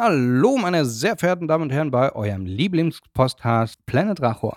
Hallo, 0.00 0.56
meine 0.56 0.84
sehr 0.84 1.16
verehrten 1.16 1.48
Damen 1.48 1.64
und 1.64 1.70
Herren, 1.70 1.90
bei 1.90 2.14
eurem 2.14 2.46
Lieblingspodcast 2.46 3.84
Planet 3.84 4.22
Rachor. 4.22 4.56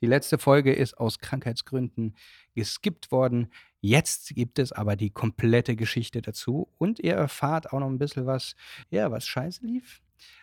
Die 0.00 0.06
letzte 0.06 0.36
Folge 0.36 0.72
ist 0.72 0.98
aus 0.98 1.20
Krankheitsgründen 1.20 2.16
geskippt 2.56 3.12
worden. 3.12 3.52
Jetzt 3.80 4.34
gibt 4.34 4.58
es 4.58 4.72
aber 4.72 4.96
die 4.96 5.10
komplette 5.10 5.76
Geschichte 5.76 6.22
dazu 6.22 6.66
und 6.76 6.98
ihr 6.98 7.14
erfahrt 7.14 7.72
auch 7.72 7.78
noch 7.78 7.86
ein 7.86 8.00
bisschen 8.00 8.26
was, 8.26 8.56
ja, 8.90 9.12
was 9.12 9.28
scheiße 9.28 9.64
lief, 9.64 10.02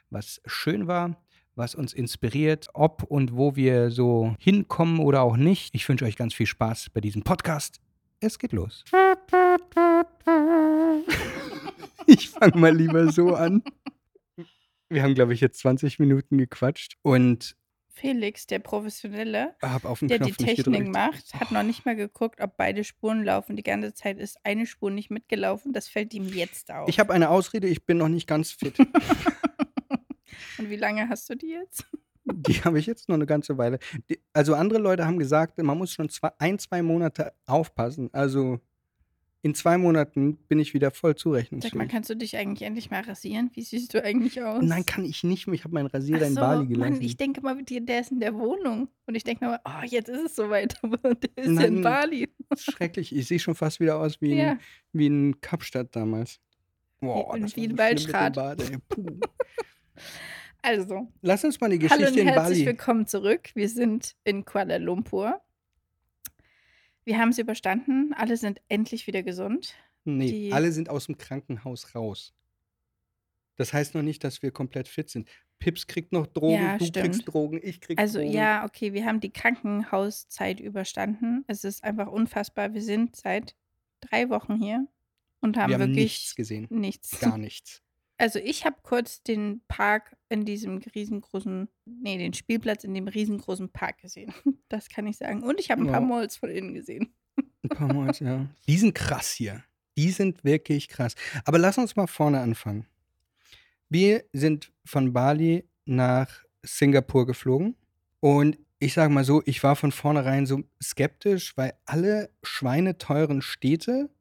was 0.10 0.42
schön 0.46 0.88
war, 0.88 1.18
was 1.56 1.76
uns 1.76 1.92
inspiriert, 1.92 2.70
ob 2.74 3.04
und 3.04 3.36
wo 3.36 3.58
wir 3.58 3.92
so 3.92 4.38
hinkommen 4.40 5.02
oder 5.02 5.24
auch 5.24 5.36
nicht. 5.36 5.76
Ich 5.76 5.90
wünsche 5.90 6.06
euch 6.06 6.16
ganz 6.16 6.34
viel 6.34 6.48
Spaß 6.48 6.92
bei 6.94 7.02
diesem 7.02 7.24
Podcast. 7.24 7.82
Es 8.22 8.40
geht 8.40 8.54
los. 8.54 8.86
Ich 12.08 12.30
fange 12.30 12.58
mal 12.58 12.76
lieber 12.76 13.12
so 13.12 13.36
an. 13.36 13.64
Wir 14.92 15.04
haben, 15.04 15.16
glaube 15.16 15.34
ich, 15.34 15.40
jetzt 15.40 15.60
20 15.60 16.00
Minuten 16.00 16.38
gequatscht 16.38 16.98
und 17.02 17.56
Felix, 17.94 18.46
der 18.46 18.60
Professionelle, 18.60 19.56
der 19.62 19.80
Knopf 19.80 20.00
die 20.00 20.32
Technik 20.34 20.88
macht, 20.90 21.34
hat 21.34 21.52
noch 21.52 21.64
nicht 21.64 21.86
mal 21.86 21.96
geguckt, 21.96 22.42
ob 22.42 22.58
beide 22.58 22.84
Spuren 22.84 23.24
laufen. 23.24 23.56
Die 23.56 23.64
ganze 23.64 23.94
Zeit 23.94 24.18
ist 24.18 24.38
eine 24.44 24.66
Spur 24.66 24.92
nicht 24.92 25.12
mitgelaufen. 25.12 25.72
Das 25.72 25.88
fällt 25.88 26.14
ihm 26.14 26.28
jetzt 26.28 26.72
auf. 26.72 26.90
Ich 26.90 27.00
habe 27.00 27.14
eine 27.14 27.30
Ausrede, 27.30 27.68
ich 27.68 27.86
bin 27.86 27.98
noch 27.98 28.10
nicht 28.10 28.28
ganz 28.28 28.52
fit. 28.52 28.78
Und 30.58 30.70
wie 30.70 30.76
lange 30.78 31.08
hast 31.08 31.30
du 31.30 31.36
die 31.36 31.50
jetzt? 31.50 31.86
Die 32.24 32.64
habe 32.64 32.80
ich 32.80 32.86
jetzt 32.86 33.10
noch 33.10 33.16
eine 33.16 33.26
ganze 33.26 33.58
Weile. 33.58 33.80
Die, 34.10 34.20
also 34.32 34.56
andere 34.56 34.80
Leute 34.80 35.06
haben 35.06 35.20
gesagt, 35.20 35.58
man 35.58 35.78
muss 35.78 35.92
schon 35.92 36.08
zwei, 36.10 36.32
ein, 36.38 36.60
zwei 36.60 36.82
Monate 36.82 37.34
aufpassen. 37.46 38.10
Also 38.14 38.60
in 39.44 39.56
zwei 39.56 39.78
Monaten 39.78 40.38
bin 40.48 40.60
ich 40.60 40.74
wieder 40.76 40.92
voll 40.92 41.12
Sag 41.12 41.16
mal, 41.16 41.22
zurechnungsfähig. 41.22 41.88
kannst 41.90 42.10
du 42.12 42.16
dich 42.16 42.38
eigentlich 42.38 42.62
endlich 42.62 42.92
mal 42.92 43.02
rasieren? 43.02 43.50
Wie 43.54 43.62
siehst 43.64 43.94
du 43.94 44.04
eigentlich 44.04 44.42
aus? 44.44 44.64
Nein, 44.64 44.86
kann 44.86 45.04
ich 45.04 45.24
nicht 45.24 45.48
mehr. 45.48 45.56
Ich 45.56 45.64
habe 45.64 45.74
meinen 45.74 45.88
Rasierer 45.88 46.22
Ach 46.24 46.28
in 46.28 46.34
so, 46.36 46.42
Bali 46.42 46.68
gelassen. 46.68 46.94
Mann, 46.94 47.02
ich 47.02 47.18
denke 47.18 47.42
mal, 47.42 47.62
der 47.64 47.80
der 47.82 48.02
ist 48.02 48.12
in 48.12 48.20
der 48.20 48.36
Wohnung. 48.36 48.88
Und 49.08 49.16
ich 49.16 49.24
denke 49.24 49.46
mal, 49.46 49.60
oh, 49.66 49.84
jetzt 49.86 50.10
ist 50.10 50.22
es 50.26 50.36
soweit, 50.36 50.76
aber 50.84 50.98
der 51.16 51.30
ist 51.36 51.46
ja 51.60 51.66
in 51.66 51.74
Nein. 51.76 51.82
Bali. 51.82 52.30
Schrecklich. 52.58 53.16
Ich 53.16 53.28
sehe 53.28 53.40
schon 53.40 53.56
fast 53.56 53.80
wieder 53.80 53.98
aus 54.00 54.22
wie 54.22 54.32
in, 54.34 54.38
Ja. 54.38 54.58
wie 54.94 55.08
in 55.08 55.42
Kapstadt 55.42 55.96
damals. 55.96 56.40
Boah, 57.00 57.36
Wie- 57.36 57.40
das 57.42 57.56
wie 57.56 57.64
in 57.66 57.72
so 57.72 57.78
Waldschrat. 57.80 58.38
Also, 60.64 61.08
Lass 61.24 61.44
uns 61.44 61.60
mal 61.60 61.70
die 61.72 61.80
hallo 61.90 62.02
Geschichte 62.02 62.12
und 62.12 62.18
in 62.20 62.28
herzlich 62.28 62.60
Bali. 62.60 62.66
willkommen 62.68 63.08
zurück. 63.08 63.50
Wir 63.56 63.68
sind 63.68 64.16
in 64.24 64.46
Kuala 64.46 64.78
Lumpur. 64.78 65.42
Wir 67.04 67.18
haben 67.18 67.30
es 67.30 67.38
überstanden. 67.38 68.14
Alle 68.14 68.38
sind 68.38 68.62
endlich 68.68 69.08
wieder 69.08 69.24
gesund. 69.24 69.76
Nee, 70.04 70.32
die- 70.32 70.54
alle 70.54 70.72
sind 70.72 70.90
aus 70.90 71.06
dem 71.08 71.18
Krankenhaus 71.18 71.96
raus. 71.96 72.34
Das 73.56 73.74
heißt 73.74 73.94
noch 73.96 74.02
nicht, 74.02 74.24
dass 74.24 74.42
wir 74.42 74.52
komplett 74.52 74.88
fit 74.88 75.10
sind. 75.10 75.28
Pips 75.60 75.86
kriegt 75.86 76.12
noch 76.12 76.26
Drogen, 76.26 76.54
Ja, 76.56 76.78
du 76.78 76.86
stimmt. 76.86 77.06
kriegst 77.06 77.28
Drogen, 77.28 77.60
ich 77.62 77.80
krieg 77.82 78.00
Also 78.00 78.20
Drogen. 78.20 78.34
ja, 78.34 78.66
okay, 78.66 78.94
wir 78.94 79.06
haben 79.06 79.20
die 79.20 79.30
Krankenhauszeit 79.32 80.60
überstanden. 80.60 81.44
Es 81.48 81.64
ist 81.64 81.84
einfach 81.84 82.08
unfassbar. 82.08 82.74
Wir 82.74 82.82
sind 82.82 83.16
seit 83.16 83.56
drei 84.00 84.30
Wochen 84.30 84.56
hier 84.56 84.88
und 85.40 85.58
haben 85.58 85.70
wir 85.70 85.76
haben 85.76 85.90
wirklich 85.90 86.04
nichts 86.06 86.36
gesehen. 86.36 86.66
nichts. 86.72 87.20
Gar 87.20 87.38
nichts. 87.38 87.84
Also 88.22 88.38
ich 88.38 88.66
habe 88.66 88.76
kurz 88.84 89.24
den 89.24 89.62
Park 89.68 90.16
in 90.30 90.46
diesem 90.46 90.78
riesengroßen, 90.78 91.68
nee, 91.86 92.20
den 92.20 92.36
Spielplatz 92.36 92.84
in 92.84 92.94
dem 92.94 93.08
riesengroßen 93.08 93.70
Park 93.70 93.98
gesehen. 93.98 94.32
Das 94.70 94.90
kann 94.90 95.08
ich 95.08 95.18
sagen. 95.18 95.42
Und 95.42 95.60
ich 95.60 95.72
habe 95.72 95.82
ein 95.82 95.88
paar 95.88 96.02
Ja. 96.02 96.08
Malls 96.08 96.36
von 96.38 96.50
innen 96.50 96.76
gesehen. 96.76 97.12
Ein 97.64 97.70
paar 97.70 97.88
Mal, 97.94 98.12
ja. 98.20 98.46
Die 98.68 98.78
sind 98.78 98.94
krass 98.94 99.32
hier. 99.32 99.64
Die 99.98 100.12
sind 100.12 100.44
wirklich 100.44 100.88
krass. 100.88 101.16
Aber 101.46 101.58
lass 101.58 101.80
uns 101.80 101.96
mal 101.96 102.06
vorne 102.06 102.40
anfangen. 102.40 102.86
Wir 103.90 104.24
sind 104.34 104.72
von 104.86 105.14
Bali 105.14 105.68
nach 105.86 106.44
Singapur 106.62 107.26
geflogen. 107.26 107.76
Und 108.20 108.60
ich 108.78 108.94
sage 108.94 109.12
mal 109.12 109.24
so, 109.24 109.42
ich 109.46 109.64
war 109.64 109.76
von 109.76 109.92
vornherein 109.92 110.46
so 110.46 110.62
skeptisch, 110.82 111.58
weil 111.58 111.74
alle 111.86 112.30
schweineteuren 112.44 113.42
Städte 113.42 114.12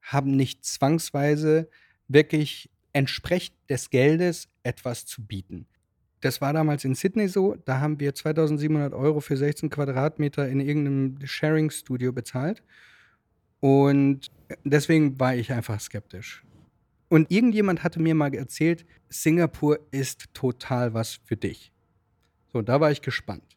haben 0.00 0.30
nicht 0.36 0.64
zwangsweise 0.64 1.68
wirklich 2.06 2.70
entsprechend 2.92 3.56
des 3.68 3.90
Geldes 3.90 4.48
etwas 4.62 5.06
zu 5.06 5.24
bieten. 5.24 5.66
Das 6.20 6.40
war 6.40 6.52
damals 6.52 6.84
in 6.84 6.94
Sydney 6.94 7.28
so. 7.28 7.56
Da 7.64 7.80
haben 7.80 7.98
wir 7.98 8.14
2700 8.14 8.94
Euro 8.94 9.20
für 9.20 9.36
16 9.36 9.70
Quadratmeter 9.70 10.48
in 10.48 10.60
irgendeinem 10.60 11.18
Sharing-Studio 11.24 12.12
bezahlt. 12.12 12.62
Und 13.60 14.30
deswegen 14.64 15.18
war 15.18 15.34
ich 15.34 15.52
einfach 15.52 15.80
skeptisch. 15.80 16.44
Und 17.08 17.30
irgendjemand 17.30 17.82
hatte 17.82 18.00
mir 18.00 18.14
mal 18.14 18.34
erzählt, 18.34 18.86
Singapur 19.08 19.80
ist 19.90 20.32
total 20.32 20.94
was 20.94 21.20
für 21.24 21.36
dich. 21.36 21.72
So, 22.52 22.62
da 22.62 22.80
war 22.80 22.90
ich 22.90 23.02
gespannt. 23.02 23.56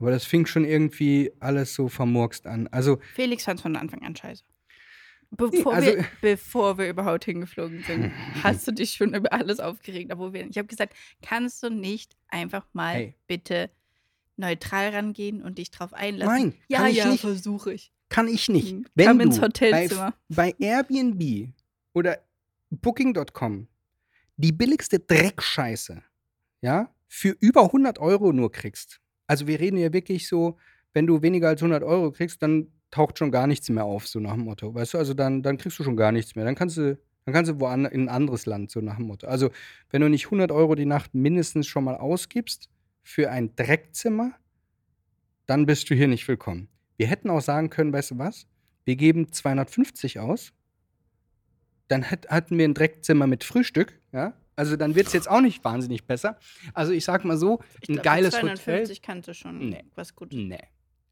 Aber 0.00 0.10
das 0.10 0.24
fing 0.24 0.46
schon 0.46 0.64
irgendwie 0.64 1.30
alles 1.38 1.74
so 1.74 1.88
vermurkst 1.88 2.46
an. 2.46 2.66
Also, 2.68 2.98
Felix 3.14 3.44
fand 3.44 3.60
es 3.60 3.62
von 3.62 3.76
Anfang 3.76 4.02
an 4.02 4.16
scheiße. 4.16 4.42
Bevor, 5.34 5.72
also- 5.74 5.96
wir, 5.96 6.04
bevor 6.20 6.76
wir 6.78 6.88
überhaupt 6.90 7.24
hingeflogen 7.24 7.82
sind, 7.84 8.12
hast 8.42 8.66
du 8.68 8.72
dich 8.72 8.92
schon 8.92 9.14
über 9.14 9.32
alles 9.32 9.60
aufgeregt. 9.60 10.12
Obwohl 10.12 10.32
wir, 10.34 10.46
ich 10.46 10.58
habe 10.58 10.68
gesagt, 10.68 10.94
kannst 11.22 11.62
du 11.62 11.70
nicht 11.70 12.16
einfach 12.28 12.66
mal 12.74 12.94
Hey. 12.94 13.14
bitte 13.26 13.70
neutral 14.36 14.90
rangehen 14.90 15.42
und 15.42 15.58
dich 15.58 15.70
drauf 15.70 15.92
einlassen? 15.94 16.32
Nein, 16.34 16.54
ja, 16.68 16.78
kann 16.78 16.90
ich 16.90 16.96
ja, 16.96 17.06
nicht. 17.08 17.20
versuche 17.20 17.72
ich. 17.72 17.92
kann 18.08 18.28
ich 18.28 18.48
nicht. 18.50 18.72
Hm, 18.72 18.86
Wenn 18.94 19.06
komm 19.08 19.18
du 19.18 19.24
ins 19.24 19.40
Hotelzimmer. 19.40 20.14
Bei, 20.28 20.52
bei 20.58 20.66
Airbnb 20.66 21.52
oder 21.94 22.18
Booking.com 22.70 23.68
die 24.36 24.52
billigste 24.52 24.98
Dreckscheiße, 24.98 26.02
ja, 26.62 26.94
für 27.06 27.30
über 27.40 27.64
100 27.64 27.98
Euro 27.98 28.32
nur 28.32 28.50
kriegst. 28.50 29.00
Also 29.26 29.46
wir 29.46 29.60
reden 29.60 29.76
ja 29.76 29.92
wirklich 29.92 30.26
so, 30.26 30.58
wenn 30.94 31.06
du 31.06 31.22
weniger 31.22 31.48
als 31.48 31.62
100 31.62 31.82
Euro 31.82 32.10
kriegst, 32.10 32.42
dann 32.42 32.72
taucht 32.92 33.18
schon 33.18 33.32
gar 33.32 33.48
nichts 33.48 33.68
mehr 33.68 33.84
auf, 33.84 34.06
so 34.06 34.20
nach 34.20 34.34
dem 34.34 34.44
Motto. 34.44 34.72
Weißt 34.72 34.94
du, 34.94 34.98
also 34.98 35.14
dann, 35.14 35.42
dann 35.42 35.58
kriegst 35.58 35.78
du 35.80 35.82
schon 35.82 35.96
gar 35.96 36.12
nichts 36.12 36.36
mehr. 36.36 36.44
Dann 36.44 36.54
kannst 36.54 36.76
du, 36.76 36.96
dann 37.24 37.34
kannst 37.34 37.50
du 37.50 37.58
woanders 37.58 37.92
in 37.92 38.02
ein 38.02 38.08
anderes 38.08 38.46
Land, 38.46 38.70
so 38.70 38.80
nach 38.80 38.96
dem 38.96 39.06
Motto. 39.06 39.26
Also 39.26 39.50
wenn 39.90 40.00
du 40.02 40.08
nicht 40.08 40.26
100 40.26 40.52
Euro 40.52 40.76
die 40.76 40.84
Nacht 40.86 41.14
mindestens 41.14 41.66
schon 41.66 41.82
mal 41.82 41.96
ausgibst 41.96 42.68
für 43.02 43.30
ein 43.30 43.56
Dreckzimmer, 43.56 44.32
dann 45.46 45.66
bist 45.66 45.90
du 45.90 45.94
hier 45.94 46.06
nicht 46.06 46.28
willkommen. 46.28 46.68
Wir 46.98 47.08
hätten 47.08 47.30
auch 47.30 47.40
sagen 47.40 47.68
können, 47.70 47.92
weißt 47.92 48.12
du 48.12 48.18
was? 48.18 48.46
Wir 48.84 48.94
geben 48.96 49.32
250 49.32 50.20
aus. 50.20 50.52
Dann 51.88 52.04
hatten 52.10 52.58
wir 52.58 52.64
ein 52.64 52.74
Dreckzimmer 52.74 53.26
mit 53.26 53.42
Frühstück, 53.44 53.98
ja? 54.12 54.34
Also 54.54 54.76
dann 54.76 54.94
wird 54.94 55.06
es 55.06 55.14
jetzt 55.14 55.30
auch 55.30 55.40
nicht 55.40 55.64
wahnsinnig 55.64 56.06
besser. 56.06 56.38
Also 56.74 56.92
ich 56.92 57.04
sag 57.04 57.24
mal 57.24 57.38
so, 57.38 57.60
Ich 57.80 57.88
ein 57.88 57.94
glaub, 57.94 58.04
geiles 58.04 58.34
für 58.36 58.42
Hotel. 58.42 58.56
250 58.58 59.02
kannst 59.02 59.28
du 59.28 59.34
schon 59.34 59.70
Nee. 59.70 59.84
was 59.94 60.14
Gutes. 60.14 60.38
Nee. 60.38 60.60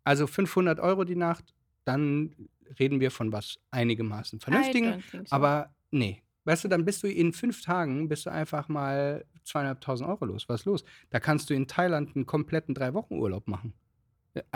Also 0.05 0.27
500 0.27 0.79
Euro 0.79 1.05
die 1.05 1.17
Nacht, 1.17 1.55
dann 1.93 2.34
reden 2.78 3.01
wir 3.01 3.11
von 3.11 3.33
was 3.33 3.59
einigermaßen 3.71 4.41
Vernünftigen. 4.41 5.03
so. 5.12 5.19
Aber 5.31 5.75
nee. 5.91 6.23
Weißt 6.45 6.65
du, 6.65 6.69
dann 6.69 6.84
bist 6.84 7.03
du 7.03 7.09
in 7.09 7.33
fünf 7.33 7.62
Tagen, 7.62 8.09
bist 8.09 8.25
du 8.27 8.31
einfach 8.31 8.69
mal 8.69 9.27
zweieinhalbtausend 9.45 10.09
Euro 10.09 10.25
los. 10.25 10.49
Was 10.49 10.62
ist 10.62 10.65
los? 10.65 10.84
Da 11.11 11.21
kannst 11.21 11.50
du 11.50 11.55
in 11.55 11.67
Thailand 11.67 12.17
einen 12.17 12.25
kompletten 12.27 12.75
drei 12.75 12.95
Wochen 12.95 13.15
Urlaub 13.15 13.47
machen. 13.47 13.75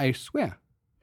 I 0.00 0.14
swear. 0.14 0.58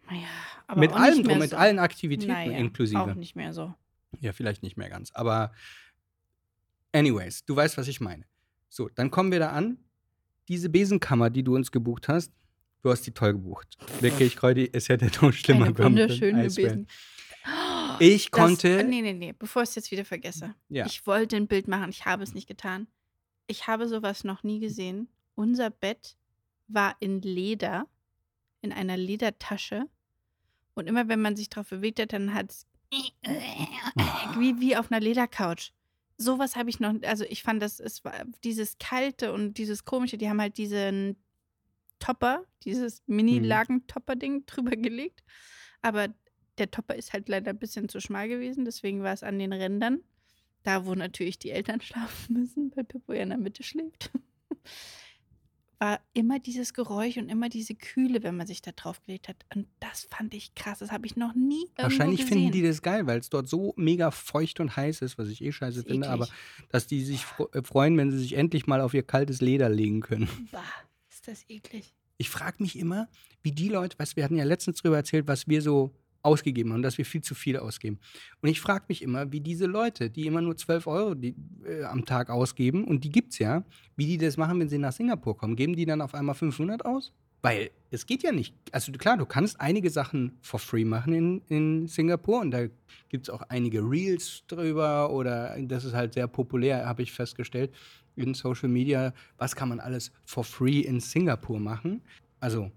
Naja, 0.09 0.27
aber 0.67 0.79
mit 0.79 0.91
allem 0.93 1.23
drum, 1.23 1.39
mit 1.39 1.51
so. 1.51 1.55
allen 1.57 1.79
Aktivitäten 1.79 2.31
Naja, 2.31 2.57
inklusive. 2.57 2.99
Auch 2.99 3.13
nicht 3.13 3.35
mehr 3.35 3.53
so. 3.53 3.73
Ja, 4.19 4.33
vielleicht 4.33 4.63
nicht 4.63 4.75
mehr 4.75 4.89
ganz. 4.89 5.11
Aber 5.11 5.51
anyways, 6.91 7.45
du 7.45 7.55
weißt, 7.55 7.77
was 7.77 7.87
ich 7.87 8.01
meine. 8.01 8.25
So, 8.67 8.89
dann 8.89 9.11
kommen 9.11 9.31
wir 9.31 9.39
da 9.39 9.51
an. 9.51 9.77
Diese 10.47 10.69
Besenkammer, 10.69 11.29
die 11.29 11.43
du 11.43 11.55
uns 11.55 11.71
gebucht 11.71 12.07
hast, 12.07 12.33
du 12.81 12.89
hast 12.89 13.01
die 13.05 13.11
toll 13.11 13.33
gebucht. 13.33 13.77
Wirklich, 13.99 14.35
Kreudi, 14.35 14.69
es 14.71 14.89
hätte 14.89 15.05
noch 15.25 15.33
schlimmer 15.33 15.67
Eine 15.67 16.09
swear. 16.09 16.43
Besen. 16.43 16.87
Ich 17.99 18.29
Das- 18.29 18.31
konnte. 18.31 18.83
Nee, 18.83 19.01
nee, 19.01 19.13
nee, 19.13 19.33
bevor 19.33 19.63
ich 19.63 19.69
es 19.69 19.75
jetzt 19.75 19.91
wieder 19.91 20.05
vergesse. 20.05 20.55
Ja. 20.69 20.85
Ich 20.85 21.05
wollte 21.07 21.35
ein 21.35 21.47
Bild 21.47 21.67
machen, 21.67 21.89
ich 21.89 22.05
habe 22.05 22.23
es 22.23 22.33
nicht 22.33 22.47
getan. 22.47 22.87
Ich 23.47 23.67
habe 23.67 23.87
sowas 23.87 24.23
noch 24.23 24.43
nie 24.43 24.59
gesehen. 24.59 25.07
Unser 25.35 25.69
Bett 25.69 26.15
war 26.67 26.95
in 26.99 27.21
Leder, 27.21 27.87
in 28.61 28.71
einer 28.71 28.97
Ledertasche. 28.97 29.85
Und 30.73 30.87
immer 30.87 31.07
wenn 31.09 31.21
man 31.21 31.35
sich 31.35 31.49
drauf 31.49 31.69
bewegt 31.69 31.99
hat, 31.99 32.13
dann 32.13 32.33
hat 32.33 32.51
es 32.51 32.65
wie, 34.37 34.59
wie 34.59 34.75
auf 34.77 34.91
einer 34.91 35.01
Ledercouch. 35.01 35.71
Sowas 36.17 36.55
habe 36.55 36.69
ich 36.69 36.79
noch, 36.79 36.93
also 37.03 37.25
ich 37.27 37.41
fand 37.43 37.61
das, 37.61 37.79
es 37.79 38.03
war 38.05 38.13
dieses 38.43 38.77
Kalte 38.77 39.33
und 39.33 39.55
dieses 39.57 39.85
Komische, 39.85 40.17
die 40.17 40.29
haben 40.29 40.39
halt 40.39 40.57
diesen 40.57 41.17
Topper, 42.01 42.43
dieses 42.65 43.01
Mhm. 43.07 43.15
Mini-Lagen-Topper-Ding 43.15 44.45
drüber 44.47 44.75
gelegt. 44.75 45.21
Aber 45.81 46.09
der 46.57 46.69
Topper 46.69 46.95
ist 46.95 47.13
halt 47.13 47.29
leider 47.29 47.51
ein 47.51 47.59
bisschen 47.59 47.87
zu 47.87 48.01
schmal 48.01 48.27
gewesen, 48.27 48.65
deswegen 48.65 49.01
war 49.03 49.13
es 49.13 49.23
an 49.23 49.39
den 49.39 49.53
Rändern. 49.53 50.01
Da, 50.63 50.85
wo 50.85 50.93
natürlich 50.93 51.39
die 51.39 51.51
Eltern 51.51 51.79
schlafen 51.81 52.33
müssen, 52.33 52.71
weil 52.75 52.83
Pippo 52.83 53.13
ja 53.13 53.23
in 53.23 53.29
der 53.29 53.37
Mitte 53.37 53.63
schläft. 53.63 54.11
war 55.79 55.99
immer 56.13 56.37
dieses 56.37 56.75
Geräusch 56.75 57.17
und 57.17 57.27
immer 57.29 57.49
diese 57.49 57.73
Kühle, 57.73 58.21
wenn 58.21 58.37
man 58.37 58.45
sich 58.45 58.61
da 58.61 58.71
drauf 58.71 59.01
gelegt 59.01 59.27
hat. 59.27 59.37
Und 59.55 59.67
das 59.79 60.07
fand 60.11 60.35
ich 60.35 60.53
krass. 60.53 60.77
Das 60.77 60.91
habe 60.91 61.07
ich 61.07 61.15
noch 61.15 61.33
nie 61.33 61.61
irgendwo 61.63 61.81
Wahrscheinlich 61.83 62.19
gesehen. 62.21 62.37
finden 62.37 62.51
die 62.51 62.61
das 62.61 62.83
geil, 62.83 63.07
weil 63.07 63.17
es 63.19 63.31
dort 63.31 63.47
so 63.49 63.73
mega 63.77 64.11
feucht 64.11 64.59
und 64.59 64.75
heiß 64.75 65.01
ist, 65.01 65.17
was 65.17 65.29
ich 65.29 65.41
eh 65.43 65.51
scheiße 65.51 65.81
finde, 65.83 66.07
aber 66.09 66.25
eklig. 66.25 66.69
dass 66.69 66.85
die 66.85 67.03
sich 67.03 67.25
äh, 67.53 67.63
freuen, 67.63 67.97
wenn 67.97 68.11
sie 68.11 68.19
sich 68.19 68.33
endlich 68.37 68.67
mal 68.67 68.79
auf 68.79 68.93
ihr 68.93 69.01
kaltes 69.01 69.41
Leder 69.41 69.69
legen 69.69 70.01
können. 70.01 70.29
Bah, 70.51 70.61
ist 71.21 71.27
das 71.27 71.49
eklig. 71.49 71.93
Ich 72.17 72.29
frage 72.29 72.57
mich 72.59 72.77
immer, 72.77 73.07
wie 73.43 73.51
die 73.51 73.69
Leute, 73.69 73.97
was 73.99 74.15
wir 74.15 74.23
hatten 74.23 74.35
ja 74.37 74.43
letztens 74.43 74.81
darüber 74.81 74.97
erzählt, 74.97 75.27
was 75.27 75.47
wir 75.47 75.61
so 75.61 75.95
ausgegeben 76.23 76.71
haben, 76.71 76.83
dass 76.83 76.97
wir 76.97 77.05
viel 77.05 77.21
zu 77.21 77.33
viel 77.33 77.57
ausgeben. 77.57 77.99
Und 78.41 78.49
ich 78.49 78.61
frage 78.61 78.85
mich 78.87 79.01
immer, 79.01 79.31
wie 79.31 79.39
diese 79.39 79.65
Leute, 79.65 80.09
die 80.09 80.27
immer 80.27 80.41
nur 80.41 80.55
12 80.55 80.85
Euro 80.85 81.15
die, 81.15 81.35
äh, 81.65 81.83
am 81.83 82.05
Tag 82.05 82.29
ausgeben, 82.29 82.83
und 82.85 83.03
die 83.03 83.09
gibt's 83.09 83.39
ja, 83.39 83.63
wie 83.95 84.05
die 84.05 84.17
das 84.17 84.37
machen, 84.37 84.59
wenn 84.59 84.69
sie 84.69 84.77
nach 84.77 84.93
Singapur 84.93 85.35
kommen. 85.35 85.55
Geben 85.55 85.75
die 85.75 85.85
dann 85.85 86.01
auf 86.01 86.13
einmal 86.13 86.35
500 86.35 86.85
aus? 86.85 87.11
Weil 87.41 87.71
es 87.89 88.05
geht 88.05 88.23
ja 88.23 88.31
nicht. 88.31 88.55
Also 88.71 88.91
klar, 88.93 89.17
du 89.17 89.25
kannst 89.25 89.59
einige 89.59 89.89
Sachen 89.89 90.37
for 90.41 90.59
free 90.59 90.85
machen 90.85 91.13
in, 91.13 91.41
in 91.49 91.87
Singapur 91.87 92.39
und 92.39 92.51
da 92.51 92.67
gibt 93.09 93.27
es 93.27 93.29
auch 93.29 93.41
einige 93.49 93.79
Reels 93.79 94.43
drüber 94.47 95.11
oder 95.11 95.57
das 95.61 95.83
ist 95.83 95.93
halt 95.93 96.13
sehr 96.13 96.27
populär, 96.27 96.85
habe 96.85 97.01
ich 97.03 97.11
festgestellt, 97.11 97.71
in 98.15 98.33
Social 98.33 98.69
Media. 98.69 99.13
Was 99.37 99.55
kann 99.55 99.69
man 99.69 99.79
alles 99.79 100.11
for 100.23 100.43
free 100.43 100.81
in 100.81 100.99
Singapur 100.99 101.59
machen? 101.59 102.01
Also 102.39 102.71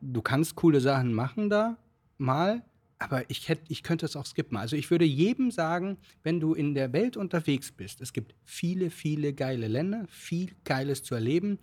du 0.00 0.22
kannst 0.22 0.56
coole 0.56 0.80
Sachen 0.80 1.12
machen 1.12 1.48
da 1.48 1.76
mal, 2.18 2.62
aber 2.98 3.28
ich, 3.30 3.48
hätt, 3.48 3.60
ich 3.68 3.82
könnte 3.82 4.04
es 4.04 4.16
auch 4.16 4.26
skippen. 4.26 4.58
Also 4.58 4.76
ich 4.76 4.90
würde 4.90 5.06
jedem 5.06 5.50
sagen, 5.50 5.96
wenn 6.22 6.38
du 6.38 6.52
in 6.52 6.74
der 6.74 6.92
Welt 6.92 7.16
unterwegs 7.16 7.72
bist, 7.72 8.00
es 8.02 8.12
gibt 8.12 8.34
viele, 8.44 8.90
viele 8.90 9.32
geile 9.32 9.68
Länder, 9.68 10.04
viel 10.08 10.50
Geiles 10.64 11.02
zu 11.02 11.14
erleben. 11.14 11.58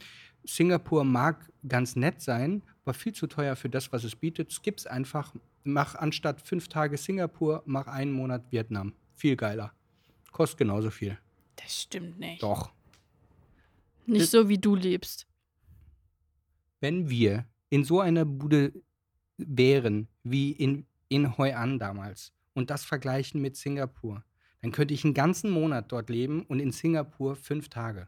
Singapur 0.47 1.03
mag 1.03 1.51
ganz 1.67 1.95
nett 1.95 2.21
sein, 2.21 2.63
aber 2.83 2.93
viel 2.93 3.13
zu 3.13 3.27
teuer 3.27 3.55
für 3.55 3.69
das, 3.69 3.91
was 3.91 4.03
es 4.03 4.15
bietet. 4.15 4.51
Skipp's 4.51 4.87
einfach. 4.87 5.33
Mach 5.63 5.95
anstatt 5.95 6.41
fünf 6.41 6.67
Tage 6.69 6.97
Singapur, 6.97 7.61
mach 7.65 7.87
einen 7.87 8.11
Monat 8.11 8.51
Vietnam. 8.51 8.93
Viel 9.15 9.35
geiler. 9.35 9.73
Kostet 10.31 10.59
genauso 10.59 10.89
viel. 10.89 11.17
Das 11.57 11.81
stimmt 11.83 12.19
nicht. 12.19 12.41
Doch. 12.41 12.71
Nicht 14.05 14.29
so, 14.29 14.47
wie 14.47 14.57
du 14.57 14.75
lebst. 14.75 15.27
wenn 16.79 17.09
wir 17.09 17.45
in 17.69 17.83
so 17.83 17.99
einer 17.99 18.25
Bude 18.25 18.73
wären 19.37 20.07
wie 20.23 20.51
in, 20.51 20.85
in 21.09 21.37
Hoi 21.37 21.53
An 21.53 21.79
damals 21.79 22.33
und 22.53 22.69
das 22.69 22.85
vergleichen 22.85 23.41
mit 23.41 23.55
Singapur, 23.55 24.23
dann 24.61 24.71
könnte 24.71 24.93
ich 24.93 25.03
einen 25.03 25.13
ganzen 25.13 25.51
Monat 25.51 25.91
dort 25.91 26.09
leben 26.09 26.43
und 26.43 26.59
in 26.59 26.71
Singapur 26.71 27.35
fünf 27.35 27.69
Tage. 27.69 28.07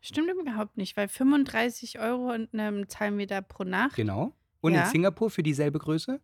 Stimmt 0.00 0.30
überhaupt 0.30 0.76
nicht, 0.76 0.96
weil 0.96 1.08
35 1.08 1.98
Euro 1.98 2.32
und, 2.32 2.48
ähm, 2.52 2.88
zahlen 2.88 3.18
wir 3.18 3.26
da 3.26 3.40
pro 3.40 3.64
Nacht. 3.64 3.96
Genau. 3.96 4.34
Und 4.60 4.72
in 4.72 4.78
Ja. 4.78 4.86
Singapur 4.86 5.30
für 5.30 5.42
dieselbe 5.42 5.78
Größe 5.78 6.20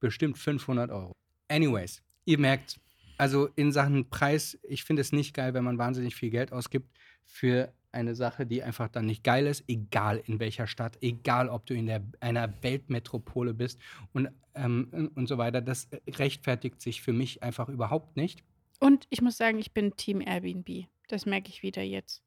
bestimmt 0.00 0.38
500 0.38 0.90
Euro. 0.90 1.12
Anyways, 1.48 2.02
ihr 2.24 2.38
merkt, 2.38 2.78
also 3.16 3.48
in 3.56 3.72
Sachen 3.72 4.08
Preis, 4.10 4.58
ich 4.62 4.84
finde 4.84 5.02
es 5.02 5.12
nicht 5.12 5.34
geil, 5.34 5.54
wenn 5.54 5.64
man 5.64 5.78
wahnsinnig 5.78 6.14
viel 6.14 6.30
Geld 6.30 6.52
ausgibt 6.52 6.88
für 7.24 7.72
eine 7.90 8.14
Sache, 8.14 8.46
die 8.46 8.62
einfach 8.62 8.88
dann 8.88 9.06
nicht 9.06 9.24
geil 9.24 9.46
ist, 9.46 9.64
egal 9.66 10.22
in 10.26 10.38
welcher 10.40 10.66
Stadt, 10.66 10.98
egal 11.00 11.48
ob 11.48 11.64
du 11.66 11.74
in 11.74 11.86
der, 11.86 12.02
einer 12.20 12.52
Weltmetropole 12.62 13.54
bist 13.54 13.80
und, 14.12 14.28
ähm, 14.54 15.10
und 15.14 15.26
so 15.26 15.38
weiter. 15.38 15.60
Das 15.62 15.88
rechtfertigt 16.06 16.80
sich 16.82 17.00
für 17.02 17.12
mich 17.14 17.42
einfach 17.42 17.68
überhaupt 17.68 18.16
nicht. 18.16 18.44
Und 18.78 19.06
ich 19.10 19.22
muss 19.22 19.36
sagen, 19.38 19.58
ich 19.58 19.72
bin 19.72 19.96
Team 19.96 20.20
Airbnb. 20.20 20.86
Das 21.08 21.24
merke 21.26 21.48
ich 21.48 21.62
wieder 21.62 21.82
jetzt, 21.82 22.22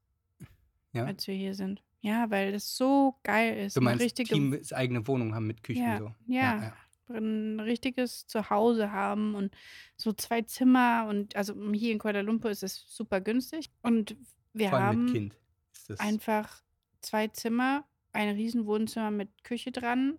Ja? 0.93 1.05
als 1.05 1.27
wir 1.27 1.35
hier 1.35 1.55
sind. 1.55 1.81
Ja, 2.01 2.29
weil 2.31 2.51
das 2.51 2.75
so 2.75 3.15
geil 3.23 3.65
ist. 3.65 3.77
Du 3.77 3.81
meinst, 3.81 4.03
richtige, 4.03 4.33
Team 4.33 4.59
eigene 4.71 5.05
Wohnung 5.07 5.35
haben 5.35 5.47
mit 5.47 5.63
Küchen 5.63 5.83
Ja, 5.83 5.97
so. 5.99 6.11
ja. 6.27 6.73
ein 7.15 7.59
richtiges 7.59 8.25
Zuhause 8.25 8.91
haben 8.91 9.35
und 9.35 9.53
so 9.97 10.11
zwei 10.13 10.41
Zimmer 10.41 11.05
und 11.07 11.35
also 11.35 11.53
hier 11.73 11.91
in 11.91 11.99
Kuala 11.99 12.21
Lumpur 12.21 12.49
ist 12.49 12.63
es 12.63 12.85
super 12.87 13.21
günstig 13.21 13.69
und 13.83 14.15
wir 14.53 14.69
Vor 14.69 14.79
allem 14.79 14.87
haben 14.87 15.03
mit 15.05 15.13
Kind. 15.13 15.35
Ist 15.73 15.89
das 15.91 15.99
einfach 15.99 16.63
zwei 17.01 17.27
Zimmer, 17.27 17.85
ein 18.13 18.29
riesen 18.29 18.65
Wohnzimmer 18.65 19.11
mit 19.11 19.43
Küche 19.43 19.71
dran. 19.71 20.17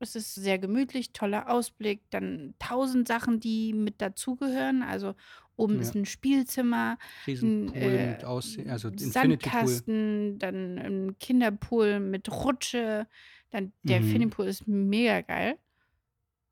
Es 0.00 0.16
ist 0.16 0.34
sehr 0.34 0.58
gemütlich, 0.58 1.12
toller 1.12 1.48
Ausblick, 1.48 2.02
dann 2.10 2.54
tausend 2.58 3.08
Sachen, 3.08 3.40
die 3.40 3.72
mit 3.72 4.02
dazugehören. 4.02 4.82
Also 4.82 5.14
oben 5.56 5.74
Ja. 5.76 5.80
ist 5.82 5.94
ein 5.94 6.04
Spielzimmer, 6.06 6.98
riesen 7.26 7.66
ein 7.66 7.72
Pool 7.72 7.76
äh, 7.82 8.10
mit 8.12 8.24
Aussehen, 8.24 8.70
also. 8.70 8.90
Sandkasten, 8.96 10.38
dann 10.38 10.78
ein 10.78 11.18
Kinderpool 11.18 12.00
mit 12.00 12.30
Rutsche. 12.30 13.06
Dann 13.50 13.72
der 13.82 14.00
Mhm. 14.00 14.06
Infinity 14.06 14.30
Pool 14.30 14.46
ist 14.46 14.66
mega 14.66 15.20
geil. 15.20 15.58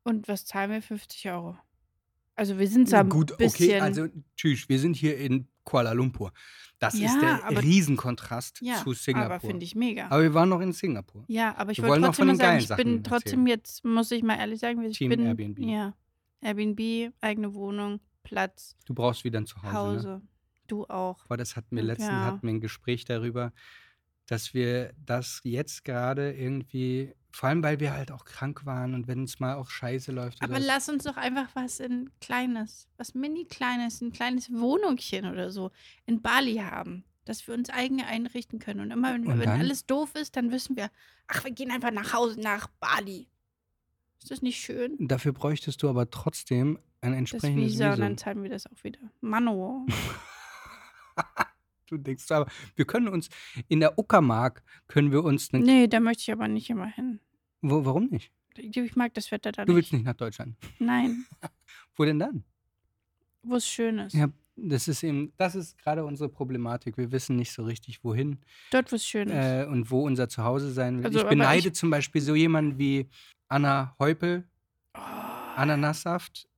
Und 0.05 0.29
was 0.29 0.45
zahlen 0.45 0.71
wir? 0.71 0.83
50 0.83 1.29
Euro. 1.31 1.57
Also 2.35 2.59
wir 2.59 2.67
sind 2.67 2.89
zwar 2.89 3.01
ein 3.01 3.09
Gut, 3.09 3.37
bisschen. 3.37 3.69
okay, 3.71 3.81
also 3.81 4.07
tschüss, 4.37 4.69
wir 4.69 4.79
sind 4.79 4.97
hier 4.97 5.17
in 5.19 5.47
Kuala 5.65 5.93
Lumpur. 5.93 6.33
Das 6.79 6.99
Ja, 6.99 7.07
ist 7.07 7.21
der 7.21 7.45
aber- 7.45 7.63
Riesenkontrast 7.63 8.61
ja, 8.63 8.83
zu 8.83 8.93
Singapur. 8.95 9.27
aber 9.35 9.41
finde 9.41 9.65
ich 9.65 9.77
mega. 9.77 10.07
Aber 10.07 10.23
wir 10.23 10.35
waren 10.35 10.49
noch 10.49 10.61
in 10.61 10.73
Singapur. 10.73 11.25
Ja, 11.29 11.55
aber 11.57 11.71
ich 11.73 11.79
Wir 11.83 11.89
wollte 11.89 12.07
trotzdem 12.07 12.27
mal 12.29 12.37
sagen, 12.37 12.59
ich 12.59 12.69
bin 12.69 12.77
Sachen 12.77 13.05
trotzdem 13.05 13.41
erzählen. 13.41 13.47
jetzt, 13.47 13.85
muss 13.85 14.11
ich 14.11 14.23
mal 14.25 14.39
ehrlich 14.39 14.59
sagen, 14.61 14.83
ich 14.83 14.97
Team 14.99 15.11
bin, 15.11 15.27
Airbnb. 15.27 15.59
Ja, 15.61 15.95
Airbnb, 16.41 17.13
eigene 17.21 17.55
Wohnung, 17.55 18.01
Platz, 18.23 18.77
Du 18.87 18.95
brauchst 18.95 19.25
wieder 19.25 19.41
ein 19.41 19.47
Zuhause. 19.47 19.73
Hause. 19.79 20.09
Ne? 20.09 20.23
Du 20.69 20.85
auch. 20.87 21.25
Boah, 21.27 21.37
das 21.37 21.57
hatten 21.57 21.77
wir 21.77 21.83
Ja. 21.83 21.89
letztens 21.89 22.11
hatten 22.11 22.43
wir 22.47 22.51
ein 22.55 22.61
Gespräch 22.61 23.05
darüber, 23.05 23.53
dass 24.27 24.55
wir 24.55 24.93
das 25.05 25.41
jetzt 25.45 25.85
gerade 25.85 26.33
irgendwie, 26.33 27.13
vor 27.33 27.49
allem 27.49 27.63
weil 27.63 27.81
wir 27.81 27.93
halt 27.93 28.13
auch 28.13 28.25
krank 28.25 28.65
waren 28.65 28.95
und 28.95 29.09
wenn 29.09 29.25
es 29.25 29.41
mal 29.41 29.55
auch 29.57 29.69
scheiße 29.69 30.13
läuft. 30.13 30.41
Aber 30.43 30.59
lass 30.61 30.89
uns 30.89 31.05
doch 31.05 31.17
einfach 31.17 31.49
was 31.55 31.81
in 31.81 32.11
Kleines, 32.21 32.89
was 32.97 33.15
mini-Kleines, 33.15 34.01
ein 34.01 34.13
kleines 34.13 34.51
Wohnungchen 34.53 35.27
oder 35.27 35.51
so 35.51 35.73
in 36.07 36.23
Bali 36.23 36.57
haben, 36.57 37.05
dass 37.25 37.47
wir 37.47 37.55
uns 37.55 37.69
eigen 37.69 38.01
einrichten 38.03 38.59
können. 38.61 38.81
Und 38.81 38.91
immer, 38.93 39.13
wenn, 39.13 39.27
Und 39.27 39.41
wenn 39.41 39.49
alles 39.49 39.85
doof 39.87 40.15
ist, 40.15 40.37
dann 40.37 40.51
wissen 40.53 40.77
wir, 40.77 40.91
ach, 41.27 41.45
wir 41.45 41.51
gehen 41.51 41.71
einfach 41.73 41.91
nach 41.93 42.13
Hause, 42.13 42.41
nach 42.41 42.69
Bali. 42.81 43.29
Ist 44.23 44.31
das 44.31 44.43
nicht 44.43 44.59
schön? 44.61 44.97
Dafür 45.01 45.33
bräuchtest 45.33 45.83
du 45.83 45.89
aber 45.89 46.09
trotzdem 46.11 46.79
ein 47.01 47.11
Das 47.13 47.19
entsprechendes 47.19 47.73
Visa 47.73 47.87
und 47.87 47.93
Visum. 47.93 48.01
dann 48.05 48.19
zahlen 48.19 48.43
wir 48.43 48.51
das 48.51 48.67
auch 48.67 48.85
wieder. 48.85 49.01
Mano. 49.21 49.87
Du 51.87 51.99
denkst 51.99 52.31
aber, 52.31 52.51
wir 52.75 52.87
können 52.87 53.07
uns 53.09 53.29
in 53.69 53.81
der 53.81 53.99
Uckermark 53.99 54.63
können 54.89 55.13
wir 55.13 55.23
uns 55.25 55.53
eine, 55.53 55.63
nee, 55.63 55.87
da 55.89 56.01
möchte 56.01 56.23
ich 56.23 56.33
aber 56.33 56.49
nicht 56.49 56.71
immer 56.71 56.87
hin. 56.87 57.21
wo, 57.61 57.85
warum 57.85 58.07
nicht? 58.07 58.33
Ich 58.57 58.97
mag 58.97 59.13
das 59.13 59.31
Wetter 59.31 59.53
da 59.53 59.67
Du 59.67 59.75
willst 59.75 59.93
nicht. 59.93 60.01
nicht 60.01 60.07
nach 60.07 60.15
Deutschland. 60.17 60.57
Nein, 60.79 61.27
Wo 61.97 62.05
denn 62.07 62.19
dann? 62.19 62.45
wo 63.43 63.57
es 63.57 63.67
schön 63.69 63.99
ist. 63.99 64.15
Ja, 64.15 64.29
das 64.57 64.89
ist 64.89 65.03
eben, 65.03 65.33
das 65.37 65.55
ist 65.55 65.77
gerade 65.77 66.05
unsere 66.05 66.31
Problematik. 66.31 66.97
Wir 66.97 67.13
wissen 67.13 67.37
nicht 67.37 67.53
so 67.53 67.63
richtig, 67.65 68.03
wohin 68.05 68.39
Dort, 68.71 68.91
wo 68.91 68.97
es 68.97 69.05
schön 69.07 69.29
ist. 69.29 69.35
äh, 69.35 69.67
und 69.69 69.91
wo 69.91 70.03
unser 70.07 70.29
Zuhause 70.31 70.71
sein 70.73 70.99
will. 70.99 71.07
Also, 71.07 71.19
ich 71.19 71.27
beneide 71.27 71.69
ich- 71.69 71.75
zum 71.75 71.91
Beispiel 71.91 72.23
so 72.23 72.35
jemanden 72.35 72.79
wie 72.79 73.09
Anna 73.53 73.95
Heupel, 73.99 74.49
Oh. 74.95 74.99
Ananassaft. 75.57 76.49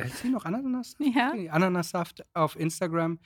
Heißt 0.00 0.18
sie 0.18 0.28
noch 0.30 0.44
Ananassaft? 0.44 1.00
Ja. 1.14 1.32
Ananassaft 1.50 2.24
auf 2.34 2.58
Instagram. 2.58 3.18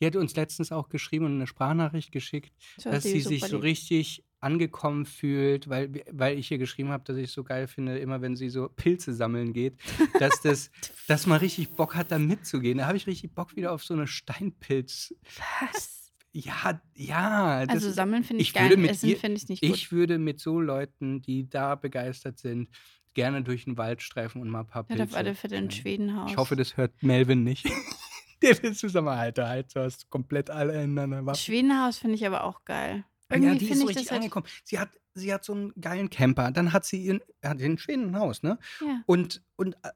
Die 0.00 0.06
hat 0.06 0.16
uns 0.16 0.34
letztens 0.36 0.70
auch 0.72 0.88
geschrieben 0.88 1.26
und 1.26 1.34
eine 1.34 1.46
Sprachnachricht 1.48 2.12
geschickt, 2.12 2.52
Das 2.76 2.84
dass 2.84 3.02
sie 3.04 3.20
sich 3.20 3.42
so 3.44 3.56
lieb. 3.56 3.64
richtig 3.64 4.24
angekommen 4.40 5.04
fühlt, 5.06 5.68
weil, 5.68 6.04
weil 6.12 6.38
ich 6.38 6.46
hier 6.46 6.58
geschrieben 6.58 6.90
habe, 6.90 7.02
dass 7.04 7.16
ich 7.16 7.24
es 7.24 7.32
so 7.32 7.42
geil 7.42 7.66
finde, 7.66 7.98
immer 7.98 8.20
wenn 8.20 8.36
sie 8.36 8.50
so 8.50 8.68
Pilze 8.68 9.12
sammeln 9.12 9.52
geht, 9.52 9.76
dass, 10.20 10.40
das, 10.40 10.70
dass 11.08 11.26
man 11.26 11.38
richtig 11.40 11.70
Bock 11.70 11.96
hat, 11.96 12.12
da 12.12 12.18
mitzugehen. 12.20 12.78
Da 12.78 12.86
habe 12.86 12.96
ich 12.96 13.08
richtig 13.08 13.34
Bock 13.34 13.56
wieder 13.56 13.72
auf 13.72 13.82
so 13.82 13.94
eine 13.94 14.06
Steinpilz. 14.06 15.12
Was? 15.60 16.07
Ja, 16.32 16.80
ja. 16.94 17.64
Also 17.68 17.90
sammeln 17.90 18.22
finde 18.22 18.42
ich, 18.42 18.48
ich 18.48 18.54
geil, 18.54 18.72
essen 18.84 19.16
finde 19.16 19.38
ich 19.40 19.48
nicht 19.48 19.62
gut. 19.62 19.70
ich 19.70 19.92
würde 19.92 20.18
mit 20.18 20.40
so 20.40 20.60
Leuten, 20.60 21.22
die 21.22 21.48
da 21.48 21.74
begeistert 21.74 22.38
sind, 22.38 22.68
gerne 23.14 23.42
durch 23.42 23.64
den 23.64 23.76
Wald 23.78 24.02
streifen 24.02 24.40
und 24.42 24.48
mal 24.50 24.60
ein 24.60 24.66
paar 24.66 24.82
Ja, 24.88 24.96
Pilze. 24.96 25.02
auf 25.12 25.16
alle 25.16 25.30
ein 25.30 25.36
schneiden. 25.36 25.70
Schwedenhaus. 25.70 26.30
Ich 26.30 26.36
hoffe, 26.36 26.54
das 26.54 26.76
hört 26.76 27.02
Melvin 27.02 27.44
nicht. 27.44 27.66
Der 28.42 28.62
will 28.62 28.72
zusammen, 28.74 29.08
Alter, 29.08 29.48
halt, 29.48 29.74
du 29.74 29.80
hast 29.80 30.08
komplett 30.10 30.48
alle 30.50 30.74
ineinander 30.74 31.26
Waffen. 31.26 31.40
Schwedenhaus 31.40 31.98
finde 31.98 32.14
ich 32.14 32.24
aber 32.26 32.44
auch 32.44 32.64
geil. 32.64 33.04
Ja, 33.30 33.36
Irgendwie 33.36 33.58
die 33.58 33.64
ist 33.64 33.68
finde 33.70 33.80
so 33.84 33.90
ich 33.90 33.96
richtig 33.96 34.10
halt. 34.12 34.20
angekommen. 34.20 34.46
Sie 34.62 34.78
hat, 34.78 34.90
sie 35.14 35.34
hat 35.34 35.44
so 35.44 35.54
einen 35.54 35.72
geilen 35.80 36.08
Camper. 36.08 36.52
Dann 36.52 36.72
hat 36.72 36.84
sie 36.84 37.02
ihren, 37.02 37.20
hat 37.44 37.60
in 37.60 37.78
Schweden 37.78 38.10
ein 38.10 38.16
Haus, 38.20 38.42
ne? 38.44 38.58
Ja. 38.80 39.02
Und, 39.06 39.42
und 39.56 39.74
äh, 39.82 39.90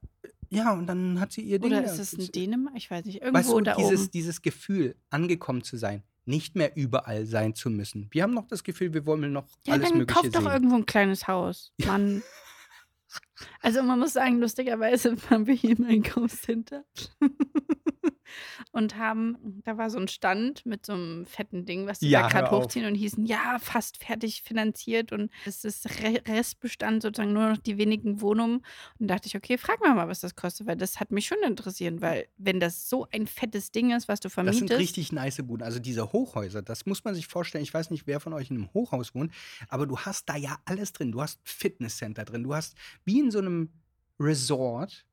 ja, 0.50 0.72
und 0.72 0.86
dann 0.88 1.20
hat 1.20 1.30
sie 1.32 1.42
ihr 1.42 1.60
Ding. 1.60 1.70
Oder 1.72 1.84
ist 1.84 1.98
es 1.98 2.12
in 2.14 2.26
Dänemark? 2.32 2.74
Ich 2.76 2.90
weiß 2.90 3.04
nicht. 3.06 3.22
Irgendwo 3.22 3.38
Weißt 3.38 3.50
du, 3.52 3.60
da 3.60 3.76
dieses, 3.76 4.00
oben. 4.02 4.10
dieses 4.10 4.42
Gefühl, 4.42 4.96
angekommen 5.08 5.62
zu 5.62 5.76
sein, 5.76 6.02
nicht 6.24 6.54
mehr 6.56 6.76
überall 6.76 7.26
sein 7.26 7.54
zu 7.54 7.70
müssen. 7.70 8.08
Wir 8.10 8.22
haben 8.22 8.34
noch 8.34 8.46
das 8.46 8.62
Gefühl, 8.64 8.94
wir 8.94 9.06
wollen 9.06 9.32
noch 9.32 9.46
Ja, 9.64 9.74
alles 9.74 9.88
dann 9.88 9.98
Mögliche 9.98 10.30
kauf 10.30 10.30
doch 10.30 10.52
irgendwo 10.52 10.76
ein 10.76 10.86
kleines 10.86 11.26
Haus. 11.26 11.72
Mann. 11.84 12.22
also 13.60 13.82
man 13.82 13.98
muss 13.98 14.12
sagen, 14.12 14.40
lustigerweise 14.40 15.16
waren 15.30 15.46
wir 15.46 15.54
hier 15.54 15.78
im 15.78 15.84
Einkaufscenter. 15.84 16.84
Und 18.70 18.96
haben, 18.96 19.62
da 19.64 19.78
war 19.78 19.90
so 19.90 19.98
ein 19.98 20.08
Stand 20.08 20.64
mit 20.66 20.86
so 20.86 20.92
einem 20.92 21.26
fetten 21.26 21.64
Ding, 21.64 21.86
was 21.86 21.98
die 22.00 22.10
Ja, 22.10 22.22
da 22.22 22.28
gerade 22.28 22.50
hochziehen 22.50 22.86
und 22.86 22.94
hießen, 22.94 23.24
ja, 23.26 23.58
fast 23.60 24.02
fertig 24.02 24.42
finanziert 24.42 25.12
und 25.12 25.30
es 25.46 25.64
ist 25.64 25.86
Re 26.02 26.22
Restbestand, 26.26 27.02
sozusagen 27.02 27.32
nur 27.32 27.50
noch 27.50 27.58
die 27.58 27.78
wenigen 27.78 28.20
Wohnungen. 28.20 28.56
Und 28.98 29.08
da 29.08 29.14
dachte 29.14 29.28
ich, 29.28 29.36
okay, 29.36 29.58
frag 29.58 29.80
mal 29.80 29.94
mal, 29.94 30.08
was 30.08 30.20
das 30.20 30.34
kostet, 30.36 30.66
weil 30.66 30.76
das 30.76 31.00
hat 31.00 31.10
mich 31.10 31.26
schon 31.26 31.38
interessiert, 31.46 32.00
weil 32.00 32.26
wenn 32.38 32.60
das 32.60 32.88
so 32.88 33.06
ein 33.12 33.26
fettes 33.26 33.72
Ding 33.72 33.90
ist, 33.90 34.08
was 34.08 34.20
du 34.20 34.28
Das 34.28 34.34
vermietest. 34.34 34.68
sind 34.68 34.72
richtig 34.72 35.12
nice 35.12 35.42
Buden. 35.42 35.62
Also 35.64 35.78
diese 35.78 36.12
Hochhäuser, 36.12 36.62
das 36.62 36.86
muss 36.86 37.04
man 37.04 37.14
sich 37.14 37.26
vorstellen. 37.26 37.64
Ich 37.64 37.74
weiß 37.74 37.90
nicht, 37.90 38.06
wer 38.06 38.20
von 38.20 38.32
euch 38.32 38.50
in 38.50 38.56
einem 38.56 38.72
Hochhaus 38.72 39.14
wohnt, 39.14 39.32
aber 39.68 39.86
du 39.86 39.98
hast 39.98 40.28
da 40.28 40.36
ja 40.36 40.58
alles 40.64 40.92
drin. 40.92 41.12
Du 41.12 41.20
hast 41.20 41.40
Fitnesscenter 41.44 42.24
drin. 42.24 42.42
Du 42.44 42.54
hast 42.54 42.76
wie 43.04 43.20
in 43.20 43.30
so 43.30 43.38
einem 43.38 43.70
Resort 44.20 45.04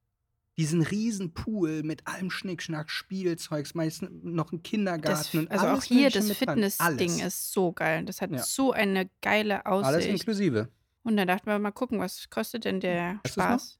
diesen 0.60 0.82
riesen 0.82 1.34
Pool 1.34 1.84
mit 1.84 2.06
allem 2.06 2.30
Schnickschnack, 2.30 2.92
Spielzeugs, 2.92 3.74
meistens 3.76 4.10
noch 4.24 4.52
ein 4.52 4.62
Das, 4.62 4.70
Kindergarten 4.70 5.40
und 5.40 5.52
also 5.52 5.66
auch 5.66 5.70
alles 5.72 5.86
hier, 5.86 6.10
das. 6.10 6.30
Fitness-Ding 6.32 7.12
Alles. 7.12 7.22
ist 7.24 7.52
so 7.54 7.72
geil. 7.72 8.04
Das 8.06 8.22
hat 8.22 8.30
Ja. 8.32 8.44
so 8.44 8.74
eine 8.74 9.10
geile 9.22 9.66
Alles 9.66 9.88
Aussicht. 9.88 10.10
inklusive. 10.10 10.68
Und 11.04 11.16
dann 11.18 11.28
dachten 11.30 11.46
wir 11.48 11.58
mal 11.60 11.72
gucken, 11.72 12.00
was 12.00 12.30
kostet 12.30 12.66
denn 12.66 12.82
der 12.82 13.20
Weißt 13.24 13.26
du's 13.26 13.38
noch? 13.38 13.44
Spaß? 13.46 13.80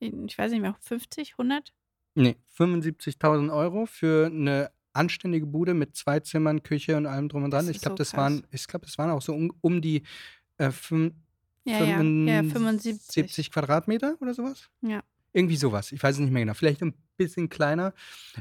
Ich 0.00 0.38
weiß 0.38 0.50
nicht 0.50 0.62
mehr, 0.62 0.74
50, 0.80 1.32
100? 1.36 1.72
Nee, 2.14 2.36
75.000 2.56 3.52
Euro 3.52 3.86
für 3.86 4.26
eine 4.26 4.70
anständige 4.94 5.46
Bude 5.46 5.74
mit 5.74 5.94
zwei 5.94 6.20
Zimmern, 6.20 6.62
Küche 6.62 6.96
und 6.96 7.06
allem 7.06 7.28
drum 7.28 7.44
und 7.44 7.50
dran. 7.52 7.66
Das 7.66 7.76
Ich 7.76 7.82
glaube, 7.82 7.94
so 7.94 7.98
das 7.98 8.16
waren, 8.16 8.46
ich 8.50 8.66
glaube, 8.66 8.86
das 8.86 8.98
waren 8.98 9.10
auch 9.10 9.22
so 9.22 9.34
um, 9.34 9.52
um 9.60 9.80
die 9.80 10.02
äh, 10.58 10.68
fün- 10.68 11.12
Ja, 11.64 11.78
ja, 11.84 12.02
ja, 12.02 12.42
75. 12.42 13.12
70 13.12 13.50
Quadratmeter 13.52 14.16
oder 14.20 14.34
sowas. 14.34 14.68
Ja. 14.80 15.02
Irgendwie 15.32 15.56
sowas. 15.56 15.92
Ich 15.92 16.02
weiß 16.02 16.16
es 16.16 16.20
nicht 16.20 16.30
mehr 16.30 16.42
genau. 16.42 16.54
Vielleicht 16.54 16.82
ein 16.82 16.94
bisschen 17.16 17.48
kleiner. 17.48 17.94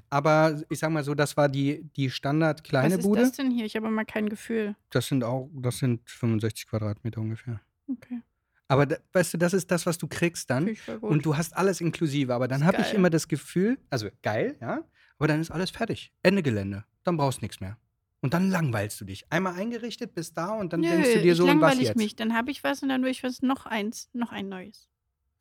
Aber 0.10 0.62
ich 0.70 0.80
sag 0.80 0.92
mal 0.92 1.04
so, 1.04 1.14
das 1.16 1.38
war 1.38 1.48
die, 1.48 1.90
die 1.96 2.10
Standard 2.10 2.64
kleine 2.64 2.96
Was 2.96 3.00
ist 3.00 3.06
Bude. 3.06 3.22
das 3.22 3.32
denn 3.34 3.50
hier? 3.50 3.66
Ich 3.66 3.76
habe 3.76 3.90
mal 3.90 4.04
kein 4.06 4.28
Gefühl. 4.28 4.76
Das 4.90 5.08
sind 5.08 5.24
auch, 5.24 5.50
das 5.54 5.78
sind 5.78 6.10
65 6.10 6.68
Quadratmeter 6.68 7.22
ungefähr. 7.22 7.62
Okay. 7.88 8.22
Aber 8.68 8.86
da, 8.86 8.98
weißt 9.14 9.34
du, 9.34 9.38
das 9.38 9.54
ist 9.54 9.70
das, 9.70 9.86
was 9.86 9.98
du 9.98 10.08
kriegst 10.08 10.50
dann. 10.50 10.76
Und 11.02 11.26
du 11.26 11.36
hast 11.36 11.56
alles 11.56 11.82
inklusive. 11.82 12.34
Aber 12.34 12.48
dann 12.48 12.66
habe 12.66 12.82
ich 12.82 12.94
immer 12.94 13.10
das 13.10 13.28
Gefühl, 13.28 13.78
also 13.90 14.08
geil, 14.22 14.58
ja, 14.62 14.84
aber 15.18 15.28
dann 15.28 15.42
ist 15.42 15.52
alles 15.52 15.72
fertig. 15.72 16.14
Ende 16.24 16.42
Gelände. 16.42 16.86
Dann 17.04 17.18
brauchst 17.18 17.42
du 17.42 17.46
nichts 17.46 17.60
mehr. 17.60 17.78
Und 18.22 18.34
dann 18.34 18.50
langweilst 18.50 19.02
du 19.02 19.06
dich. 19.06 19.26
Einmal 19.32 19.56
eingerichtet, 19.56 20.14
bis 20.14 20.34
da 20.34 20.52
und 20.52 20.74
dann 20.74 20.82
Nö, 20.82 20.90
denkst 20.90 21.14
du 21.16 21.22
dir 21.22 21.36
so, 21.36 21.46
ich 21.46 21.52
und 21.52 21.60
was 21.60 21.62
langweile 21.62 21.82
ich 21.82 21.88
jetzt? 21.90 21.98
mich. 21.98 22.16
Dann 22.16 22.34
habe 22.36 22.52
ich 22.52 22.64
was 22.64 22.84
und 22.84 22.90
dann 22.90 23.04
will 23.04 23.10
ich 23.10 23.24
was 23.24 23.42
noch 23.42 23.66
eins, 23.66 24.10
noch 24.14 24.32
ein 24.32 24.48
neues. 24.48 24.88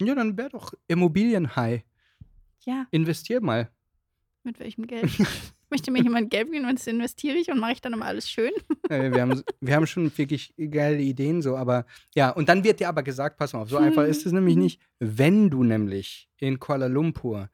Ja, 0.06 0.14
dann 0.14 0.36
wär 0.36 0.48
doch 0.48 0.74
Immobilienhigh. 0.88 1.84
Ja, 2.64 2.86
Investier 2.90 3.40
mal. 3.40 3.70
mit 4.42 4.58
welchem 4.60 4.86
Geld? 4.86 5.10
Möchte 5.70 5.92
mir 5.92 6.02
jemand 6.02 6.30
Geld 6.30 6.50
geben 6.50 6.66
und 6.66 6.78
das 6.78 6.86
investiere 6.88 7.36
ich 7.36 7.48
und 7.48 7.60
mache 7.60 7.72
ich 7.72 7.80
dann 7.80 7.92
immer 7.92 8.06
alles 8.06 8.28
schön? 8.28 8.50
Äh, 8.90 9.12
wir, 9.12 9.22
haben, 9.22 9.40
wir 9.60 9.76
haben 9.76 9.86
schon 9.86 10.10
wirklich 10.18 10.52
geile 10.56 11.00
Ideen 11.00 11.42
so, 11.42 11.56
aber 11.56 11.86
ja, 12.12 12.30
und 12.30 12.48
dann 12.48 12.64
wird 12.64 12.80
dir 12.80 12.88
aber 12.88 13.04
gesagt, 13.04 13.36
pass 13.36 13.52
mal 13.52 13.60
auf, 13.60 13.70
so 13.70 13.76
einfach 13.76 14.02
ist 14.02 14.26
es 14.26 14.32
nämlich 14.32 14.56
nicht. 14.56 14.80
Wenn 14.98 15.48
du 15.48 15.62
nämlich 15.62 16.28
in 16.38 16.58
Kuala 16.58 16.88
Lumpur 16.88 17.50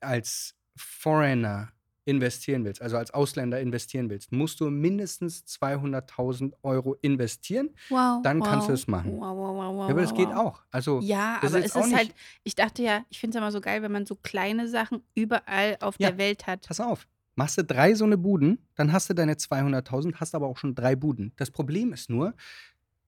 als 0.00 0.54
Foreigner 0.76 1.72
investieren 2.06 2.64
willst, 2.64 2.82
also 2.82 2.96
als 2.96 3.12
Ausländer 3.12 3.60
investieren 3.60 4.10
willst, 4.10 4.30
musst 4.32 4.60
du 4.60 4.68
mindestens 4.70 5.44
200.000 5.46 6.52
Euro 6.62 6.96
investieren. 7.00 7.70
Wow. 7.88 8.20
Dann 8.22 8.40
wow. 8.40 8.46
kannst 8.48 8.68
du 8.68 8.72
es 8.72 8.86
machen. 8.86 9.12
Wow, 9.18 9.36
wow, 9.36 9.56
wow, 9.56 9.74
wow, 9.74 9.88
Ja, 9.88 9.94
aber 9.94 10.00
das 10.02 10.10
wow, 10.10 10.18
geht 10.18 10.32
auch. 10.34 10.62
Also, 10.70 11.00
Ja, 11.00 11.36
ist 11.36 11.48
aber 11.48 11.58
jetzt 11.62 11.76
es 11.76 11.86
ist 11.86 11.94
halt, 11.96 12.14
ich 12.42 12.54
dachte 12.54 12.82
ja, 12.82 13.04
ich 13.08 13.18
finde 13.18 13.36
es 13.36 13.40
immer 13.42 13.52
so 13.52 13.60
geil, 13.60 13.82
wenn 13.82 13.92
man 13.92 14.06
so 14.06 14.16
kleine 14.16 14.68
Sachen 14.68 15.02
überall 15.14 15.76
auf 15.80 15.96
Ja. 15.98 16.10
der 16.10 16.18
Welt 16.18 16.46
hat. 16.46 16.66
pass 16.66 16.80
auf, 16.80 17.06
machst 17.36 17.56
du 17.58 17.64
drei 17.64 17.94
so 17.94 18.04
eine 18.04 18.18
Buden, 18.18 18.58
dann 18.74 18.92
hast 18.92 19.08
du 19.08 19.14
deine 19.14 19.34
200.000, 19.38 20.16
hast 20.16 20.34
aber 20.34 20.46
auch 20.46 20.58
schon 20.58 20.74
drei 20.74 20.96
Buden. 20.96 21.32
Das 21.36 21.50
Problem 21.50 21.92
ist 21.92 22.10
nur, 22.10 22.34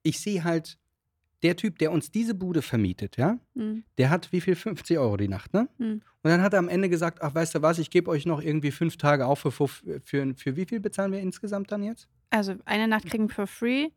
ich 0.03 0.21
sehe 0.21 0.43
halt, 0.45 0.79
der 1.43 1.57
Typ, 1.57 1.78
der 1.78 1.93
uns 1.93 2.11
diese 2.11 2.35
Bude 2.35 2.62
vermietet, 2.62 3.16
ja, 3.16 3.38
Hm. 3.55 3.85
Der 3.99 4.11
hat 4.11 4.33
wie 4.33 4.40
viel? 4.40 4.55
50 4.55 4.99
Euro 4.99 5.16
die 5.16 5.28
Nacht, 5.28 5.52
ne? 5.55 5.69
Hm. 5.78 6.02
Und 6.23 6.31
dann 6.31 6.43
hat 6.43 6.52
er 6.52 6.59
am 6.59 6.69
Ende 6.69 6.88
gesagt, 6.88 7.23
ach, 7.23 7.35
weißt 7.35 7.55
du 7.55 7.62
was, 7.62 7.78
ich 7.78 7.90
gebe 7.90 8.11
euch 8.11 8.26
noch 8.26 8.43
irgendwie 8.43 8.71
fünf 8.71 8.97
Tage 8.97 9.26
auf 9.26 9.40
für, 9.40 9.50
für, 9.50 9.69
für, 9.69 10.35
für 10.35 10.57
wie 10.57 10.66
viel 10.66 10.81
bezahlen 10.81 11.12
wir 11.12 11.21
insgesamt 11.21 11.71
dann 11.71 11.83
jetzt? 11.83 12.09
Also 12.31 12.55
eine 12.64 12.88
Nacht 12.88 13.07
kriegen 13.07 13.28
for 13.28 13.47
free 13.47 13.90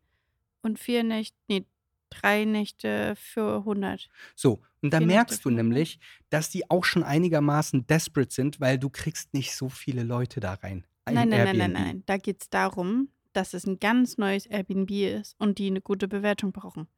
und 0.62 0.78
vier 0.78 1.02
Nächte, 1.02 1.36
nee, 1.48 1.64
drei 2.10 2.44
Nächte 2.44 3.14
für 3.16 3.58
100. 3.58 4.08
So, 4.34 4.60
und 4.82 4.92
da 4.92 5.00
merkst 5.00 5.44
du 5.44 5.48
für 5.48 5.54
nämlich, 5.54 5.98
dass 6.28 6.50
die 6.50 6.70
auch 6.70 6.84
schon 6.84 7.02
einigermaßen 7.02 7.86
desperate 7.86 8.32
sind, 8.32 8.60
weil 8.60 8.78
du 8.78 8.90
kriegst 8.90 9.34
nicht 9.34 9.54
so 9.54 9.68
viele 9.68 10.02
Leute 10.02 10.40
da 10.40 10.54
rein. 10.54 10.84
in 11.08 11.14
Nein, 11.14 11.28
nein, 11.28 11.44
nein, 11.44 11.56
nein, 11.56 11.72
nein. 11.72 12.02
Da 12.06 12.16
geht 12.16 12.42
es 12.42 12.50
darum, 12.50 13.08
dass 13.32 13.54
es 13.54 13.66
ein 13.66 13.78
ganz 13.78 14.18
neues 14.18 14.46
Airbnb 14.46 14.90
ist 14.90 15.36
und 15.38 15.58
die 15.58 15.68
eine 15.68 15.80
gute 15.80 16.08
Bewertung 16.08 16.52
brauchen. 16.52 16.88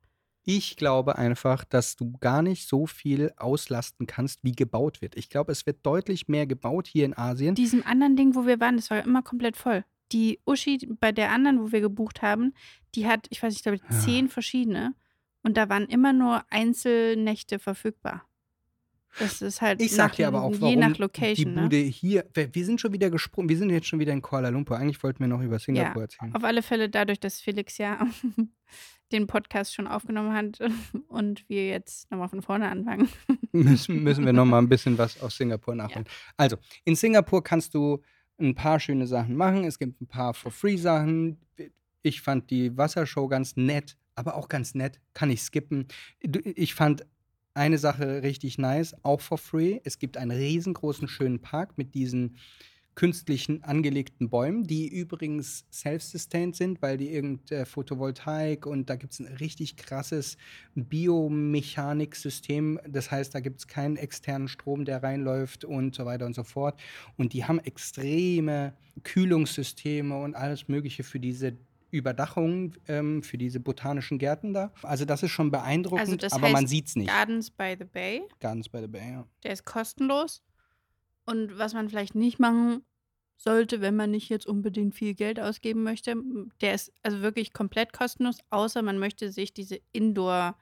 Ich 0.45 0.77
glaube 0.77 1.17
einfach, 1.19 1.65
dass 1.65 1.95
du 1.97 2.13
gar 2.19 2.43
nicht 2.43 2.67
so 2.69 2.87
viel 2.87 3.33
auslasten 3.37 4.07
kannst, 4.07 4.41
wie 4.43 4.53
gebaut 4.53 5.01
wird. 5.01 5.17
Ich 5.17 5.29
glaube, 5.29 5.53
es 5.53 5.67
wird 5.67 5.87
deutlich 5.87 6.27
mehr 6.29 6.47
gebaut 6.47 6.89
hier 6.89 7.05
in 7.05 7.17
Asien. 7.17 7.55
Diesem 7.55 7.87
anderen 7.87 8.17
Ding, 8.17 8.35
wo 8.35 8.45
wir 8.47 8.59
waren, 8.59 8.77
das 8.77 8.91
war 8.91 8.99
ja 8.99 9.05
immer 9.05 9.23
komplett 9.23 9.57
voll. 9.57 9.85
Die 10.11 10.41
Uschi 10.45 10.79
bei 11.01 11.13
der 11.13 11.31
anderen, 11.31 11.61
wo 11.61 11.73
wir 11.73 11.81
gebucht 11.81 12.23
haben, 12.23 12.55
die 12.95 13.07
hat, 13.07 13.27
ich 13.31 13.43
weiß 13.43 13.51
nicht, 13.53 13.59
ich 13.59 13.63
glaube, 13.63 13.81
Ja. 13.89 14.01
zehn 14.01 14.29
verschiedene. 14.29 14.95
Und 15.45 15.57
da 15.57 15.69
waren 15.69 15.87
immer 15.87 16.13
nur 16.13 16.45
Einzelnächte 16.51 17.59
verfügbar. 17.59 18.25
Das 19.19 19.43
ist 19.43 19.61
halt 19.61 19.81
Ich 19.81 19.93
sag 19.93 20.09
nach, 20.11 20.15
dir 20.17 20.29
aber 20.29 20.43
auch, 20.43 20.53
je 20.53 20.61
warum 20.61 20.79
nach 20.79 20.93
die 20.93 21.03
Location. 21.03 21.55
Ne? 21.55 21.63
Bude 21.63 21.77
hier, 21.77 22.25
wir 22.33 22.55
wir 22.55 22.65
sind 22.65 22.81
schon 22.81 22.93
wieder 22.93 23.11
gesprungen, 23.11 23.49
wir 23.49 23.59
sind 23.59 23.71
jetzt 23.71 23.87
schon 23.87 23.99
wieder 23.99 24.13
in 24.13 24.23
Kuala 24.23 24.49
Lumpur. 24.49 24.79
Eigentlich 24.79 25.03
wollten 25.03 25.21
wir 25.21 25.29
noch 25.29 25.43
über 25.43 25.59
Singapur 25.59 26.03
erzählen. 26.03 26.35
Auf 26.35 26.45
alle 26.45 26.63
Fälle 26.63 26.89
dadurch, 26.89 27.21
dass 27.21 27.41
Felix 27.41 27.77
ja 27.79 28.07
den 29.13 29.27
Podcast 29.27 29.75
schon 29.75 29.87
aufgenommen 29.87 30.35
hat 30.35 30.59
und 31.09 31.49
wir 31.49 31.69
jetzt 31.69 32.11
nochmal 32.11 32.29
von 32.29 32.43
vorne 32.43 32.69
anfangen. 32.69 33.09
müssen, 33.53 34.03
müssen 34.03 34.25
wir 34.25 34.33
noch 34.33 34.45
mal 34.45 34.59
ein 34.59 34.69
bisschen 34.69 34.99
was 34.99 35.21
aus 35.21 35.37
Singapur 35.37 35.75
nachholen. 35.75 36.07
Also, 36.37 36.57
in 36.85 36.97
Singapur 36.97 37.43
kannst 37.43 37.75
du 37.75 38.03
ein 38.41 38.55
paar 38.55 38.81
schöne 38.81 39.07
Sachen 39.07 39.37
machen. 39.37 39.65
Es 39.65 39.79
gibt 39.79 40.01
ein 40.01 40.07
paar 40.07 40.35
For-Free-Sachen. 40.35 41.39
Ich 42.03 42.23
fand 42.23 42.51
die 42.51 42.77
Wassershow 42.77 43.29
ganz 43.29 43.57
nett, 43.57 43.97
aber 44.15 44.37
auch 44.37 44.49
ganz 44.49 44.75
nett. 44.75 45.01
Kann 45.15 45.31
ich 45.31 45.43
skippen. 45.43 45.87
Ich 46.21 46.75
fand 46.75 47.07
eine 47.55 47.79
Sache 47.79 48.23
richtig 48.23 48.59
nice, 48.59 48.95
auch 49.03 49.21
for 49.21 49.39
free. 49.39 49.81
Es 49.85 49.99
gibt 49.99 50.17
einen 50.17 50.31
riesengroßen, 50.31 51.09
schönen 51.09 51.41
Park 51.41 51.77
mit 51.77 51.95
diesen 51.95 52.39
künstlichen 52.95 53.65
angelegten 53.65 54.29
Bäumen, 54.29 54.65
die 54.65 54.87
übrigens 54.87 55.65
self-sustained 55.73 56.55
sind, 56.55 56.83
weil 56.83 56.99
die 56.99 57.11
irgendeine 57.11 57.65
Photovoltaik 57.65 58.67
und 58.67 58.91
da 58.91 58.97
gibt 58.97 59.15
es 59.15 59.21
ein 59.21 59.27
richtig 59.27 59.77
krasses 59.77 60.37
Biomechaniksystem. 60.75 62.79
Das 62.87 63.11
heißt, 63.11 63.35
da 63.35 63.41
gibt 63.41 63.61
es 63.61 63.67
keinen 63.67 63.97
externen 63.97 64.49
Strom, 64.49 64.85
der 64.85 65.03
reinläuft 65.03 65.65
und 65.65 65.95
so 65.95 66.05
weiter 66.05 66.27
und 66.27 66.35
so 66.35 66.45
fort. 66.45 66.79
Und 67.17 67.33
die 67.33 67.45
haben 67.45 67.61
extreme 67.61 68.75
Kühlungssysteme 69.05 70.21
und 70.21 70.35
alles 70.35 70.69
Mögliche 70.69 71.03
für 71.03 71.19
diese 71.19 71.57
Überdachung, 71.91 72.75
ähm, 72.89 73.23
für 73.23 73.39
diese 73.39 73.61
botanischen 73.61 74.19
Gärten 74.19 74.55
da. 74.55 74.73
Also 74.83 75.05
das 75.05 75.23
ist 75.23 75.31
schon 75.31 75.51
beeindruckend, 75.51 76.01
Also 76.01 76.17
das 76.17 76.33
aber 76.33 76.49
man 76.49 76.67
sieht 76.67 76.89
es 76.89 76.97
nicht. 76.97 77.09
Gardens 77.09 77.51
by 77.51 77.77
the 77.79 77.85
Bay, 77.85 78.23
Gardens 78.41 78.69
by 78.69 78.81
the 78.81 78.87
Bay, 78.87 79.13
ja. 79.13 79.27
der 79.45 79.53
ist 79.53 79.65
kostenlos. 79.65 80.43
Und 81.25 81.59
was 81.59 81.75
man 81.75 81.89
vielleicht 81.89 82.15
nicht 82.15 82.39
machen 82.39 82.85
sollte, 83.37 83.81
wenn 83.81 83.97
man 83.97 84.11
nicht 84.11 84.29
jetzt 84.29 84.47
unbedingt 84.47 84.95
viel 84.95 85.15
Geld 85.15 85.41
ausgeben 85.41 85.83
möchte, 85.83 86.17
der 86.61 86.75
ist 86.75 86.93
also 87.03 87.23
wirklich 87.23 87.53
komplett 87.53 87.93
kostenlos, 87.93 88.39
außer 88.51 88.83
man 88.83 88.99
möchte 88.99 89.33
sich 89.33 89.53
diese 89.53 89.81
Indoor, 89.93 90.57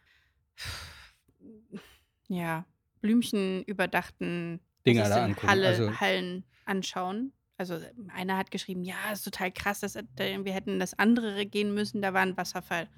ja, 2.29 2.65
Blümchen 3.01 3.65
überdachten 3.65 4.61
Dinger 4.87 5.09
da 5.09 5.25
angucken. 5.25 5.49
Halle, 5.49 5.69
also, 5.69 6.01
Hallen 6.01 6.45
anschauen. 6.65 7.33
Also 7.57 7.79
einer 8.15 8.39
hat 8.39 8.51
geschrieben, 8.51 8.85
ja, 8.85 9.13
ist 9.13 9.25
total 9.25 9.53
krass, 9.53 9.81
dass, 9.81 9.95
wir 9.95 10.53
hätten 10.53 10.79
das 10.79 10.99
andere 10.99 11.45
gehen 11.45 11.75
müssen, 11.75 12.01
da 12.01 12.15
war 12.15 12.23
ein 12.23 12.37
Wasserfall. 12.37 12.89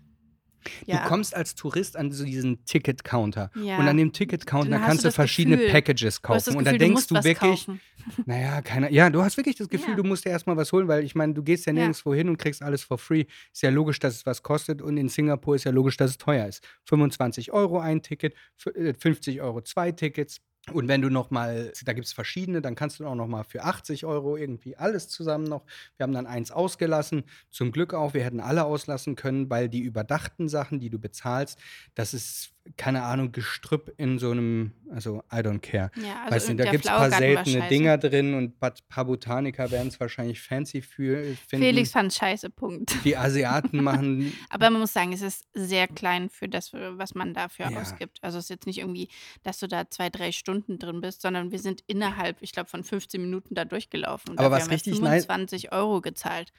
Ja, 0.86 1.02
Du 1.02 1.08
kommst 1.08 1.34
als 1.34 1.54
Tourist 1.54 1.96
an 1.96 2.10
so 2.12 2.24
diesen 2.24 2.64
Ticket-Counter. 2.64 3.50
ja. 3.62 3.78
Und 3.78 3.88
an 3.88 3.96
dem 3.96 4.12
Ticket-Counter 4.12 4.78
kannst 4.78 5.04
du 5.04 5.10
verschiedene 5.12 5.56
Gefühl- 5.56 5.70
Packages 5.72 6.22
kaufen. 6.22 6.36
das 6.38 6.48
und 6.48 6.58
Gefühl, 6.64 6.64
dann 6.64 6.78
denkst 6.78 7.06
du 7.08 7.14
wirklich, 7.16 7.36
kaufen. 7.66 7.80
naja, 8.26 8.60
keiner. 8.62 8.90
Ja, 8.90 9.10
du 9.10 9.22
hast 9.22 9.36
wirklich 9.36 9.56
das 9.56 9.68
Gefühl, 9.68 9.90
Ja. 9.90 9.96
du 9.96 10.04
musst 10.04 10.24
dir 10.24 10.30
erstmal 10.30 10.56
was 10.56 10.72
holen, 10.72 10.88
weil 10.88 11.04
ich 11.04 11.14
meine, 11.14 11.34
du 11.34 11.42
gehst 11.42 11.66
ja 11.66 11.72
nirgendwo 11.72 12.14
hin 12.14 12.28
und 12.28 12.36
kriegst 12.38 12.62
alles 12.62 12.82
for 12.82 12.98
free. 12.98 13.24
Ist 13.52 13.62
ja 13.62 13.70
logisch, 13.70 13.98
dass 13.98 14.14
es 14.16 14.26
was 14.26 14.42
kostet. 14.42 14.82
Und 14.82 14.96
in 14.96 15.08
Singapur 15.08 15.54
ist 15.56 15.64
ja 15.64 15.70
logisch, 15.70 15.96
dass 15.96 16.10
es 16.10 16.18
teuer 16.18 16.46
ist. 16.46 16.62
25 16.84 17.52
Euro 17.52 17.78
ein 17.78 18.02
Ticket, 18.02 18.34
f- 18.58 18.74
äh, 18.74 18.94
50 18.94 19.40
Euro 19.40 19.60
zwei 19.62 19.92
Tickets. 19.92 20.40
Und 20.70 20.86
wenn 20.86 21.02
du 21.02 21.10
noch 21.10 21.30
mal, 21.30 21.72
da 21.84 21.92
gibt 21.92 22.06
es 22.06 22.12
verschiedene, 22.12 22.62
dann 22.62 22.76
kannst 22.76 23.00
du 23.00 23.06
auch 23.06 23.16
noch 23.16 23.26
mal 23.26 23.42
für 23.42 23.64
80 23.64 24.06
Euro 24.06 24.36
irgendwie 24.36 24.76
alles 24.76 25.08
zusammen 25.08 25.44
noch. 25.44 25.64
Wir 25.96 26.04
haben 26.04 26.12
dann 26.12 26.26
eins 26.26 26.52
ausgelassen. 26.52 27.24
Zum 27.50 27.72
Glück 27.72 27.94
auch, 27.94 28.14
wir 28.14 28.22
hätten 28.22 28.38
alle 28.38 28.64
auslassen 28.64 29.16
können, 29.16 29.50
weil 29.50 29.68
die 29.68 29.80
überdachten 29.80 30.48
Sachen, 30.48 30.78
die 30.78 30.88
du 30.88 31.00
bezahlst, 31.00 31.58
das 31.96 32.14
ist 32.14 32.52
keine 32.76 33.02
Ahnung, 33.02 33.32
Gestrüpp 33.32 33.92
in 33.96 34.18
so 34.20 34.30
einem, 34.30 34.72
also 34.90 35.18
I 35.32 35.38
don't 35.38 35.58
care. 35.58 35.90
Ja, 35.96 36.30
Weißt 36.30 36.48
du, 36.48 36.52
also 36.52 36.54
da 36.64 36.70
gibt 36.70 36.84
es 36.84 36.90
ein 36.90 36.96
paar 36.96 37.10
seltene. 37.10 37.68
Dinger 37.68 37.98
drin 37.98 38.34
und 38.34 38.62
ein 38.62 38.72
paar 38.88 39.04
Botaniker 39.04 39.70
werden 39.72 39.88
es 39.88 39.98
wahrscheinlich 39.98 40.40
fancy 40.40 40.80
für, 40.80 41.22
finden. 41.48 41.64
Felix 41.66 41.90
fand 41.90 42.12
scheiße, 42.14 42.50
Punkt. 42.50 43.04
Die 43.04 43.16
Asiaten 43.16 43.82
machen, 43.82 44.32
Aber 44.48 44.70
man 44.70 44.80
muss 44.80 44.92
sagen, 44.92 45.12
es 45.12 45.22
ist 45.22 45.44
sehr 45.54 45.88
klein 45.88 46.30
für 46.30 46.48
das, 46.48 46.72
was 46.72 47.14
man 47.16 47.34
dafür 47.34 47.68
Ja. 47.70 47.80
ausgibt. 47.80 48.18
Also 48.22 48.38
es 48.38 48.44
ist 48.44 48.50
jetzt 48.50 48.66
nicht 48.66 48.78
irgendwie, 48.78 49.08
dass 49.42 49.58
du 49.58 49.66
da 49.66 49.90
zwei, 49.90 50.08
drei 50.08 50.30
Stunden 50.30 50.78
drin 50.78 51.00
bist, 51.00 51.22
sondern 51.22 51.50
wir 51.50 51.58
sind 51.58 51.82
innerhalb, 51.88 52.40
ich 52.42 52.52
glaube, 52.52 52.70
von 52.70 52.84
15 52.84 53.20
Minuten 53.20 53.54
da 53.56 53.64
durchgelaufen. 53.64 54.38
Aber 54.38 54.52
was 54.52 54.64
haben 54.64 54.70
richtig 54.70 55.00
nice- 55.00 55.26
25 55.26 55.72
Euro 55.72 56.00
gezahlt. 56.00 56.52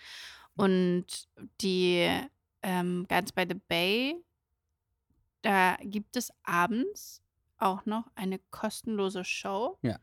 Und 0.55 1.05
die 1.61 2.07
ähm, 2.61 3.05
ganz 3.09 3.31
bei 3.31 3.45
The 3.47 3.55
Bay, 3.67 4.15
da 5.43 5.77
gibt 5.81 6.15
es 6.17 6.31
abends 6.43 7.21
auch 7.57 7.85
noch 7.85 8.07
eine 8.15 8.39
kostenlose 8.51 9.23
Show, 9.23 9.77
Ja. 9.83 9.99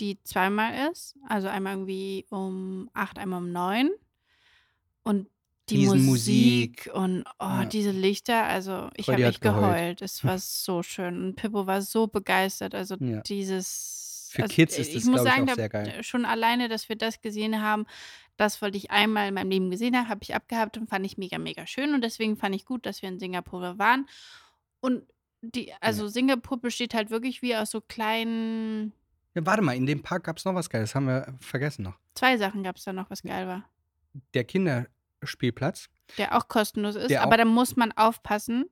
die 0.00 0.22
zweimal 0.24 0.90
ist. 0.92 1.16
Also 1.28 1.48
einmal 1.48 1.74
irgendwie 1.74 2.26
um 2.30 2.90
acht, 2.92 3.18
einmal 3.18 3.40
um 3.40 3.50
neun. 3.52 3.90
Und 5.02 5.28
die 5.70 5.76
Riesenmusik. 5.78 6.86
Musik 6.86 6.90
und 6.94 7.24
oh, 7.38 7.44
Ja. 7.44 7.64
diese 7.64 7.90
Lichter, 7.90 8.44
also 8.44 8.90
ich 8.96 9.08
habe 9.08 9.24
echt 9.24 9.40
geheult. 9.40 9.62
geheult. 9.62 10.02
Es 10.02 10.22
war 10.24 10.38
so 10.38 10.82
schön. 10.82 11.24
Und 11.24 11.36
Pippo 11.36 11.66
war 11.66 11.80
so 11.82 12.06
begeistert. 12.06 12.74
Also 12.74 12.96
Ja. 13.00 13.20
dieses. 13.22 14.28
Für 14.32 14.42
also, 14.42 14.54
Kids 14.54 14.78
ist 14.78 14.88
ich 14.88 14.94
das, 14.94 15.04
muss 15.04 15.22
glaub 15.22 15.26
ich, 15.26 15.32
sagen, 15.32 15.50
auch 15.50 15.54
sehr 15.54 15.68
geil. 15.68 16.02
schon 16.02 16.24
alleine, 16.24 16.68
dass 16.68 16.88
wir 16.88 16.96
das 16.96 17.20
gesehen 17.20 17.62
haben, 17.62 17.86
das 18.36 18.60
wollte 18.60 18.76
ich 18.76 18.90
einmal 18.90 19.28
in 19.28 19.34
meinem 19.34 19.50
Leben 19.50 19.70
gesehen 19.70 19.96
haben, 19.96 20.08
habe 20.08 20.24
ich 20.24 20.34
abgehabt 20.34 20.76
und 20.76 20.90
fand 20.90 21.06
ich 21.06 21.16
mega, 21.18 21.38
mega 21.38 21.68
schön. 21.68 21.94
Und 21.94 22.02
deswegen 22.02 22.36
fand 22.36 22.52
ich 22.56 22.64
gut, 22.64 22.84
dass 22.84 23.00
wir 23.00 23.08
in 23.08 23.20
Singapur 23.20 23.78
waren. 23.78 24.08
Und 24.84 25.06
die, 25.40 25.72
also 25.80 26.08
Singapur 26.08 26.60
besteht 26.60 26.92
halt 26.92 27.10
wirklich 27.10 27.40
wie 27.40 27.56
aus 27.56 27.70
so 27.70 27.80
kleinen. 27.80 28.92
Ja, 29.34 29.46
warte 29.46 29.62
mal, 29.62 29.74
in 29.74 29.86
dem 29.86 30.02
Park 30.02 30.24
gab 30.24 30.36
es 30.36 30.44
noch 30.44 30.54
was 30.54 30.68
Geiles, 30.68 30.90
das 30.90 30.94
haben 30.94 31.06
wir 31.06 31.34
vergessen 31.40 31.82
noch. 31.84 31.98
Zwei 32.14 32.36
Sachen 32.36 32.62
gab 32.62 32.76
es 32.76 32.84
da 32.84 32.92
noch, 32.92 33.08
was 33.08 33.22
geil 33.22 33.48
war. 33.48 33.64
Der 34.34 34.44
Kinderspielplatz. 34.44 35.88
Der 36.18 36.36
auch 36.36 36.48
kostenlos 36.48 36.96
ist, 36.96 37.14
aber 37.16 37.38
da 37.38 37.46
muss 37.46 37.76
man 37.76 37.92
aufpassen, 37.92 38.66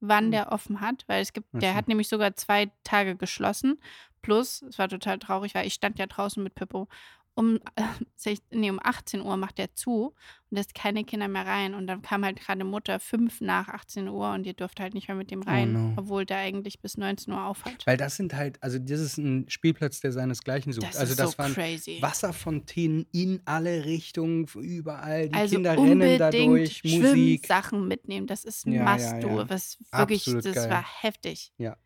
wann 0.00 0.24
Hm. 0.24 0.30
der 0.32 0.52
offen 0.52 0.80
hat, 0.80 1.04
weil 1.06 1.20
es 1.20 1.34
gibt, 1.34 1.48
der 1.52 1.74
hat 1.74 1.86
nämlich 1.86 2.08
sogar 2.08 2.34
zwei 2.34 2.72
Tage 2.82 3.14
geschlossen. 3.14 3.78
Plus, 4.22 4.62
es 4.62 4.78
war 4.78 4.88
total 4.88 5.18
traurig, 5.18 5.54
weil 5.54 5.66
ich 5.66 5.74
stand 5.74 5.98
ja 5.98 6.06
draußen 6.06 6.42
mit 6.42 6.54
Pippo. 6.54 6.88
Um, 7.34 7.58
äh, 7.76 8.36
nee, 8.50 8.70
um 8.70 8.78
18 8.82 9.22
Uhr 9.22 9.36
macht 9.36 9.58
der 9.58 9.74
zu 9.74 10.14
und 10.50 10.56
lässt 10.56 10.74
keine 10.74 11.02
Kinder 11.04 11.28
mehr 11.28 11.46
rein. 11.46 11.74
Und 11.74 11.86
dann 11.86 12.02
kam 12.02 12.24
halt 12.24 12.38
gerade 12.38 12.62
Mutter 12.64 13.00
fünf 13.00 13.40
nach 13.40 13.68
18 13.68 14.08
Uhr 14.08 14.32
und 14.32 14.44
ihr 14.44 14.52
dürft 14.52 14.80
halt 14.80 14.92
nicht 14.92 15.08
mehr 15.08 15.16
mit 15.16 15.30
dem 15.30 15.42
rein, 15.42 15.72
no. 15.72 15.94
obwohl 15.96 16.26
der 16.26 16.38
eigentlich 16.38 16.80
bis 16.80 16.98
19 16.98 17.32
Uhr 17.32 17.44
aufhat. 17.44 17.86
Weil 17.86 17.96
das 17.96 18.16
sind 18.16 18.34
halt, 18.34 18.62
also 18.62 18.78
das 18.78 19.00
ist 19.00 19.16
ein 19.16 19.48
Spielplatz, 19.48 20.00
der 20.00 20.12
seinesgleichen 20.12 20.72
sucht. 20.72 20.88
Das 20.88 20.96
also 20.96 21.12
ist 21.12 21.20
das 21.20 21.32
so 21.32 21.38
waren 21.38 21.54
crazy. 21.54 21.98
Wasserfontänen 22.02 23.06
in 23.12 23.40
alle 23.46 23.86
Richtungen, 23.86 24.46
überall. 24.54 25.30
Die 25.30 25.34
also 25.34 25.54
Kinder 25.54 25.72
rennen 25.72 26.18
da 26.18 26.26
unbedingt 26.26 26.50
durch, 26.50 26.84
Musik. 26.84 27.46
Schwimmsachen 27.46 27.88
mitnehmen. 27.88 28.26
Das 28.26 28.44
ist 28.44 28.66
ein 28.66 28.72
Ja, 28.74 28.96
ja, 28.96 29.14
Must, 29.14 29.22
du. 29.22 29.28
ja. 29.28 29.48
Was 29.48 29.78
wirklich, 29.90 30.20
Absolut 30.20 30.44
das 30.44 30.54
geil. 30.54 30.70
war 30.70 30.84
heftig. 31.00 31.52
Ja. 31.56 31.76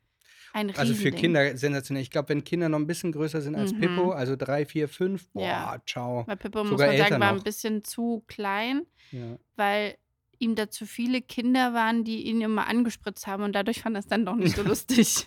Ein 0.56 0.74
Also 0.74 0.94
für. 0.94 1.10
Kinder 1.10 1.54
sensationell. 1.56 2.02
Ich 2.02 2.10
glaube, 2.10 2.30
wenn 2.30 2.42
Kinder 2.42 2.68
noch 2.70 2.78
ein 2.78 2.86
bisschen 2.86 3.12
größer 3.12 3.42
sind 3.42 3.56
als 3.56 3.74
Mhm. 3.74 3.80
Pippo, 3.80 4.10
also 4.12 4.36
drei, 4.36 4.64
vier, 4.64 4.88
fünf, 4.88 5.28
boah, 5.34 5.42
Ja. 5.46 5.82
ciao. 5.86 6.24
Bei 6.24 6.34
Pippo 6.34 6.60
muss 6.60 6.70
Sogar 6.70 6.86
man 6.88 6.96
sagen, 6.96 7.20
war 7.20 7.32
noch. 7.32 7.38
ein 7.40 7.44
bisschen 7.44 7.84
zu 7.84 8.24
klein, 8.26 8.86
Ja. 9.12 9.36
weil 9.56 9.96
ihm 10.38 10.54
da 10.54 10.70
zu 10.70 10.86
viele 10.86 11.20
Kinder 11.20 11.74
waren, 11.74 12.04
die 12.04 12.22
ihn 12.26 12.40
immer 12.40 12.68
angespritzt 12.68 13.26
haben 13.26 13.42
und 13.42 13.52
dadurch 13.54 13.82
fand 13.82 13.96
er 13.96 14.00
es 14.00 14.06
dann 14.06 14.24
doch 14.24 14.34
nicht 14.36 14.56
so 14.56 14.62
lustig. 14.74 15.26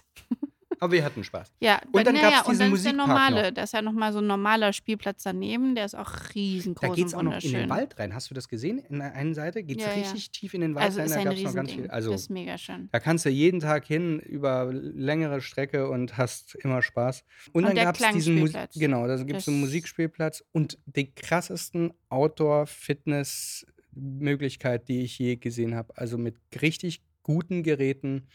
Aber 0.79 0.93
wir 0.93 1.03
hatten 1.03 1.23
Spaß. 1.23 1.51
Ja, 1.59 1.81
Und 1.91 2.05
dann 2.07 2.15
naja, 2.15 2.29
gab's 2.29 2.47
und 2.47 2.53
diesen 2.59 2.73
ist 2.73 2.85
der 2.85 2.93
Musikpark 2.93 3.07
normale, 3.07 3.43
noch. 3.47 3.51
da 3.53 3.63
ist 3.63 3.73
ja 3.73 3.81
nochmal 3.81 4.13
so 4.13 4.19
ein 4.19 4.27
normaler 4.27 4.73
Spielplatz 4.73 5.23
daneben, 5.23 5.75
der 5.75 5.85
ist 5.85 5.95
auch 5.95 6.11
riesengroß 6.35 6.89
Da 6.89 6.95
geht 6.95 7.07
es 7.07 7.13
auch 7.13 7.21
noch 7.21 7.41
in 7.43 7.51
den 7.53 7.69
Wald 7.69 7.97
rein. 7.99 8.13
Hast 8.13 8.29
du 8.29 8.33
das 8.33 8.47
gesehen? 8.47 8.79
In 8.89 8.99
der 8.99 9.13
einen 9.13 9.33
Seite 9.33 9.63
geht 9.63 9.79
es 9.79 9.85
Ja, 9.85 9.91
ja. 9.93 10.01
richtig 10.01 10.31
tief 10.31 10.53
in 10.53 10.61
den 10.61 10.75
Wald 10.75 10.85
Also 10.85 10.99
rein. 10.99 11.07
ist 11.07 11.15
Da 11.15 11.23
gab 11.23 11.33
es 11.33 11.43
noch 11.43 11.53
ganz 11.53 11.71
viel. 11.73 11.89
Also 11.91 12.11
das 12.11 12.21
ist 12.21 12.29
mega 12.29 12.57
schön. 12.57 12.89
da 12.91 12.99
kannst 12.99 13.25
du 13.25 13.29
jeden 13.29 13.59
Tag 13.59 13.85
hin 13.85 14.19
über 14.19 14.69
längere 14.71 15.41
Strecke 15.41 15.89
und 15.89 16.17
hast 16.17 16.55
immer 16.55 16.81
Spaß. 16.81 17.23
Und, 17.51 17.65
Und 17.65 17.75
dann 17.75 17.85
gab 17.85 17.99
es 17.99 18.11
diesen 18.13 18.39
Musik. 18.39 18.53
Klangspielplatz. 18.53 18.79
Genau, 18.79 19.07
da 19.07 19.17
gibt 19.23 19.39
es 19.39 19.47
einen 19.47 19.59
Musikspielplatz 19.59 20.43
und 20.51 20.77
die 20.85 21.11
krassesten 21.13 21.93
Outdoor-Fitness-Möglichkeit, 22.09 24.87
die 24.87 25.01
ich 25.03 25.17
je 25.19 25.35
gesehen 25.35 25.75
habe. 25.75 25.95
Also 25.97 26.17
mit 26.17 26.35
richtig 26.61 27.01
guten 27.23 27.63
Geräten. 27.63 28.27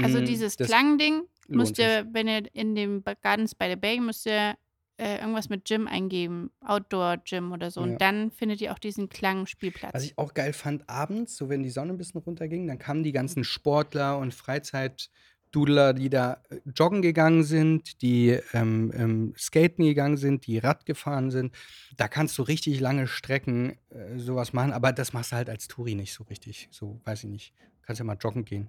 Also 0.00 0.20
Mm, 0.20 0.24
dieses 0.26 0.56
das 0.56 0.68
Klangding 0.68 1.22
müsst 1.48 1.78
ihr, 1.78 2.06
wenn 2.12 2.28
ihr 2.28 2.42
in 2.54 2.74
dem 2.74 3.02
Gardens 3.22 3.54
by 3.54 3.68
the 3.70 3.76
Bay, 3.76 4.00
müsst 4.00 4.26
ihr 4.26 4.56
äh, 4.98 5.18
irgendwas 5.20 5.48
mit 5.48 5.64
Gym 5.64 5.86
eingeben, 5.86 6.50
Outdoor-Gym 6.60 7.52
oder 7.52 7.70
so. 7.70 7.80
Ja. 7.80 7.86
Und 7.86 8.00
dann 8.00 8.30
findet 8.30 8.60
ihr 8.60 8.72
auch 8.72 8.78
diesen 8.78 9.08
Klangspielplatz. 9.08 9.94
Was 9.94 10.04
ich 10.04 10.18
auch 10.18 10.34
geil 10.34 10.52
fand, 10.52 10.88
abends, 10.88 11.36
so 11.36 11.48
wenn 11.48 11.62
die 11.62 11.70
Sonne 11.70 11.92
ein 11.92 11.98
bisschen 11.98 12.20
runterging, 12.20 12.66
dann 12.66 12.78
kamen 12.78 13.04
die 13.04 13.12
ganzen 13.12 13.44
Sportler 13.44 14.18
und 14.18 14.34
Freizeitdudler, 14.34 15.94
die 15.94 16.10
da 16.10 16.42
äh, 16.50 16.58
joggen 16.74 17.00
gegangen 17.00 17.44
sind, 17.44 18.02
die 18.02 18.38
ähm, 18.52 18.92
ähm, 18.94 19.34
skaten 19.38 19.84
gegangen 19.84 20.16
sind, 20.16 20.46
die 20.46 20.58
Rad 20.58 20.84
gefahren 20.84 21.30
sind. 21.30 21.54
Da 21.96 22.08
kannst 22.08 22.36
du 22.36 22.42
richtig 22.42 22.80
lange 22.80 23.06
Strecken 23.06 23.78
äh, 23.90 24.18
sowas 24.18 24.52
machen, 24.52 24.72
aber 24.72 24.92
das 24.92 25.12
machst 25.12 25.30
du 25.32 25.36
halt 25.36 25.48
als 25.48 25.68
Touri 25.68 25.94
nicht 25.94 26.12
so 26.12 26.24
richtig. 26.24 26.68
So, 26.72 27.00
weiß 27.04 27.24
ich 27.24 27.30
nicht. 27.30 27.54
Kannst 27.82 28.00
ja 28.00 28.04
mal 28.04 28.18
joggen 28.20 28.44
gehen. 28.44 28.68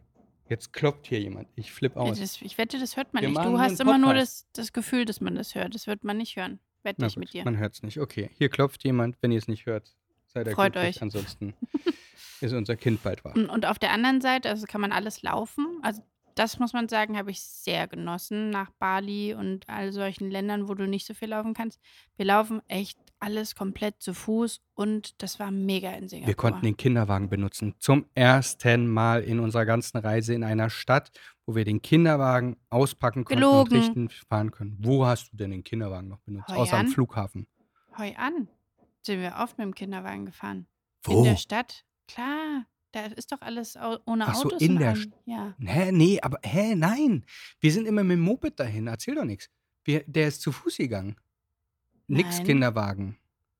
Jetzt 0.49 0.73
klopft 0.73 1.07
hier 1.07 1.19
jemand. 1.19 1.47
Ich 1.55 1.71
flipp 1.71 1.95
Ja, 1.95 2.01
aus. 2.01 2.19
das, 2.19 2.41
ich 2.41 2.57
wette, 2.57 2.79
das 2.79 2.97
hört 2.97 3.13
man 3.13 3.21
Wir 3.21 3.29
nicht. 3.29 3.43
Du 3.43 3.59
hast 3.59 3.79
immer 3.79 3.97
nur 3.97 4.13
das, 4.13 4.47
das 4.53 4.73
Gefühl, 4.73 5.05
dass 5.05 5.21
man 5.21 5.35
das 5.35 5.53
hört. 5.55 5.75
Das 5.75 5.85
wird 5.87 6.03
man 6.03 6.17
nicht 6.17 6.35
hören. 6.35 6.59
Wette 6.83 7.01
Na 7.01 7.07
ich 7.07 7.15
gut, 7.15 7.21
mit 7.25 7.33
dir. 7.33 7.43
Man 7.43 7.57
hört 7.57 7.75
es 7.75 7.83
nicht. 7.83 7.99
Okay, 7.99 8.29
hier 8.37 8.49
klopft 8.49 8.83
jemand. 8.83 9.17
Wenn 9.21 9.31
ihr 9.31 9.37
es 9.37 9.47
nicht 9.47 9.65
hört, 9.65 9.95
seid 10.27 10.47
ihr 10.47 10.53
Freut 10.53 10.73
glücklich. 10.73 10.97
euch. 10.97 11.01
Ansonsten 11.01 11.53
ist 12.41 12.53
unser 12.53 12.75
Kind 12.75 13.03
bald 13.03 13.23
wach. 13.23 13.35
Und 13.35 13.65
auf 13.65 13.77
der 13.79 13.91
anderen 13.91 14.21
Seite, 14.21 14.49
also 14.49 14.65
kann 14.65 14.81
man 14.81 14.91
alles 14.91 15.21
laufen. 15.21 15.65
Also 15.83 16.01
das 16.35 16.57
muss 16.57 16.71
man 16.73 16.87
sagen, 16.87 17.17
habe 17.17 17.31
ich 17.31 17.41
sehr 17.41 17.87
genossen 17.87 18.49
nach 18.49 18.71
Bali 18.79 19.33
und 19.33 19.67
all 19.67 19.91
solchen 19.91 20.31
Ländern, 20.31 20.69
wo 20.69 20.73
du 20.73 20.87
nicht 20.87 21.05
so 21.05 21.13
viel 21.13 21.29
laufen 21.29 21.53
kannst. 21.53 21.79
Wir 22.15 22.25
laufen 22.25 22.61
echt 22.69 22.97
alles 23.19 23.55
komplett 23.55 24.01
zu 24.01 24.13
Fuß 24.13 24.61
und 24.75 25.21
das 25.21 25.39
war 25.39 25.51
mega 25.51 25.91
in 25.91 26.07
Singapur. 26.07 26.27
Wir 26.27 26.35
konnten 26.35 26.61
den 26.65 26.77
Kinderwagen 26.77 27.29
benutzen. 27.29 27.75
Zum 27.79 28.05
ersten 28.15 28.87
Mal 28.87 29.23
in 29.23 29.39
unserer 29.39 29.65
ganzen 29.65 29.97
Reise 29.97 30.33
in 30.33 30.43
einer 30.43 30.69
Stadt, 30.69 31.11
wo 31.45 31.55
wir 31.55 31.65
den 31.65 31.81
Kinderwagen 31.81 32.57
auspacken 32.69 33.25
konnten 33.25 33.41
Gelogen. 33.41 33.73
und 33.73 33.79
richten 33.79 34.09
fahren 34.09 34.51
können. 34.51 34.77
Wo 34.79 35.05
hast 35.05 35.31
du 35.31 35.37
denn 35.37 35.51
den 35.51 35.63
Kinderwagen 35.63 36.07
noch 36.07 36.19
benutzt? 36.19 36.47
Hoi 36.49 36.55
Außer 36.57 36.73
am 36.77 36.85
an. 36.85 36.87
Flughafen. 36.87 37.47
Heu 37.97 38.13
an. 38.15 38.47
Sind 39.01 39.21
wir 39.21 39.35
oft 39.39 39.57
mit 39.57 39.65
dem 39.65 39.75
Kinderwagen 39.75 40.25
gefahren. 40.25 40.67
Wo? 41.03 41.19
In 41.19 41.23
der 41.25 41.37
Stadt. 41.37 41.85
Klar, 42.07 42.65
da 42.91 43.05
ist 43.05 43.31
doch 43.31 43.41
alles 43.41 43.77
ohne 44.05 44.27
Ach 44.27 44.35
so, 44.35 44.47
Autos. 44.47 44.61
in 44.61 44.77
der 44.77 44.91
allem. 44.91 45.13
Ja. 45.25 45.55
Hä, 45.59 45.91
nee, 45.91 46.19
aber 46.21 46.39
hä, 46.43 46.75
nein. 46.75 47.25
Wir 47.59 47.71
sind 47.71 47.87
immer 47.87 48.03
mit 48.03 48.15
dem 48.17 48.21
Moped 48.21 48.59
dahin. 48.59 48.87
Erzähl 48.87 49.15
doch 49.15 49.25
nichts. 49.25 49.49
Wir, 49.83 50.03
der 50.07 50.27
ist 50.27 50.41
zu 50.41 50.51
Fuß 50.51 50.77
gegangen. 50.77 51.15
Nix 52.09 52.37
Nein. 52.37 52.45
Kinderwagen. 52.47 53.17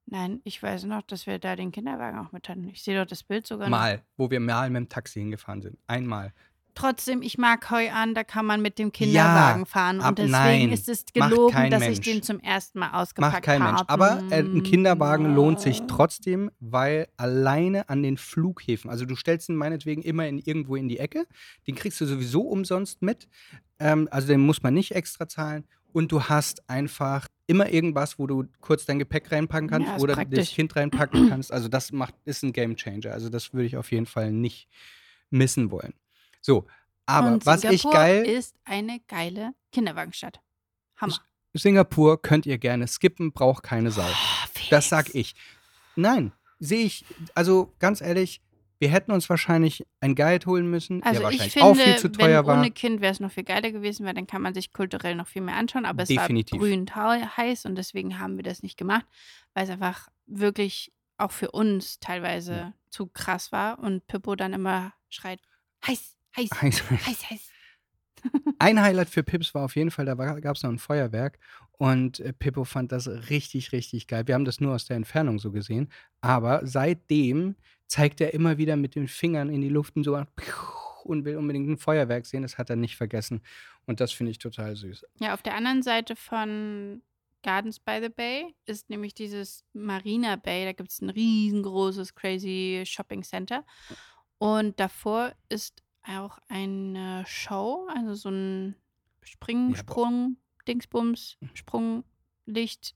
Nein, 0.08 0.42
ich 0.44 0.62
weiß 0.62 0.86
noch, 0.86 1.04
dass 1.04 1.28
wir 1.28 1.38
da 1.38 1.56
den 1.56 1.72
Kinderwagen 1.72 2.18
auch 2.20 2.32
mit 2.32 2.50
hatten. 2.50 2.68
Ich 2.70 2.82
sehe 2.82 3.00
doch 3.00 3.08
das 3.08 3.24
Bild 3.24 3.46
sogar 3.46 3.70
noch. 3.70 3.78
Mal, 3.78 4.02
wo 4.18 4.30
wir 4.32 4.40
mal 4.40 4.70
mit 4.72 4.78
dem 4.82 4.90
Taxi 4.90 5.20
hingefahren 5.20 5.62
sind. 5.62 5.78
Einmal. 5.86 6.34
Trotzdem, 6.76 7.22
ich 7.22 7.38
mag 7.38 7.70
Heu 7.72 7.90
an, 7.92 8.14
da 8.16 8.24
kann 8.24 8.46
man 8.46 8.62
mit 8.62 8.80
dem 8.80 8.92
Kinderwagen 8.92 9.66
fahren. 9.66 10.00
ab- 10.00 10.10
Und 10.12 10.20
deswegen 10.20 10.32
nein, 10.32 10.72
ist 10.72 10.88
es 10.88 11.04
macht 11.18 11.30
gelogen, 11.32 11.70
dass 11.70 11.82
ich 11.84 11.90
Mensch. 11.90 12.06
den 12.08 12.24
zum 12.24 12.40
ersten 12.40 12.80
Mal 12.80 12.92
ausgepackt 12.92 13.34
Macht 13.34 13.44
kein 13.44 13.62
habe. 13.62 13.74
Mensch. 13.76 13.90
Aber 13.90 14.24
äh, 14.32 14.40
ein 14.42 14.64
Kinderwagen 14.64 15.36
lohnt 15.36 15.60
sich 15.60 15.82
trotzdem, 15.88 16.50
weil 16.60 17.08
alleine 17.18 17.90
an 17.90 18.02
den 18.02 18.18
Flughäfen, 18.18 18.90
also 18.90 19.06
du 19.06 19.16
stellst 19.16 19.50
ihn 19.50 19.56
meinetwegen 19.58 20.02
immer 20.04 20.26
in, 20.28 20.40
irgendwo 20.40 20.76
in 20.76 20.88
die 20.88 21.00
Ecke, 21.00 21.26
den 21.68 21.76
kriegst 21.76 22.00
du 22.02 22.06
sowieso 22.06 22.42
umsonst 22.44 23.02
mit. 23.02 23.28
Ähm, 23.78 24.08
also 24.10 24.28
den 24.28 24.40
muss 24.40 24.64
man 24.64 24.74
nicht 24.74 24.96
extra 24.96 25.28
zahlen. 25.28 25.66
Und 25.94 26.12
du 26.12 26.24
hast 26.24 26.70
einfach 26.70 27.28
immer 27.48 27.70
irgendwas, 27.72 28.20
wo 28.20 28.28
du 28.28 28.46
kurz 28.62 28.86
dein 28.86 29.00
Gepäck 29.00 29.32
reinpacken 29.32 29.70
kannst 29.70 29.88
Ja, 29.88 29.98
oder 29.98 30.16
das 30.16 30.24
praktisch. 30.26 30.54
Kind 30.54 30.76
reinpacken 30.76 31.30
kannst. 31.30 31.52
Also 31.52 31.68
das 31.68 31.92
macht, 31.92 32.14
ist 32.26 32.44
ein 32.44 32.54
Game 32.54 32.76
Changer. 32.76 33.12
Also 33.12 33.30
das 33.30 33.54
würde 33.54 33.66
ich 33.66 33.76
auf 33.78 33.92
jeden 33.92 34.06
Fall 34.06 34.32
nicht 34.32 34.68
missen 35.32 35.72
wollen. 35.72 35.94
So, 36.42 36.68
aber 37.06 37.28
Und 37.34 37.46
was 37.46 37.64
ich 37.64 37.82
Singapur 37.82 37.92
geil. 37.92 38.26
ist 38.26 38.56
eine 38.66 39.00
geile 39.08 39.54
Kinderwagenstadt. 39.72 40.42
Hammer. 40.98 41.20
Singapur 41.54 42.22
könnt 42.22 42.46
ihr 42.46 42.60
gerne 42.60 42.88
skippen, 42.88 43.32
braucht 43.32 43.64
keine 43.64 43.90
Sau. 43.92 44.06
Oh. 44.08 44.60
Das 44.70 44.90
sag 44.90 45.16
ich. 45.16 45.34
Nein, 45.96 46.32
sehe 46.60 46.86
ich, 46.86 47.04
also 47.34 47.74
ganz 47.80 48.02
ehrlich, 48.02 48.42
wir 48.80 48.90
hätten 48.90 49.12
uns 49.12 49.30
wahrscheinlich 49.30 49.86
ein 50.00 50.16
Guide 50.16 50.46
holen 50.46 50.70
müssen, 50.70 51.04
Also 51.04 51.20
der 51.22 51.30
ich 51.32 51.40
wahrscheinlich 51.40 51.54
finde, 51.54 51.68
auch 51.68 51.76
viel 51.76 51.96
zu 51.98 52.12
teuer 52.12 52.40
wenn 52.42 52.48
war. 52.48 52.60
ohne 52.60 52.72
Kind 52.72 53.02
wäre 53.02 53.12
es 53.12 53.20
noch 53.20 53.32
viel 53.32 53.44
geiler 53.44 53.72
gewesen, 53.72 54.06
weil 54.06 54.14
dann 54.14 54.26
kann 54.28 54.42
man 54.42 54.54
sich 54.54 54.72
kulturell 54.74 55.16
noch 55.16 55.28
viel 55.28 55.42
mehr 55.42 55.56
anschauen. 55.56 55.86
Aber 55.86 56.04
es 56.04 56.10
Definitiv. 56.10 56.60
war 56.62 57.20
hau- 57.20 57.38
heiß 57.38 57.66
und 57.66 57.76
deswegen 57.76 58.20
haben 58.20 58.38
wir 58.38 58.44
das 58.44 58.64
nicht 58.64 58.78
gemacht, 58.78 59.06
weil 59.54 59.66
es 59.66 59.70
einfach 59.70 60.08
wirklich 60.28 60.92
auch 61.18 61.32
für 61.32 61.52
uns 61.52 62.00
teilweise 62.00 62.54
Ja. 62.54 62.74
zu 62.90 63.08
krass 63.08 63.52
war 63.52 63.80
und 63.80 64.08
Pippo 64.08 64.36
dann 64.36 64.54
immer 64.54 64.94
schreit, 65.10 65.40
heiß, 65.86 66.16
Heiß, 66.38 66.50
Heiß, 66.62 66.90
heiß. 66.92 67.06
heiß, 67.08 67.30
heiß. 67.32 67.50
Ein 68.60 68.82
Highlight 68.82 69.10
für 69.10 69.24
Pips 69.24 69.54
war 69.54 69.64
auf 69.66 69.76
jeden 69.76 69.92
Fall, 69.92 70.06
da 70.06 70.14
gab 70.16 70.56
es 70.56 70.64
noch 70.64 70.70
ein 70.70 70.78
Feuerwerk 70.80 71.40
und 71.72 72.20
äh, 72.20 72.34
Pippo 72.34 72.66
fand 72.66 72.92
das 72.92 73.08
richtig, 73.30 73.72
richtig 73.72 74.08
geil. 74.08 74.28
Wir 74.28 74.36
haben 74.36 74.44
das 74.46 74.60
nur 74.60 74.76
aus 74.76 74.86
der 74.86 74.98
Entfernung 74.98 75.40
so 75.40 75.52
gesehen, 75.52 75.90
aber 76.22 76.62
seitdem 76.66 77.56
zeigt 77.90 78.22
er 78.22 78.34
immer 78.34 78.58
wieder 78.58 78.78
mit 78.78 78.96
den 78.96 79.08
Fingern 79.10 79.50
in 79.50 79.60
die 79.62 79.68
Luft 79.70 79.98
und 79.98 80.04
so 80.06 80.16
und 81.04 81.26
will 81.26 81.36
unbedingt 81.36 81.68
ein 81.68 81.78
Feuerwerk 81.78 82.26
sehen. 82.26 82.44
Das 82.44 82.58
hat 82.58 82.70
er 82.70 82.76
nicht 82.78 82.96
vergessen 82.96 83.42
und 83.88 84.00
das 84.00 84.12
finde 84.14 84.32
ich 84.32 84.38
total 84.38 84.76
süß. 84.78 85.06
Ja, 85.20 85.34
auf 85.34 85.42
der 85.42 85.56
anderen 85.56 85.82
Seite 85.84 86.16
von 86.16 87.02
Gardens 87.42 87.80
by 87.80 88.00
the 88.02 88.10
Bay 88.10 88.54
ist 88.66 88.90
nämlich 88.90 89.14
dieses 89.16 89.66
Marina 89.74 90.36
Bay. 90.36 90.66
Da 90.66 90.74
gibt 90.74 90.92
es 90.92 91.02
ein 91.02 91.10
riesengroßes, 91.10 92.14
crazy 92.16 92.84
Shopping 92.86 93.24
Center. 93.24 93.66
Und 94.38 94.80
davor 94.80 95.34
ist 95.50 95.82
auch 96.04 96.38
eine 96.48 97.24
Show, 97.28 97.88
also 97.94 98.14
so 98.14 98.30
ein 98.30 98.76
Spring, 99.24 99.58
Ja, 99.62 99.68
aber- 99.68 99.78
Sprung, 99.78 100.38
Dingsbums, 100.68 101.38
Sprunglicht 101.54 102.96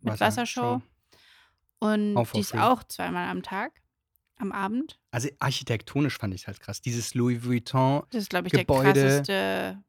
mit 0.00 0.20
Wassershow. 0.20 0.82
Und 1.80 2.16
Auch 2.16 2.30
die 2.32 2.40
ist 2.40 2.50
free. 2.50 2.58
auch 2.58 2.82
zweimal 2.84 3.28
am 3.28 3.42
Tag, 3.42 3.80
am 4.36 4.52
Abend. 4.52 4.98
Also 5.10 5.28
architektonisch 5.38 6.18
fand 6.18 6.34
ich 6.34 6.42
es 6.42 6.46
halt 6.46 6.60
krass. 6.60 6.80
Dieses 6.80 7.14
Louis 7.14 7.44
Vuitton, 7.44 8.02
Das 8.10 8.22
ist, 8.22 8.30
glaube 8.30 8.48
ich, 8.48 8.52
Gebäude. 8.52 8.92
der 8.94 9.02
krasseste, 9.10 9.82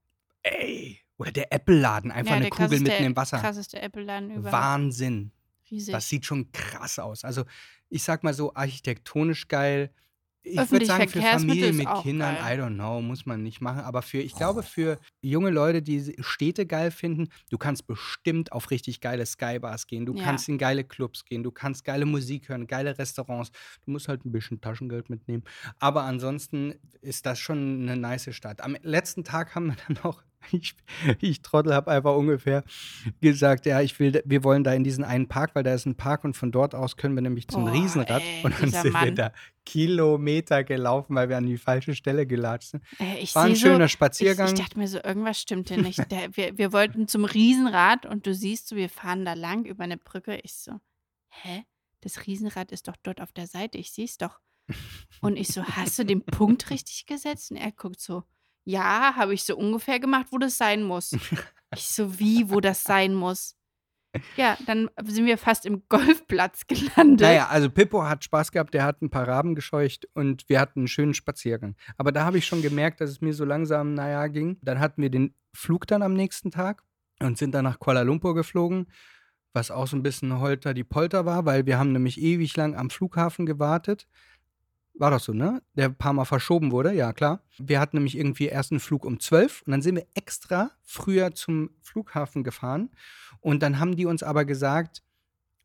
ey, 0.43 0.99
oder 1.17 1.31
der 1.31 1.51
Apple-Laden, 1.51 2.11
einfach 2.11 2.31
ja, 2.31 2.37
eine 2.37 2.49
Kugel 2.49 2.79
mitten 2.79 3.03
im 3.03 3.15
Wasser. 3.15 3.39
krasseste 3.39 3.81
Apple-Laden 3.81 4.31
überhaupt. 4.31 4.53
Wahnsinn. 4.53 5.31
Riesig. 5.69 5.91
Das 5.93 6.07
sieht 6.09 6.25
schon 6.25 6.51
krass 6.51 6.97
aus. 6.99 7.23
Also, 7.25 7.43
ich 7.89 8.03
sag 8.03 8.23
mal 8.23 8.33
so, 8.33 8.53
architektonisch 8.55 9.47
geil. 9.47 9.91
Ich 10.51 10.71
würde 10.71 10.85
sagen, 10.85 11.07
für 11.09 11.21
Familien 11.21 11.77
mit 11.77 11.87
Kindern, 12.01 12.35
geil. 12.35 12.57
I 12.57 12.61
don't 12.61 12.75
know, 12.75 13.01
muss 13.01 13.25
man 13.25 13.43
nicht 13.43 13.61
machen. 13.61 13.81
Aber 13.81 14.01
für, 14.01 14.19
ich 14.19 14.35
glaube, 14.35 14.63
für 14.63 14.97
junge 15.21 15.49
Leute, 15.49 15.81
die 15.81 16.15
Städte 16.19 16.65
geil 16.65 16.91
finden, 16.91 17.29
du 17.49 17.57
kannst 17.57 17.87
bestimmt 17.87 18.51
auf 18.51 18.71
richtig 18.71 19.01
geile 19.01 19.25
Skybars 19.25 19.87
gehen. 19.87 20.05
Du 20.05 20.13
Ja. 20.15 20.23
kannst 20.23 20.49
in 20.49 20.57
geile 20.57 20.83
Clubs 20.83 21.25
gehen. 21.25 21.43
Du 21.43 21.51
kannst 21.51 21.83
geile 21.85 22.05
Musik 22.05 22.49
hören, 22.49 22.67
geile 22.67 22.97
Restaurants. 22.97 23.51
Du 23.85 23.91
musst 23.91 24.07
halt 24.07 24.25
ein 24.25 24.31
bisschen 24.31 24.61
Taschengeld 24.61 25.09
mitnehmen. 25.09 25.43
Aber 25.79 26.03
ansonsten 26.03 26.73
ist 27.01 27.25
das 27.25 27.39
schon 27.39 27.81
eine 27.83 27.95
nice 27.97 28.33
Stadt. 28.35 28.61
Am 28.61 28.75
letzten 28.81 29.23
Tag 29.23 29.55
haben 29.55 29.67
wir 29.67 29.75
dann 29.87 29.97
noch, 30.03 30.23
ich, 30.51 30.75
ich 31.19 31.41
Trottel 31.41 31.73
habe 31.73 31.91
einfach 31.91 32.15
ungefähr 32.15 32.63
gesagt, 33.21 33.65
ja, 33.65 33.81
ich 33.81 33.99
will, 33.99 34.21
wir 34.25 34.43
wollen 34.43 34.63
da 34.63 34.73
in 34.73 34.83
diesen 34.83 35.03
einen 35.03 35.27
Park, 35.27 35.51
weil 35.53 35.63
da 35.63 35.73
ist 35.73 35.85
ein 35.85 35.95
Park 35.95 36.23
und 36.23 36.35
von 36.35 36.51
dort 36.51 36.75
aus 36.75 36.97
können 36.97 37.15
wir 37.15 37.21
nämlich 37.21 37.47
zum 37.47 37.65
Boah, 37.65 37.73
Riesenrad. 37.73 38.21
ey, 38.21 38.43
und 38.43 38.59
dann 38.59 38.69
sind 38.69 38.85
wir 38.85 38.91
Mann. 38.91 39.15
da 39.15 39.31
Kilometer 39.65 40.63
gelaufen, 40.63 41.15
weil 41.15 41.29
wir 41.29 41.37
an 41.37 41.45
die 41.45 41.57
falsche 41.57 41.93
Stelle 41.93 42.25
gelatscht 42.25 42.71
sind. 42.71 42.83
Äh, 42.99 43.19
ich 43.19 43.35
War 43.35 43.43
ein 43.43 43.55
schöner 43.55 43.79
so, 43.79 43.83
ich, 43.85 43.91
Spaziergang. 43.91 44.47
ich 44.47 44.53
dachte 44.53 44.79
mir 44.79 44.87
so, 44.87 44.99
irgendwas 45.03 45.39
stimmt 45.39 45.69
hier 45.69 45.81
nicht. 45.81 45.99
Der, 46.11 46.35
wir, 46.35 46.57
wir 46.57 46.73
wollten 46.73 47.07
zum 47.07 47.25
Riesenrad 47.25 48.05
und 48.05 48.25
du 48.25 48.33
siehst 48.33 48.67
so, 48.67 48.75
wir 48.75 48.89
fahren 48.89 49.25
da 49.25 49.33
lang 49.33 49.65
über 49.65 49.83
eine 49.83 49.97
Brücke. 49.97 50.39
Ich 50.43 50.55
so, 50.55 50.79
hä? 51.29 51.65
Das 52.01 52.25
Riesenrad 52.25 52.71
ist 52.71 52.87
doch 52.87 52.95
dort 53.03 53.21
auf 53.21 53.31
der 53.33 53.45
Seite. 53.45 53.77
Ich 53.77 53.91
sehe 53.91 54.05
es 54.05 54.17
doch. 54.17 54.39
Und 55.21 55.35
ich 55.35 55.49
so, 55.49 55.63
hast 55.63 55.99
du 55.99 56.05
den 56.05 56.23
Punkt 56.23 56.69
richtig 56.69 57.05
gesetzt? 57.05 57.51
Und 57.51 57.57
er 57.57 57.71
guckt 57.71 57.99
so, 57.99 58.23
ja, 58.65 59.15
habe 59.15 59.33
ich 59.33 59.43
so 59.43 59.57
ungefähr 59.57 59.99
gemacht, 59.99 60.27
wo 60.31 60.37
das 60.37 60.57
sein 60.57 60.83
muss. 60.83 61.11
Ich 61.75 61.85
so, 61.85 62.17
wie, 62.17 62.49
wo 62.49 62.61
das 62.61 62.81
sein 62.81 63.13
muss? 63.13 63.55
Ja, 64.35 64.57
dann 64.65 64.89
sind 65.03 65.25
wir 65.25 65.37
fast 65.37 65.65
im 65.65 65.83
Golfplatz 65.89 66.65
gelandet. 66.67 67.21
Naja, 67.21 67.47
also 67.47 67.69
Pippo 67.69 68.03
hat 68.03 68.23
Spaß 68.23 68.51
gehabt, 68.51 68.73
der 68.73 68.83
hat 68.83 69.01
ein 69.01 69.09
paar 69.09 69.27
Raben 69.27 69.55
gescheucht 69.55 70.07
und 70.13 70.49
wir 70.49 70.59
hatten 70.59 70.81
einen 70.81 70.87
schönen 70.87 71.13
Spaziergang. 71.13 71.75
Aber 71.97 72.11
da 72.11 72.25
habe 72.25 72.37
ich 72.37 72.47
schon 72.47 72.61
gemerkt, 72.61 73.01
dass 73.01 73.09
es 73.09 73.21
mir 73.21 73.33
so 73.33 73.45
langsam, 73.45 73.93
naja, 73.93 74.27
ging. 74.27 74.57
Dann 74.61 74.79
hatten 74.79 75.01
wir 75.01 75.09
den 75.09 75.35
Flug 75.53 75.85
dann 75.87 76.01
am 76.01 76.13
nächsten 76.13 76.51
Tag 76.51 76.83
und 77.21 77.37
sind 77.37 77.53
dann 77.53 77.65
nach 77.65 77.79
Kuala 77.79 78.01
Lumpur 78.01 78.33
geflogen, 78.33 78.87
was 79.53 79.71
auch 79.71 79.87
so 79.87 79.95
ein 79.95 80.03
bisschen 80.03 80.39
holter 80.39 80.73
die 80.73 80.83
Polter 80.83 81.25
war, 81.25 81.45
weil 81.45 81.65
wir 81.65 81.77
haben 81.77 81.91
nämlich 81.91 82.19
ewig 82.19 82.55
lang 82.57 82.75
am 82.75 82.89
Flughafen 82.89 83.45
gewartet. 83.45 84.07
War 84.95 85.11
doch 85.11 85.19
so, 85.19 85.33
ne? 85.33 85.61
Der 85.75 85.85
ein 85.85 85.95
paar 85.95 86.13
Mal 86.13 86.25
verschoben 86.25 86.71
wurde, 86.71 86.93
ja 86.93 87.13
klar. 87.13 87.41
Wir 87.57 87.79
hatten 87.79 87.97
nämlich 87.97 88.17
irgendwie 88.17 88.47
erst 88.47 88.71
einen 88.71 88.79
Flug 88.79 89.05
um 89.05 89.19
12 89.19 89.63
und 89.65 89.71
dann 89.71 89.81
sind 89.81 89.95
wir 89.95 90.07
extra 90.13 90.71
früher 90.83 91.33
zum 91.33 91.69
Flughafen 91.81 92.43
gefahren. 92.43 92.89
Und 93.39 93.63
dann 93.63 93.79
haben 93.79 93.95
die 93.95 94.05
uns 94.05 94.23
aber 94.23 94.43
gesagt, 94.43 95.01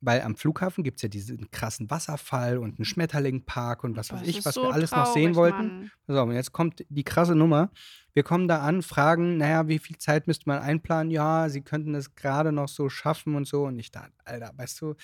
weil 0.04 0.20
am 0.20 0.36
Flughafen 0.36 0.84
gibt 0.84 0.98
es 0.98 1.02
ja 1.02 1.08
diesen 1.08 1.50
krassen 1.50 1.90
Wasserfall 1.90 2.58
und 2.58 2.78
einen 2.78 2.84
Schmetterlingpark 2.84 3.84
und 3.84 3.96
was 3.96 4.12
weiß 4.12 4.26
ich, 4.26 4.44
was 4.44 4.54
so 4.54 4.64
wir 4.64 4.72
alles 4.72 4.90
noch 4.90 5.06
sehen 5.06 5.32
traurig, 5.32 5.54
wollten. 5.54 5.78
Mann. 5.78 5.90
So, 6.06 6.22
und 6.22 6.32
jetzt 6.32 6.52
kommt 6.52 6.84
die 6.88 7.04
krasse 7.04 7.34
Nummer. 7.34 7.70
Wir 8.12 8.22
kommen 8.22 8.46
da 8.46 8.60
an, 8.60 8.82
fragen, 8.82 9.38
naja, 9.38 9.66
wie 9.66 9.78
viel 9.78 9.96
Zeit 9.96 10.26
müsste 10.26 10.48
man 10.48 10.58
einplanen? 10.60 11.10
Ja, 11.10 11.48
sie 11.48 11.62
könnten 11.62 11.94
das 11.94 12.14
gerade 12.14 12.52
noch 12.52 12.68
so 12.68 12.88
schaffen 12.88 13.34
und 13.34 13.46
so. 13.46 13.64
Und 13.64 13.78
ich 13.78 13.90
dachte, 13.90 14.12
Alter, 14.24 14.52
weißt 14.54 14.80
du, 14.82 14.94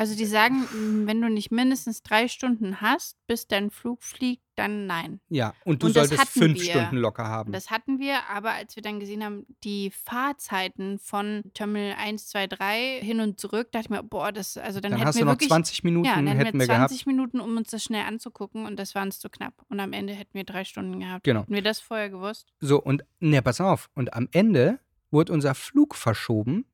Also 0.00 0.16
die 0.16 0.24
sagen, 0.24 0.66
m, 0.72 1.06
wenn 1.06 1.20
du 1.20 1.28
nicht 1.28 1.50
mindestens 1.50 2.02
drei 2.02 2.26
Stunden 2.26 2.80
hast, 2.80 3.18
bis 3.26 3.46
dein 3.46 3.70
Flug 3.70 4.02
fliegt, 4.02 4.42
dann 4.56 4.86
nein. 4.86 5.20
ja, 5.28 5.52
und 5.66 5.82
du 5.82 5.88
Und 5.88 5.92
solltest 5.92 6.26
fünf 6.26 6.58
wir. 6.58 6.70
Stunden 6.70 6.96
locker 6.96 7.24
haben. 7.28 7.52
Das 7.52 7.70
hatten 7.70 7.98
wir, 7.98 8.26
aber 8.30 8.52
als 8.52 8.76
wir 8.76 8.82
dann 8.82 8.98
gesehen 8.98 9.22
haben, 9.22 9.44
die 9.62 9.90
Fahrzeiten 9.90 10.98
von 10.98 11.42
Terminal 11.52 11.96
1, 11.98 12.28
2, 12.28 12.46
3 12.46 13.00
hin 13.02 13.20
und 13.20 13.38
zurück, 13.38 13.72
dachte 13.72 13.84
ich 13.84 13.90
mir, 13.90 14.02
boah, 14.02 14.32
das, 14.32 14.56
also 14.56 14.80
dann, 14.80 14.92
dann 14.92 15.00
hätten 15.00 15.08
hast 15.08 15.16
wir 15.16 15.20
du 15.20 15.26
noch 15.26 15.32
wirklich, 15.34 15.50
20 15.50 15.84
Minuten, 15.84 16.06
ja, 16.06 16.14
dann 16.14 16.28
hätten 16.28 16.38
hätten 16.46 16.58
wir 16.60 16.60
wir 16.60 16.74
gehabt. 16.74 16.88
20 16.88 17.04
Minuten, 17.06 17.38
um 17.38 17.58
uns 17.58 17.68
das 17.68 17.84
schnell 17.84 18.06
anzugucken 18.06 18.64
und 18.64 18.78
das 18.78 18.94
war 18.94 19.02
uns 19.02 19.18
zu 19.18 19.28
knapp. 19.28 19.52
Und 19.68 19.80
am 19.80 19.92
Ende 19.92 20.14
hätten 20.14 20.32
wir 20.32 20.44
drei 20.44 20.64
Stunden 20.64 20.98
gehabt. 21.00 21.24
Genau. 21.24 21.40
Hätten 21.42 21.52
wir 21.52 21.62
das 21.62 21.80
vorher 21.80 22.08
gewusst? 22.08 22.46
So, 22.60 22.80
und 22.80 23.04
ne, 23.18 23.42
pass 23.42 23.60
auf. 23.60 23.90
Und 23.94 24.14
am 24.14 24.28
Ende 24.32 24.80
wurde 25.10 25.34
unser 25.34 25.54
Flug 25.54 25.94
verschoben, 25.94 26.64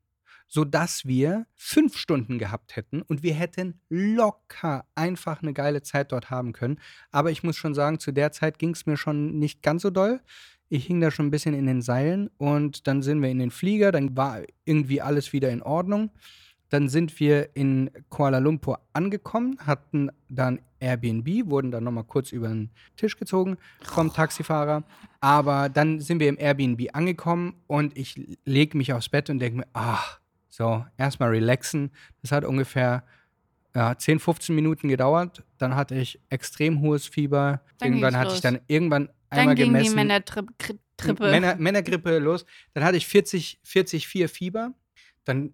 sodass 0.49 1.07
wir 1.07 1.47
fünf 1.55 1.97
Stunden 1.97 2.39
gehabt 2.39 2.77
hätten 2.77 3.03
und 3.03 3.23
wir 3.23 3.35
hätten 3.35 3.81
locker 3.89 4.85
einfach 4.95 5.43
eine 5.43 5.53
geile 5.53 5.83
Zeit 5.83 6.13
dort 6.13 6.31
haben 6.31 6.53
können. 6.53 6.79
Aber 7.11 7.31
ich 7.31 7.43
muss 7.43 7.57
schon 7.57 7.75
sagen, 7.75 7.99
zu 7.99 8.13
der 8.13 8.33
Zeit 8.33 8.59
ging 8.59 8.71
es 8.71 8.87
mir 8.87 8.97
schon 8.97 9.39
nicht 9.39 9.63
ganz 9.63 9.83
so 9.83 9.91
doll. 9.91 10.21
Ich 10.69 10.87
hing 10.87 11.01
da 11.01 11.11
schon 11.11 11.27
ein 11.27 11.31
bisschen 11.31 11.55
in 11.55 11.67
den 11.67 11.83
Seilen 11.83 12.29
und 12.39 12.87
dann 12.87 13.03
sind 13.03 13.23
wir 13.23 13.29
in 13.29 13.39
den 13.39 13.51
Flieger, 13.51 13.93
dann 13.93 14.17
war 14.17 14.43
irgendwie 14.65 15.01
alles 15.01 15.33
wieder 15.33 15.51
in 15.51 15.63
Ordnung. 15.63 16.11
Dann 16.69 16.89
sind 16.89 17.21
wir 17.21 17.55
in 17.55 17.91
Kuala 18.09 18.39
Lumpur 18.39 18.81
angekommen, 18.93 19.57
hatten 19.65 20.11
dann 20.29 20.61
Airbnb, 20.81 21.49
wurden 21.49 21.71
dann 21.71 21.85
nochmal 21.85 22.05
kurz 22.05 22.33
über 22.33 22.49
den 22.49 22.71
Tisch 22.97 23.17
gezogen 23.17 23.57
vom 23.83 24.13
Taxifahrer. 24.13 24.83
Aber 25.21 25.69
dann 25.69 26.01
sind 26.01 26.19
wir 26.19 26.29
im 26.29 26.39
Airbnb 26.39 26.89
angekommen 26.93 27.55
und 27.69 27.97
ich 27.97 28.39
lege 28.45 28.77
mich 28.77 28.93
aufs 28.93 29.09
Bett 29.09 29.31
und 29.31 29.39
denke 29.39 29.59
mir, 29.59 29.67
ach, 29.73 30.21
so, 30.57 30.87
erstmal 30.97 31.29
relaxen. 31.29 31.91
Das 32.23 32.33
hat 32.33 32.43
ungefähr 32.47 33.05
ja, 33.75 33.97
10, 33.99 34.21
15 34.21 34.55
Minuten 34.55 34.89
gedauert. 34.89 35.45
Dann 35.59 35.77
hatte 35.77 35.95
ich 35.97 36.19
extrem 36.31 36.81
hohes 36.81 37.07
Fieber. 37.07 37.61
Dann 37.79 37.91
irgendwann 37.91 38.17
hatte 38.17 38.29
ich 38.29 38.37
los. 38.37 38.41
dann 38.41 38.61
irgendwann 38.67 39.11
Dann 39.29 39.41
einmal 39.41 39.55
ging 39.55 39.67
gemessen. 39.67 39.91
die 39.91 39.95
Männertrippe. 39.97 40.79
Männer, 41.19 41.57
Männergrippe 41.57 42.19
los. 42.19 42.47
Dann 42.73 42.85
hatte 42.85 42.97
ich 42.97 43.07
40, 43.07 43.61
40, 43.65 44.09
4 44.09 44.31
Fieber. 44.31 44.73
Dann, 45.25 45.53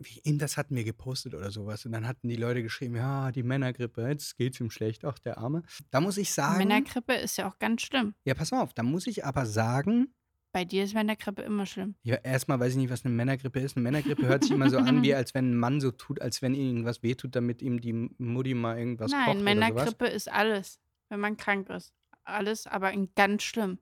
wie 0.00 0.18
in 0.24 0.40
das 0.40 0.56
hatten 0.56 0.74
wir 0.74 0.82
gepostet 0.82 1.36
oder 1.36 1.52
sowas. 1.52 1.86
Und 1.86 1.92
dann 1.92 2.08
hatten 2.08 2.28
die 2.28 2.34
Leute 2.34 2.64
geschrieben, 2.64 2.96
ja, 2.96 3.30
die 3.30 3.44
Männergrippe, 3.44 4.08
jetzt 4.08 4.36
geht's 4.36 4.58
ihm 4.58 4.72
schlecht, 4.72 5.04
ach, 5.04 5.20
der 5.20 5.38
Arme. 5.38 5.62
Da 5.92 6.00
muss 6.00 6.16
ich 6.16 6.32
sagen, 6.32 6.58
Männergrippe 6.58 7.14
ist 7.14 7.36
ja 7.36 7.48
auch 7.48 7.60
ganz 7.60 7.82
schlimm. 7.82 8.16
ja, 8.24 8.34
pass 8.34 8.50
mal 8.50 8.62
auf, 8.62 8.74
da 8.74 8.82
muss 8.82 9.06
ich 9.06 9.24
aber 9.24 9.46
sagen, 9.46 10.12
Bei 10.52 10.64
dir 10.66 10.84
ist 10.84 10.92
Männergrippe 10.94 11.40
immer 11.42 11.64
schlimm. 11.64 11.94
ja, 12.02 12.16
erstmal 12.16 12.60
weiß 12.60 12.72
ich 12.72 12.76
nicht, 12.78 12.90
was 12.90 13.04
eine 13.06 13.14
Männergrippe 13.14 13.58
ist. 13.60 13.74
Eine 13.76 13.84
Männergrippe 13.84 14.26
hört 14.26 14.42
sich 14.42 14.52
immer 14.52 14.68
so 14.68 14.78
an, 14.78 15.02
wie 15.02 15.14
als 15.14 15.32
wenn 15.34 15.50
ein 15.52 15.56
Mann 15.56 15.80
so 15.80 15.90
tut, 15.90 16.20
als 16.20 16.42
wenn 16.42 16.54
ihm 16.54 16.66
irgendwas 16.68 17.02
wehtut, 17.02 17.34
damit 17.34 17.62
ihm 17.62 17.80
die 17.80 17.92
Mutti 18.18 18.52
mal 18.54 18.78
irgendwas 18.78 19.12
kocht 19.12 19.18
Nein, 19.20 19.28
oder 19.28 19.38
sowas. 19.38 19.44
Männergrippe 19.44 20.06
ist 20.06 20.30
alles, 20.30 20.78
wenn 21.08 21.20
man 21.20 21.36
krank 21.38 21.70
ist. 21.70 21.92
Alles, 22.24 22.66
aber 22.66 22.92
in 22.92 23.08
ganz 23.16 23.42
schlimm. 23.42 23.78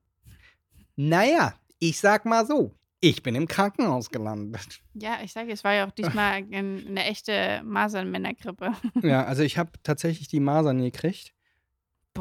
Naja, 0.95 1.53
ich 1.79 1.99
sag 1.99 2.25
mal 2.25 2.45
so, 2.45 2.73
ich 2.99 3.21
bin 3.23 3.35
im 3.35 3.47
Krankenhaus 3.47 4.09
gelandet. 4.09 4.81
Ja, 4.93 5.19
ich 5.23 5.31
sage, 5.33 5.51
es 5.51 5.63
war 5.63 5.73
ja 5.73 5.87
auch 5.87 5.91
diesmal 5.91 6.33
ein- 6.51 6.85
eine 6.87 7.03
echte 7.05 7.61
Masern-Männergrippe. 7.65 8.71
ja, 9.01 9.25
also 9.25 9.43
ich 9.43 9.57
habe 9.57 9.71
tatsächlich 9.83 10.27
die 10.27 10.39
Masern 10.39 10.81
gekriegt. 10.81 11.33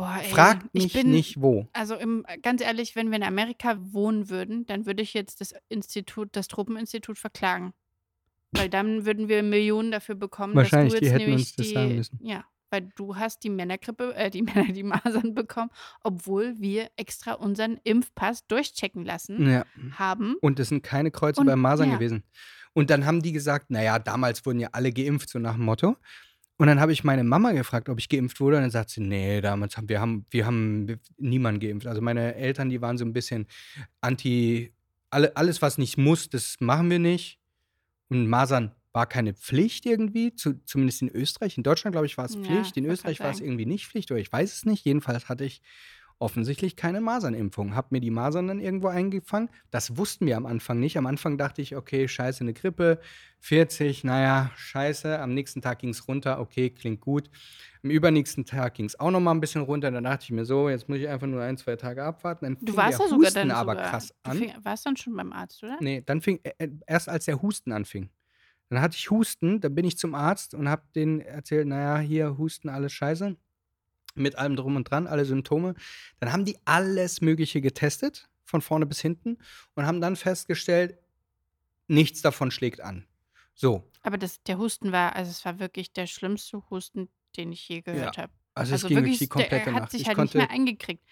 Boah, 0.00 0.18
ey. 0.22 0.30
Fragt 0.30 0.66
ich 0.72 0.84
mich 0.84 0.92
bin, 0.94 1.10
nicht 1.10 1.40
wo. 1.42 1.66
Also 1.72 1.94
im, 1.94 2.24
ganz 2.42 2.62
ehrlich, 2.62 2.96
wenn 2.96 3.10
wir 3.10 3.16
in 3.16 3.22
Amerika 3.22 3.76
wohnen 3.80 4.30
würden, 4.30 4.64
dann 4.66 4.86
würde 4.86 5.02
ich 5.02 5.12
jetzt 5.14 5.40
das 5.40 5.54
Institut, 5.68 6.30
das 6.32 6.48
Tropeninstitut 6.48 7.18
verklagen. 7.18 7.72
Weil 8.52 8.68
dann 8.68 9.04
würden 9.04 9.28
wir 9.28 9.42
Millionen 9.42 9.90
dafür 9.90 10.14
bekommen, 10.14 10.54
Wahrscheinlich, 10.54 10.94
dass 10.94 11.00
die 11.00 11.06
du 11.06 11.12
jetzt 11.12 11.20
hätten 11.20 11.30
nämlich 11.30 11.46
uns 11.48 11.56
das 11.56 11.66
die, 11.68 11.74
sagen 11.74 11.96
müssen. 11.96 12.18
Ja, 12.22 12.44
weil 12.70 12.88
du 12.96 13.16
hast 13.16 13.44
die 13.44 13.50
Männergrippe, 13.50 14.14
äh, 14.14 14.30
die 14.30 14.42
Männer, 14.42 14.72
die 14.72 14.82
Masern 14.82 15.34
bekommen, 15.34 15.70
obwohl 16.02 16.58
wir 16.58 16.88
extra 16.96 17.34
unseren 17.34 17.78
Impfpass 17.84 18.46
durchchecken 18.46 19.04
lassen 19.04 19.48
Ja. 19.48 19.64
haben. 19.98 20.34
Und 20.40 20.58
es 20.60 20.70
sind 20.70 20.82
keine 20.82 21.10
Kreuze 21.10 21.40
Und- 21.42 21.46
beim 21.46 21.60
Masern 21.60 21.90
ja. 21.90 21.96
gewesen. 21.96 22.24
Und 22.72 22.88
dann 22.90 23.04
haben 23.04 23.20
die 23.20 23.32
gesagt, 23.32 23.70
naja, 23.70 23.98
damals 23.98 24.46
wurden 24.46 24.60
ja 24.60 24.68
alle 24.72 24.92
geimpft, 24.92 25.28
so 25.28 25.38
nach 25.40 25.54
dem 25.56 25.64
Motto. 25.64 25.96
Und 26.60 26.66
dann 26.66 26.78
habe 26.78 26.92
ich 26.92 27.04
meine 27.04 27.24
Mama 27.24 27.52
gefragt, 27.52 27.88
ob 27.88 27.98
ich 27.98 28.10
geimpft 28.10 28.38
wurde. 28.38 28.56
Und 28.56 28.64
dann 28.64 28.70
sagt 28.70 28.90
sie, 28.90 29.00
nee, 29.00 29.40
damals 29.40 29.78
haben 29.78 29.88
wir 29.88 29.98
haben, 29.98 30.26
wir 30.28 30.44
haben 30.44 31.00
niemanden 31.16 31.58
geimpft. 31.58 31.86
Also 31.86 32.02
meine 32.02 32.34
Eltern, 32.34 32.68
die 32.68 32.82
waren 32.82 32.98
so 32.98 33.04
ein 33.06 33.14
bisschen 33.14 33.46
anti, 34.02 34.74
alle, 35.08 35.34
alles, 35.38 35.62
was 35.62 35.78
nicht 35.78 35.96
muss, 35.96 36.28
das 36.28 36.56
machen 36.60 36.90
wir 36.90 36.98
nicht. 36.98 37.40
Und 38.10 38.28
Masern 38.28 38.72
war 38.92 39.06
keine 39.06 39.32
Pflicht 39.32 39.86
irgendwie, 39.86 40.34
zu, 40.34 40.62
zumindest 40.66 41.00
in 41.00 41.08
Österreich. 41.08 41.56
In 41.56 41.62
Deutschland, 41.62 41.94
glaube 41.94 42.04
ich, 42.04 42.18
war 42.18 42.26
es 42.26 42.34
Ja, 42.34 42.42
Pflicht. 42.42 42.76
In 42.76 42.84
wollte 42.84 42.92
Österreich 42.92 43.20
war 43.20 43.30
es 43.30 43.40
irgendwie 43.40 43.64
nicht 43.64 43.86
Pflicht, 43.86 44.10
oder 44.10 44.20
ich 44.20 44.30
weiß 44.30 44.52
es 44.52 44.66
nicht. 44.66 44.84
Jedenfalls 44.84 45.30
hatte 45.30 45.46
ich 45.46 45.62
offensichtlich 46.20 46.76
keine 46.76 47.00
Masernimpfung. 47.00 47.74
Hab 47.74 47.92
mir 47.92 48.00
die 48.00 48.10
Masern 48.10 48.46
dann 48.46 48.60
irgendwo 48.60 48.88
eingefangen. 48.88 49.48
Das 49.70 49.96
wussten 49.96 50.26
wir 50.26 50.36
am 50.36 50.46
Anfang 50.46 50.78
nicht. 50.78 50.96
Am 50.98 51.06
Anfang 51.06 51.38
dachte 51.38 51.62
ich, 51.62 51.74
okay, 51.76 52.06
scheiße, 52.06 52.44
eine 52.44 52.52
Grippe, 52.52 53.00
40, 53.40 54.04
naja, 54.04 54.50
scheiße. 54.54 55.18
Am 55.18 55.32
nächsten 55.32 55.62
Tag 55.62 55.78
ging 55.78 55.90
es 55.90 56.06
runter, 56.06 56.38
okay, 56.38 56.70
klingt 56.70 57.00
gut. 57.00 57.30
Am 57.82 57.90
übernächsten 57.90 58.44
Tag 58.44 58.74
ging 58.74 58.84
es 58.84 59.00
auch 59.00 59.10
noch 59.10 59.20
mal 59.20 59.30
ein 59.32 59.40
bisschen 59.40 59.62
runter. 59.62 59.90
Dann 59.90 60.04
dachte 60.04 60.24
ich 60.24 60.30
mir 60.30 60.44
so, 60.44 60.68
jetzt 60.68 60.88
muss 60.90 60.98
ich 60.98 61.08
einfach 61.08 61.26
nur 61.26 61.42
ein, 61.42 61.56
zwei 61.56 61.76
Tage 61.76 62.04
abwarten. 62.04 62.44
Dann 62.44 62.58
Du 62.60 62.76
warst 62.76 63.00
ja 63.00 63.08
sogar 63.08 63.18
Husten 63.26 63.48
dann 63.48 63.50
aber 63.50 63.72
sogar, 63.72 63.90
krass 63.90 64.14
an. 64.22 64.36
fing, 64.36 64.52
warst 64.62 64.86
dann 64.86 64.96
schon 64.98 65.16
beim 65.16 65.32
Arzt, 65.32 65.62
oder? 65.64 65.78
Nee, 65.80 66.02
dann 66.04 66.20
fing, 66.20 66.38
äh, 66.42 66.52
äh, 66.58 66.68
erst 66.86 67.08
als 67.08 67.24
der 67.24 67.40
Husten 67.40 67.72
anfing. 67.72 68.10
Dann 68.68 68.82
hatte 68.82 68.96
ich 68.96 69.10
Husten, 69.10 69.60
dann 69.60 69.74
bin 69.74 69.84
ich 69.86 69.98
zum 69.98 70.14
Arzt 70.14 70.54
und 70.54 70.68
habe 70.68 70.82
denen 70.94 71.20
erzählt, 71.22 71.66
naja, 71.66 71.98
hier 71.98 72.36
Husten, 72.38 72.68
alles 72.68 72.92
scheiße. 72.92 73.36
Mit 74.14 74.36
allem 74.36 74.56
drum 74.56 74.76
und 74.76 74.90
dran, 74.90 75.06
alle 75.06 75.24
Symptome. 75.24 75.74
Dann 76.18 76.32
haben 76.32 76.44
die 76.44 76.58
alles 76.64 77.20
Mögliche 77.20 77.60
getestet, 77.60 78.28
von 78.44 78.60
vorne 78.60 78.86
bis 78.86 79.00
hinten, 79.00 79.38
und 79.74 79.86
haben 79.86 80.00
dann 80.00 80.16
festgestellt, 80.16 80.98
nichts 81.86 82.22
davon 82.22 82.50
schlägt 82.50 82.80
an. 82.80 83.06
So, 83.54 83.84
Aber 84.02 84.16
das, 84.18 84.42
der 84.44 84.58
Husten 84.58 84.90
war, 84.92 85.14
also 85.16 85.30
es 85.30 85.44
war 85.44 85.58
wirklich 85.60 85.92
der 85.92 86.06
schlimmste 86.06 86.62
Husten, 86.70 87.08
den 87.36 87.52
ich 87.52 87.68
je 87.68 87.82
gehört 87.82 88.16
habe. 88.18 88.32
also 88.54 88.70
es 88.74 88.84
Also 88.84 88.88
ging 88.88 88.96
wirklich 88.98 89.18
die 89.18 89.24
wirklich, 89.24 89.48
der, 89.48 89.58
komplette 89.58 89.70
er 89.70 89.74
hat 89.74 89.82
Nacht. 89.82 89.92
sich 89.92 90.00
Ich 90.02 90.06
halt 90.08 90.16
konnte, 90.16 90.38
nicht 90.38 90.48
mehr 90.48 90.56
eingekriegt. 90.56 91.04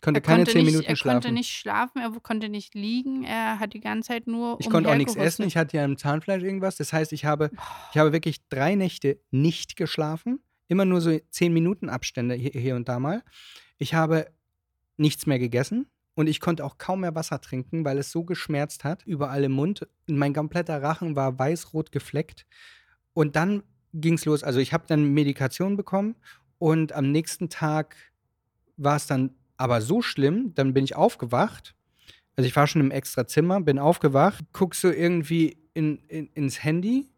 konnte 0.00 0.18
Er 0.18 0.20
keine 0.22 0.38
konnte, 0.38 0.52
zehn 0.52 0.64
nicht, 0.64 0.72
Minuten 0.72 0.88
er 0.88 0.96
schlafen. 0.96 1.20
konnte 1.20 1.32
nicht 1.32 1.50
schlafen, 1.50 1.98
er 2.00 2.10
konnte 2.20 2.48
nicht 2.48 2.74
liegen, 2.74 3.24
er 3.24 3.58
hat 3.58 3.72
die 3.74 3.80
ganze 3.80 4.08
Zeit 4.08 4.26
nur 4.26 4.56
Ich 4.60 4.70
konnte 4.70 4.90
auch 4.90 4.94
nichts 4.96 5.16
essen. 5.16 5.46
Ich 5.46 5.56
hatte 5.56 5.76
ja 5.76 5.84
im 5.84 5.96
Zahnfleisch 5.98 6.42
irgendwas. 6.42 6.76
Das 6.76 6.92
heißt, 6.92 7.12
ich 7.12 7.24
habe, 7.24 7.50
ich 7.92 7.98
habe 7.98 8.12
wirklich 8.12 8.46
drei 8.48 8.74
Nächte 8.74 9.20
nicht 9.30 9.76
geschlafen. 9.76 10.40
Immer 10.72 10.86
nur 10.86 11.02
so 11.02 11.18
zehn 11.28 11.52
Minuten 11.52 11.90
Abstände 11.90 12.34
hier, 12.34 12.52
hier 12.52 12.76
und 12.76 12.88
da 12.88 12.98
mal. 12.98 13.22
Ich 13.76 13.92
habe 13.92 14.32
nichts 14.96 15.26
mehr 15.26 15.38
gegessen 15.38 15.86
und 16.14 16.28
ich 16.28 16.40
konnte 16.40 16.64
auch 16.64 16.78
kaum 16.78 17.00
mehr 17.00 17.14
Wasser 17.14 17.42
trinken, 17.42 17.84
weil 17.84 17.98
es 17.98 18.10
so 18.10 18.24
geschmerzt 18.24 18.82
hat, 18.82 19.06
überall 19.06 19.44
im 19.44 19.52
Mund. 19.52 19.86
Mein 20.06 20.32
kompletter 20.32 20.82
Rachen 20.82 21.14
war 21.14 21.38
weiß-rot 21.38 21.92
gefleckt. 21.92 22.46
Und 23.12 23.36
dann 23.36 23.64
ging 23.92 24.14
es 24.14 24.24
los. 24.24 24.42
Also 24.42 24.60
ich 24.60 24.72
habe 24.72 24.84
dann 24.86 25.12
Medikation 25.12 25.76
bekommen 25.76 26.16
und 26.56 26.94
am 26.94 27.12
nächsten 27.12 27.50
Tag 27.50 27.94
war 28.78 28.96
es 28.96 29.06
dann 29.06 29.34
aber 29.58 29.82
so 29.82 30.00
schlimm, 30.00 30.54
dann 30.54 30.72
bin 30.72 30.84
ich 30.84 30.96
aufgewacht. 30.96 31.74
Also 32.34 32.48
ich 32.48 32.56
war 32.56 32.66
schon 32.66 32.80
im 32.80 32.90
extra 32.90 33.26
Zimmer, 33.26 33.60
bin 33.60 33.78
aufgewacht, 33.78 34.42
guck 34.52 34.74
so 34.74 34.90
irgendwie 34.90 35.58
in, 35.74 35.98
in, 36.08 36.28
ins 36.28 36.64
Handy, 36.64 37.11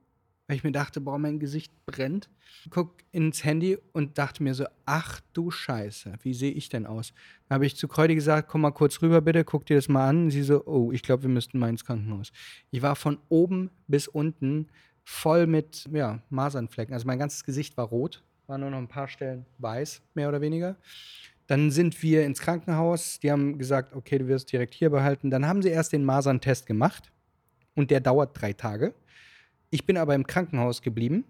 weil 0.46 0.56
ich 0.56 0.64
mir 0.64 0.72
dachte, 0.72 1.00
boah, 1.00 1.18
mein 1.18 1.38
Gesicht 1.38 1.72
brennt. 1.86 2.28
Guck 2.70 2.96
ins 3.12 3.44
Handy 3.44 3.78
und 3.92 4.18
dachte 4.18 4.42
mir 4.42 4.54
so, 4.54 4.66
ach 4.84 5.20
du 5.32 5.50
Scheiße, 5.50 6.14
wie 6.22 6.34
sehe 6.34 6.52
ich 6.52 6.68
denn 6.68 6.86
aus? 6.86 7.12
Da 7.48 7.54
habe 7.54 7.66
ich 7.66 7.76
zu 7.76 7.88
Kräuti 7.88 8.14
gesagt, 8.14 8.48
komm 8.48 8.62
mal 8.62 8.70
kurz 8.70 9.00
rüber 9.02 9.20
bitte, 9.20 9.44
guck 9.44 9.66
dir 9.66 9.76
das 9.76 9.88
mal 9.88 10.08
an. 10.08 10.30
Sie 10.30 10.42
so, 10.42 10.64
oh, 10.66 10.92
ich 10.92 11.02
glaube, 11.02 11.24
wir 11.24 11.30
müssten 11.30 11.58
mal 11.58 11.70
ins 11.70 11.84
Krankenhaus. 11.84 12.32
Ich 12.70 12.82
war 12.82 12.96
von 12.96 13.18
oben 13.28 13.70
bis 13.86 14.08
unten 14.08 14.68
voll 15.02 15.46
mit 15.46 15.88
ja, 15.92 16.22
Masernflecken. 16.30 16.94
Also 16.94 17.06
mein 17.06 17.18
ganzes 17.18 17.44
Gesicht 17.44 17.76
war 17.76 17.86
rot, 17.86 18.22
war 18.46 18.58
nur 18.58 18.70
noch 18.70 18.78
ein 18.78 18.88
paar 18.88 19.08
Stellen 19.08 19.46
weiß, 19.58 20.02
mehr 20.14 20.28
oder 20.28 20.40
weniger. 20.40 20.76
Dann 21.46 21.70
sind 21.70 22.02
wir 22.02 22.24
ins 22.24 22.40
Krankenhaus. 22.40 23.20
Die 23.20 23.30
haben 23.30 23.58
gesagt, 23.58 23.94
okay, 23.94 24.18
du 24.18 24.28
wirst 24.28 24.50
direkt 24.50 24.74
hier 24.74 24.90
behalten. 24.90 25.30
Dann 25.30 25.46
haben 25.46 25.62
sie 25.62 25.68
erst 25.68 25.92
den 25.92 26.04
Maserntest 26.04 26.66
gemacht 26.66 27.12
und 27.74 27.90
der 27.90 28.00
dauert 28.00 28.40
drei 28.40 28.52
Tage. 28.54 28.94
Ich 29.74 29.86
bin 29.86 29.96
aber 29.96 30.14
im 30.14 30.24
Krankenhaus 30.24 30.82
geblieben 30.82 31.24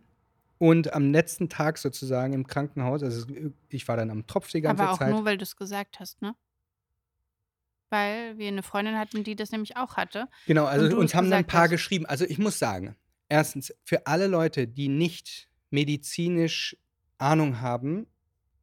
und 0.59 0.93
am 0.93 1.13
letzten 1.13 1.49
Tag 1.49 1.79
sozusagen 1.79 2.35
im 2.35 2.47
Krankenhaus, 2.47 3.03
also 3.03 3.27
ich 3.71 3.89
war 3.89 3.97
dann 3.97 4.11
am 4.11 4.27
Tropf 4.27 4.51
die 4.51 4.61
ganze 4.61 4.83
Aber 4.83 4.93
auch 4.93 4.99
Zeit. 4.99 5.13
nur, 5.13 5.25
weil 5.25 5.39
du 5.39 5.45
es 5.45 5.57
gesagt 5.57 5.99
hast, 5.99 6.21
ne? 6.21 6.37
Weil 7.89 8.37
wir 8.37 8.49
eine 8.49 8.63
Freundin 8.63 8.99
hatten, 8.99 9.25
die 9.25 9.35
das 9.35 9.51
nämlich 9.51 9.79
auch 9.79 9.97
hatte. 9.97 10.29
Genau, 10.47 10.67
also 10.67 10.95
uns 10.95 11.15
haben 11.15 11.31
dann 11.31 11.39
ein 11.39 11.47
paar 11.47 11.63
hast. 11.63 11.71
geschrieben. 11.71 12.05
Also 12.05 12.27
ich 12.27 12.37
muss 12.37 12.59
sagen, 12.59 12.97
erstens, 13.31 13.73
für 13.83 14.07
alle 14.07 14.27
Leute, 14.27 14.69
die 14.69 14.89
nicht 14.89 15.49
medizinisch 15.71 16.77
Ahnung 17.17 17.63
haben, 17.63 18.07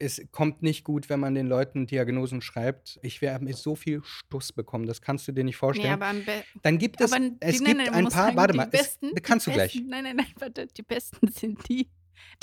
es 0.01 0.21
kommt 0.31 0.63
nicht 0.63 0.83
gut, 0.83 1.09
wenn 1.09 1.19
man 1.19 1.35
den 1.35 1.47
Leuten 1.47 1.85
Diagnosen 1.85 2.41
schreibt. 2.41 2.99
Ich 3.03 3.21
werde 3.21 3.45
mit 3.45 3.55
so 3.55 3.75
viel 3.75 4.01
Stuss 4.03 4.51
bekommen, 4.51 4.87
das 4.87 5.01
kannst 5.01 5.27
du 5.27 5.31
dir 5.31 5.43
nicht 5.43 5.55
Nee, 5.55 5.59
vorstellen. 5.59 5.99
be 6.25 6.43
dann 6.63 6.77
gibt 6.79 6.99
es, 7.01 7.11
aber 7.13 7.23
es 7.39 7.59
die, 7.59 7.63
gibt 7.63 7.77
nein, 7.77 7.85
nein, 7.85 7.93
ein 7.93 8.03
paar, 8.05 8.11
sagen, 8.11 8.37
warte 8.37 8.53
die 8.53 8.57
mal, 8.57 8.67
besten, 8.67 9.07
es, 9.07 9.13
die 9.13 9.21
kannst 9.21 9.47
du 9.47 9.51
gleich. 9.51 9.73
besten, 9.73 9.89
Nein, 9.89 10.03
nein, 10.03 10.15
nein, 10.17 10.33
warte, 10.39 10.67
die 10.67 10.81
besten 10.81 11.27
sind 11.31 11.67
die, 11.69 11.89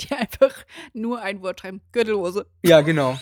die 0.01 0.11
einfach 0.13 0.65
nur 0.93 1.21
ein 1.21 1.41
Wort 1.41 1.59
schreiben. 1.59 1.81
Gürtelhose. 1.91 2.45
Ja, 2.63 2.81
genau. 2.81 3.19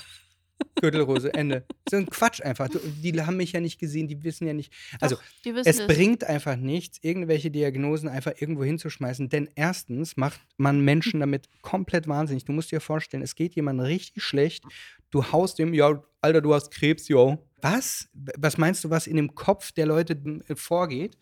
Gürtelrose, 0.79 1.33
Ende. 1.33 1.65
So 1.89 1.97
ein 1.97 2.05
Quatsch 2.07 2.41
einfach. 2.41 2.69
Die 3.01 3.19
haben 3.21 3.37
mich 3.37 3.51
ja 3.51 3.59
nicht 3.59 3.79
gesehen, 3.79 4.07
die 4.07 4.23
wissen 4.23 4.47
ja 4.47 4.53
nicht. 4.53 4.71
Also, 4.99 5.15
Doch, 5.15 5.55
es 5.65 5.77
das. 5.77 5.87
bringt 5.87 6.23
einfach 6.23 6.55
nichts, 6.55 6.99
irgendwelche 7.01 7.51
Diagnosen 7.51 8.09
einfach 8.09 8.33
irgendwo 8.37 8.63
hinzuschmeißen, 8.63 9.29
denn 9.29 9.49
erstens 9.55 10.17
macht 10.17 10.39
man 10.57 10.81
Menschen 10.81 11.19
damit 11.19 11.47
komplett 11.61 12.07
wahnsinnig. 12.07 12.45
Du 12.45 12.53
musst 12.53 12.71
dir 12.71 12.79
vorstellen, 12.79 13.23
es 13.23 13.35
geht 13.35 13.55
jemandem 13.55 13.85
richtig 13.85 14.23
schlecht, 14.23 14.63
du 15.09 15.31
haust 15.31 15.59
dem, 15.59 15.73
ja, 15.73 16.03
Alter, 16.21 16.41
du 16.41 16.53
hast 16.53 16.71
Krebs, 16.71 17.07
yo. 17.07 17.37
Was? 17.61 18.07
Was 18.13 18.57
meinst 18.57 18.83
du, 18.83 18.89
was 18.89 19.07
in 19.07 19.15
dem 19.15 19.33
Kopf 19.33 19.71
der 19.71 19.87
Leute 19.87 20.13
äh, 20.47 20.55
vorgeht? 20.55 21.17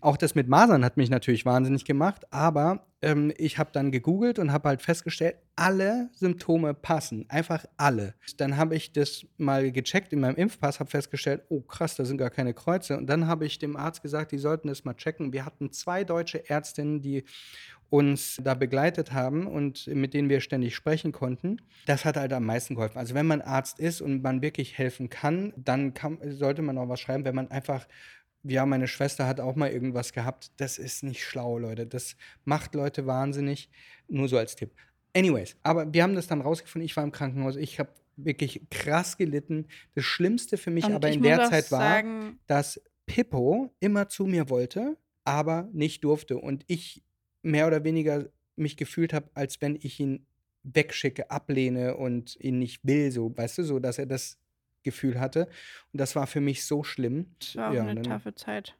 Auch 0.00 0.16
das 0.16 0.34
mit 0.34 0.48
Masern 0.48 0.84
hat 0.84 0.96
mich 0.96 1.10
natürlich 1.10 1.44
wahnsinnig 1.44 1.84
gemacht, 1.84 2.32
aber 2.32 2.86
ähm, 3.02 3.32
ich 3.36 3.58
habe 3.58 3.70
dann 3.72 3.90
gegoogelt 3.90 4.38
und 4.38 4.52
habe 4.52 4.68
halt 4.68 4.82
festgestellt, 4.82 5.36
alle 5.56 6.10
Symptome 6.12 6.74
passen, 6.74 7.24
einfach 7.28 7.64
alle. 7.76 8.14
Dann 8.36 8.56
habe 8.56 8.76
ich 8.76 8.92
das 8.92 9.26
mal 9.36 9.72
gecheckt 9.72 10.12
in 10.12 10.20
meinem 10.20 10.36
Impfpass, 10.36 10.80
habe 10.80 10.90
festgestellt, 10.90 11.42
oh 11.48 11.60
krass, 11.62 11.96
da 11.96 12.04
sind 12.04 12.18
gar 12.18 12.30
keine 12.30 12.54
Kreuze. 12.54 12.96
Und 12.96 13.06
dann 13.06 13.26
habe 13.26 13.46
ich 13.46 13.58
dem 13.58 13.76
Arzt 13.76 14.02
gesagt, 14.02 14.32
die 14.32 14.38
sollten 14.38 14.68
das 14.68 14.84
mal 14.84 14.94
checken. 14.94 15.32
Wir 15.32 15.44
hatten 15.44 15.72
zwei 15.72 16.04
deutsche 16.04 16.48
Ärztinnen, 16.48 17.00
die 17.00 17.24
uns 17.90 18.38
da 18.42 18.54
begleitet 18.54 19.12
haben 19.12 19.46
und 19.46 19.88
mit 19.88 20.14
denen 20.14 20.30
wir 20.30 20.40
ständig 20.40 20.76
sprechen 20.76 21.10
konnten. 21.10 21.60
Das 21.86 22.04
hat 22.04 22.16
halt 22.16 22.32
am 22.32 22.46
meisten 22.46 22.76
geholfen. 22.76 22.98
Also 22.98 23.14
wenn 23.14 23.26
man 23.26 23.42
Arzt 23.42 23.80
ist 23.80 24.00
und 24.00 24.22
man 24.22 24.42
wirklich 24.42 24.78
helfen 24.78 25.10
kann, 25.10 25.52
dann 25.70 25.94
kann, 25.94 26.18
sollte 26.32 26.62
man 26.62 26.76
auch 26.78 26.88
was 26.88 27.00
schreiben, 27.00 27.24
wenn 27.24 27.34
man 27.34 27.50
einfach 27.50 27.86
ja, 28.42 28.64
meine 28.64 28.88
Schwester 28.88 29.26
hat 29.26 29.40
auch 29.40 29.54
mal 29.54 29.70
irgendwas 29.70 30.12
gehabt. 30.12 30.50
Das 30.56 30.78
ist 30.78 31.02
nicht 31.02 31.24
schlau, 31.24 31.58
Leute. 31.58 31.86
Das 31.86 32.16
macht 32.44 32.74
Leute 32.74 33.06
wahnsinnig. 33.06 33.68
Nur 34.08 34.28
so 34.28 34.38
als 34.38 34.56
Tipp. 34.56 34.70
Anyways, 35.14 35.56
aber 35.62 35.92
wir 35.92 36.02
haben 36.02 36.14
das 36.14 36.26
dann 36.26 36.40
rausgefunden. 36.40 36.86
Ich 36.86 36.96
war 36.96 37.04
im 37.04 37.12
Krankenhaus. 37.12 37.56
Ich 37.56 37.78
habe 37.78 37.90
wirklich 38.16 38.62
krass 38.70 39.16
gelitten. 39.16 39.66
Das 39.94 40.04
Schlimmste 40.04 40.56
für 40.56 40.70
mich 40.70 40.84
Und 40.84 40.94
aber 40.94 41.10
in 41.10 41.22
der 41.22 41.50
Zeit 41.50 41.70
war, 41.70 41.80
sagen, 41.80 42.38
dass 42.46 42.80
Pippo 43.06 43.70
immer 43.80 44.08
zu 44.08 44.24
mir 44.24 44.48
wollte, 44.48 44.96
aber 45.24 45.68
nicht 45.72 46.04
durfte. 46.04 46.38
Und 46.38 46.64
ich 46.66 47.02
mehr 47.42 47.66
oder 47.66 47.84
weniger 47.84 48.26
mich 48.56 48.76
gefühlt 48.76 49.12
habe, 49.12 49.28
als 49.34 49.60
wenn 49.60 49.76
ich 49.80 50.00
ihn 50.00 50.26
wegschicke, 50.62 51.30
ablehne 51.30 51.96
und 51.96 52.36
ihn 52.40 52.58
nicht 52.58 52.84
will, 52.84 53.10
so, 53.10 53.36
weißt 53.36 53.58
du, 53.58 53.64
so, 53.64 53.78
dass 53.78 53.98
er 53.98 54.06
das 54.06 54.38
Gefühl 54.82 55.20
hatte. 55.20 55.48
Und 55.92 56.00
das 56.00 56.16
war 56.16 56.26
für 56.26 56.40
mich 56.40 56.64
so 56.64 56.82
schlimm. 56.84 57.34
das 57.40 57.56
war 57.56 57.70
auch 57.70 57.74
ja, 57.74 57.82
eine 57.84 58.02
taffe 58.02 58.34
Zeit. 58.34 58.76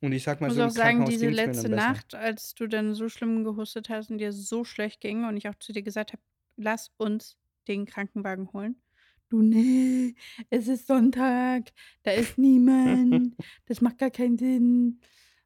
und 0.00 0.12
ich 0.12 0.22
sag 0.24 0.40
Ich 0.40 0.40
mal 0.40 0.48
muss 0.48 0.56
so, 0.56 0.64
auch 0.64 0.70
sagen, 0.70 1.04
diese 1.04 1.28
letzte. 1.30 1.68
Nacht, 1.68 2.14
als 2.14 2.54
du 2.54 2.66
dann 2.66 2.94
so 2.94 3.08
schlimm 3.08 3.44
gehustet 3.44 3.88
hast 3.88 4.10
und 4.10 4.18
dir 4.18 4.32
so 4.32 4.64
schlecht 4.64 5.00
ging 5.00 5.24
und 5.24 5.36
ich 5.36 5.48
auch 5.48 5.54
zu 5.56 5.72
dir 5.72 5.82
gesagt 5.82 6.12
habe, 6.12 6.22
lass 6.56 6.90
uns 6.96 7.38
den 7.68 7.86
Krankenwagen 7.86 8.52
holen. 8.52 8.76
Du, 9.28 9.40
nee, 9.42 10.14
es 10.50 10.68
ist 10.68 10.86
Sonntag, 10.86 11.72
da 12.02 12.10
ist 12.12 12.36
niemand, 12.36 13.34
das 13.66 13.80
macht 13.80 13.98
gar 13.98 14.10
keinen 14.10 14.36
Sinn. 14.38 15.00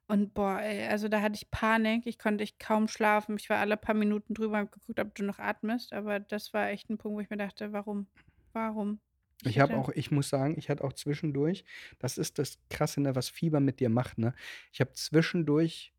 Und 0.07 0.33
boah, 0.33 0.59
ey, 0.61 0.87
also 0.87 1.07
da 1.09 1.21
hatte 1.21 1.35
ich 1.35 1.51
Panik, 1.51 2.05
ich 2.05 2.17
konnte 2.19 2.43
echt 2.43 2.59
kaum 2.59 2.87
schlafen. 2.87 3.37
Ich 3.37 3.49
war 3.49 3.57
alle 3.59 3.77
paar 3.77 3.95
Minuten 3.95 4.33
drüber 4.33 4.59
und 4.59 4.71
geguckt, 4.71 4.99
ob 4.99 5.15
du 5.15 5.23
noch 5.23 5.39
atmest, 5.39 5.93
aber 5.93 6.19
das 6.19 6.53
war 6.53 6.69
echt 6.69 6.89
ein 6.89 6.97
Punkt, 6.97 7.15
wo 7.17 7.21
ich 7.21 7.29
mir 7.29 7.37
dachte, 7.37 7.71
warum? 7.73 8.07
Warum? 8.53 8.99
Ich 9.43 9.59
habe 9.59 9.77
auch, 9.77 9.89
ich 9.89 10.09
muss 10.11 10.29
sagen, 10.29 10.55
ich 10.57 10.69
hatte 10.69 10.83
auch 10.83 10.93
zwischendurch, 10.93 11.63
das 11.99 12.17
ist 12.17 12.39
das 12.39 12.57
Krasse, 12.69 13.01
ne, 13.01 13.15
was 13.15 13.29
Fieber 13.29 13.59
mit 13.59 13.79
dir 13.79 13.89
macht, 13.89 14.17
ne? 14.17 14.33
Ich 14.71 14.81
habe 14.81 14.93
zwischendurch 14.93 15.93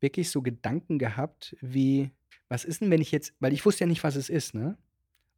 wirklich 0.00 0.30
so 0.30 0.42
Gedanken 0.42 0.98
gehabt, 0.98 1.56
wie, 1.60 2.10
was 2.48 2.64
ist 2.64 2.82
denn, 2.82 2.90
wenn 2.90 3.00
ich 3.00 3.10
jetzt, 3.10 3.34
weil 3.40 3.54
ich 3.54 3.64
wusste 3.64 3.84
ja 3.84 3.88
nicht, 3.88 4.04
was 4.04 4.16
es 4.16 4.28
ist, 4.28 4.54
ne? 4.54 4.76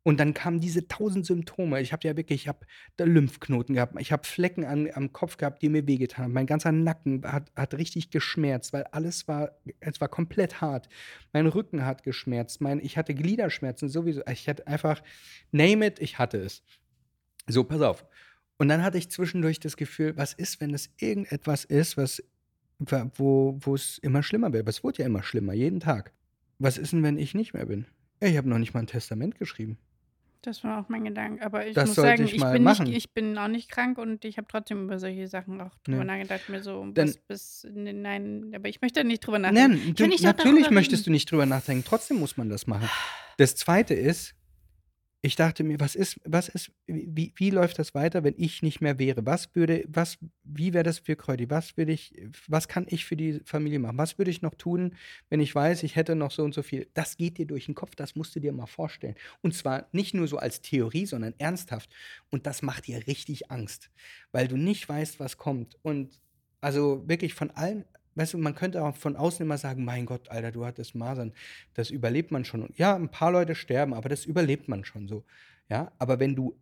Und 0.02 0.20
dann 0.20 0.34
kamen 0.34 0.60
diese 0.60 0.86
tausend 0.86 1.26
Symptome. 1.26 1.80
Ich 1.80 1.92
habe 1.92 2.06
ja 2.06 2.16
wirklich, 2.16 2.42
ich 2.42 2.48
habe 2.48 2.64
Lymphknoten 2.96 3.74
gehabt, 3.74 4.00
ich 4.00 4.12
habe 4.12 4.24
Flecken 4.24 4.64
an, 4.64 4.88
am 4.92 5.12
Kopf 5.12 5.36
gehabt, 5.36 5.62
die 5.62 5.68
mir 5.68 5.88
wehgetan 5.88 6.26
haben. 6.26 6.32
Mein 6.32 6.46
ganzer 6.46 6.70
Nacken 6.70 7.24
hat, 7.24 7.50
hat 7.56 7.74
richtig 7.74 8.10
geschmerzt, 8.10 8.72
weil 8.72 8.84
alles 8.92 9.26
war, 9.26 9.50
es 9.80 10.00
war 10.00 10.06
komplett 10.06 10.60
hart. 10.60 10.88
Mein 11.32 11.48
Rücken 11.48 11.84
hat 11.84 12.04
geschmerzt, 12.04 12.60
mein, 12.60 12.78
ich 12.78 12.96
hatte 12.96 13.16
Gliederschmerzen 13.16 13.88
sowieso. 13.88 14.22
Ich 14.30 14.48
hatte 14.48 14.64
einfach, 14.68 15.02
name 15.50 15.86
it, 15.86 15.98
ich 15.98 16.20
hatte 16.20 16.38
es. 16.38 16.62
So, 17.48 17.64
pass 17.64 17.80
auf. 17.80 18.04
Und 18.58 18.68
dann 18.68 18.82
hatte 18.82 18.98
ich 18.98 19.10
zwischendurch 19.10 19.60
das 19.60 19.76
Gefühl, 19.76 20.16
was 20.16 20.32
ist, 20.32 20.60
wenn 20.60 20.72
es 20.74 20.90
irgendetwas 20.98 21.64
ist, 21.64 21.96
was, 21.96 22.22
wo, 22.78 23.58
wo 23.60 23.74
es 23.74 23.98
immer 23.98 24.22
schlimmer 24.22 24.52
wird? 24.52 24.68
Es 24.68 24.82
wurde 24.82 25.00
ja 25.00 25.06
immer 25.06 25.22
schlimmer, 25.22 25.52
jeden 25.52 25.80
Tag. 25.80 26.12
Was 26.58 26.78
ist 26.78 26.92
denn, 26.92 27.02
wenn 27.02 27.18
ich 27.18 27.34
nicht 27.34 27.52
mehr 27.54 27.66
bin? 27.66 27.86
Ich 28.20 28.36
habe 28.36 28.48
noch 28.48 28.58
nicht 28.58 28.72
mal 28.72 28.80
ein 28.80 28.86
Testament 28.86 29.38
geschrieben. 29.38 29.76
Das 30.40 30.62
war 30.62 30.80
auch 30.80 30.88
mein 30.88 31.04
Gedanke. 31.04 31.44
Aber 31.44 31.66
ich 31.66 31.74
Das 31.74 31.88
muss 31.88 31.96
sagen, 31.96 32.22
ich 32.24 32.34
ich, 32.34 32.40
bin 32.42 32.62
nicht, 32.62 32.88
ich 32.88 33.10
bin 33.12 33.36
auch 33.36 33.48
nicht 33.48 33.68
krank 33.68 33.98
und 33.98 34.24
ich 34.24 34.38
habe 34.38 34.46
trotzdem 34.48 34.84
über 34.84 34.98
solche 34.98 35.26
Sachen 35.26 35.60
auch 35.60 35.74
drüber 35.82 35.98
Ja. 35.98 36.04
nachgedacht. 36.04 36.48
Mir 36.48 36.62
so, 36.62 36.86
Denn- 36.92 37.14
bis, 37.26 37.66
nee, 37.70 37.92
nein, 37.92 38.52
aber 38.54 38.68
ich 38.68 38.80
möchte 38.80 39.02
nicht 39.02 39.20
drüber 39.26 39.40
nachdenken. 39.40 39.82
Nein, 39.84 39.94
du, 39.96 40.06
natürlich 40.22 40.70
möchtest 40.70 41.06
du 41.06 41.10
nicht 41.10 41.30
drüber 41.30 41.46
nachdenken. 41.46 41.84
Trotzdem 41.86 42.18
muss 42.18 42.36
man 42.36 42.48
das 42.48 42.66
machen. 42.68 42.88
Das 43.38 43.56
Zweite 43.56 43.94
ist, 43.94 44.34
ich 45.22 45.34
dachte 45.34 45.64
mir, 45.64 45.80
was 45.80 45.94
ist, 45.94 46.20
was 46.24 46.48
ist, 46.48 46.70
wie, 46.86 47.32
wie 47.36 47.50
läuft 47.50 47.78
das 47.78 47.94
weiter, 47.94 48.22
wenn 48.22 48.34
ich 48.36 48.62
nicht 48.62 48.80
mehr 48.80 48.98
wäre? 48.98 49.26
Was 49.26 49.54
würde, 49.54 49.84
was, 49.88 50.18
wie 50.44 50.72
wäre 50.72 50.84
das 50.84 51.00
für 51.00 51.16
Kräuti? 51.16 51.50
Was 51.50 51.76
würde 51.76 51.92
ich, 51.92 52.14
was 52.46 52.68
kann 52.68 52.86
ich 52.88 53.04
für 53.04 53.16
die 53.16 53.40
Familie 53.44 53.78
machen? 53.78 53.98
Was 53.98 54.18
würde 54.18 54.30
ich 54.30 54.42
noch 54.42 54.54
tun, 54.54 54.94
wenn 55.28 55.40
ich 55.40 55.54
weiß, 55.54 55.82
ich 55.82 55.96
hätte 55.96 56.14
noch 56.14 56.30
so 56.30 56.44
und 56.44 56.54
so 56.54 56.62
viel? 56.62 56.88
Das 56.94 57.16
geht 57.16 57.38
dir 57.38 57.46
durch 57.46 57.66
den 57.66 57.74
Kopf, 57.74 57.96
das 57.96 58.14
musst 58.14 58.36
du 58.36 58.40
dir 58.40 58.52
mal 58.52 58.66
vorstellen. 58.66 59.16
Und 59.42 59.54
zwar 59.54 59.88
nicht 59.92 60.14
nur 60.14 60.28
so 60.28 60.38
als 60.38 60.60
Theorie, 60.60 61.06
sondern 61.06 61.34
ernsthaft. 61.38 61.90
Und 62.30 62.46
das 62.46 62.62
macht 62.62 62.86
dir 62.86 63.06
richtig 63.06 63.50
Angst, 63.50 63.90
weil 64.32 64.48
du 64.48 64.56
nicht 64.56 64.88
weißt, 64.88 65.18
was 65.18 65.38
kommt. 65.38 65.76
Und 65.82 66.20
also 66.60 67.02
wirklich 67.06 67.34
von 67.34 67.50
allen, 67.50 67.84
weißt 68.16 68.34
du, 68.34 68.38
man 68.38 68.54
könnte 68.54 68.82
auch 68.82 68.96
von 68.96 69.16
außen 69.16 69.44
immer 69.44 69.58
sagen, 69.58 69.84
mein 69.84 70.06
Gott, 70.06 70.28
Alter, 70.30 70.50
du 70.50 70.66
hattest 70.66 70.94
Masern, 70.94 71.32
das 71.74 71.90
überlebt 71.90 72.32
man 72.32 72.44
schon. 72.44 72.62
Und 72.62 72.76
ja, 72.78 72.96
ein 72.96 73.10
paar 73.10 73.30
Leute 73.30 73.54
sterben, 73.54 73.94
aber 73.94 74.08
das 74.08 74.24
überlebt 74.24 74.68
man 74.68 74.84
schon 74.84 75.06
so. 75.06 75.24
Ja, 75.68 75.92
aber 75.98 76.18
wenn 76.18 76.34
du 76.34 76.56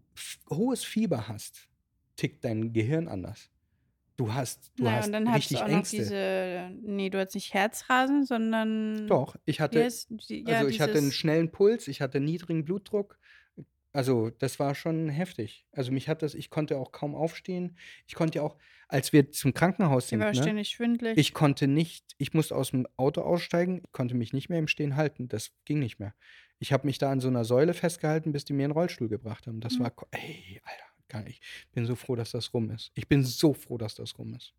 hohes 0.51 0.85
Fieber 0.85 1.29
hast, 1.29 1.69
tickt 2.17 2.45
dein 2.45 2.73
Gehirn 2.73 3.09
anders. 3.09 3.51
Du 4.17 4.33
hast, 4.33 4.71
du 4.77 4.85
naja, 4.85 4.99
hast 4.99 5.07
und 5.07 5.13
dann 5.13 5.29
richtig 5.29 5.59
du 5.59 5.65
auch 5.65 5.69
noch 5.69 5.77
Ängste. 5.77 5.97
diese, 5.97 6.71
nee, 6.83 7.11
du 7.11 7.19
hattest 7.19 7.35
nicht 7.35 7.53
Herzrasen, 7.53 8.25
sondern. 8.25 9.09
Doch, 9.09 9.35
ich 9.45 9.61
hatte, 9.61 9.83
heißt 9.83 10.09
die, 10.29 10.45
ja, 10.47 10.59
also 10.59 10.69
ich 10.69 10.81
hatte 10.81 10.99
einen 10.99 11.11
schnellen 11.11 11.51
Puls, 11.51 11.89
ich 11.89 12.01
hatte 12.01 12.21
niedrigen 12.21 12.65
Blutdruck. 12.65 13.19
Also, 13.93 14.31
das 14.31 14.61
war 14.61 14.75
schon 14.77 15.09
heftig. 15.09 15.67
Also, 15.73 15.91
mich 15.91 16.09
hat 16.09 16.23
das, 16.23 16.35
ich 16.35 16.49
konnte 16.49 16.79
auch 16.79 16.93
kaum 16.93 17.17
aufstehen. 17.17 17.77
Ich 18.07 18.15
konnte 18.15 18.39
ja 18.39 18.43
auch, 18.43 18.57
als 18.89 19.13
wir 19.13 19.31
zum 19.31 19.55
Krankenhaus 19.55 20.09
sind, 20.09 20.21
war 20.21 20.29
ne, 20.33 20.35
ständig 20.35 20.69
schwindelig. 20.71 21.17
Ich 21.19 21.33
konnte 21.35 21.67
nicht, 21.67 22.15
ich 22.19 22.35
musste 22.35 22.55
aus 22.57 22.71
dem 22.71 22.87
Auto 22.97 23.23
aussteigen, 23.23 23.83
ich 23.85 23.93
konnte 23.93 24.15
mich 24.15 24.33
nicht 24.33 24.49
mehr 24.49 24.59
im 24.59 24.69
Stehen 24.69 24.97
halten. 24.97 25.29
Das 25.29 25.51
ging 25.65 25.79
nicht 25.79 25.99
mehr. 25.99 26.15
Ich 26.59 26.73
habe 26.73 26.87
mich 26.87 26.99
da 26.99 27.11
an 27.11 27.21
so 27.21 27.29
einer 27.29 27.45
Säule 27.45 27.75
festgehalten, 27.75 28.33
bis 28.33 28.45
die 28.45 28.53
mir 28.53 28.65
einen 28.65 28.73
Rollstuhl 28.73 29.09
gebracht 29.09 29.47
haben. 29.47 29.61
Das 29.61 29.79
Mhm. 29.79 29.85
war, 29.85 29.93
ey, 30.13 30.61
Alter, 30.65 30.85
gar 31.09 31.23
nicht. 31.23 31.43
Ich 31.67 31.73
bin 31.73 31.85
so 31.87 31.95
froh, 31.95 32.15
dass 32.17 32.31
das 32.31 32.55
rum 32.55 32.71
ist. 32.71 32.91
Ich 32.95 33.09
bin 33.09 33.23
so 33.25 33.53
froh, 33.55 33.77
dass 33.79 33.95
das 33.95 34.19
rum 34.19 34.35
ist. 34.35 34.55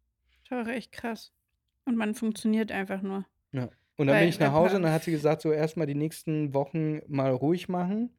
das 0.49 0.65
war 0.65 0.67
echt 0.73 0.91
krass. 0.91 1.31
Und 1.85 1.95
man 1.97 2.13
funktioniert 2.15 2.71
einfach 2.71 3.01
nur. 3.01 3.25
Ja. 3.51 3.69
Und 3.97 4.07
dann 4.07 4.15
Weil- 4.15 4.21
bin 4.23 4.29
ich 4.29 4.39
nach 4.39 4.51
Hause 4.51 4.75
und 4.75 4.83
dann 4.83 4.91
hat 4.91 5.03
sie 5.05 5.11
gesagt, 5.11 5.41
so 5.41 5.51
erstmal 5.51 5.87
die 5.87 5.95
nächsten 5.95 6.53
Wochen 6.53 6.99
mal 7.07 7.31
ruhig 7.31 7.69
machen 7.69 8.09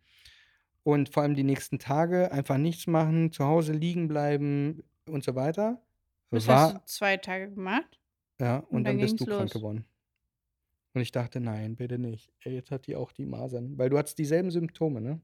und 0.82 1.12
vor 1.12 1.22
allem 1.22 1.34
die 1.34 1.42
nächsten 1.44 1.78
Tage 1.78 2.32
einfach 2.32 2.56
nichts 2.56 2.86
machen, 2.86 3.30
zu 3.32 3.44
Hause 3.44 3.72
liegen 3.72 4.08
bleiben 4.08 4.82
und 5.08 5.22
so 5.24 5.34
weiter. 5.34 5.82
Das 6.30 6.46
War, 6.46 6.60
hast 6.60 6.74
du 6.74 6.84
zwei 6.86 7.16
Tage 7.16 7.50
gemacht. 7.50 8.00
Ja, 8.40 8.58
und, 8.58 8.78
Und 8.78 8.84
dann, 8.84 8.98
dann 8.98 8.98
bist 8.98 9.20
du 9.20 9.24
ging's 9.24 9.36
krank 9.36 9.52
los. 9.52 9.52
geworden. 9.54 9.84
Und 10.94 11.02
ich 11.02 11.12
dachte, 11.12 11.40
nein, 11.40 11.76
bitte 11.76 11.98
nicht. 11.98 12.32
Jetzt 12.42 12.70
hat 12.70 12.86
die 12.86 12.96
auch 12.96 13.12
die 13.12 13.26
Masern. 13.26 13.76
Weil 13.78 13.90
du 13.90 13.98
hattest 13.98 14.18
dieselben 14.18 14.50
Symptome, 14.50 15.00
ne? 15.00 15.20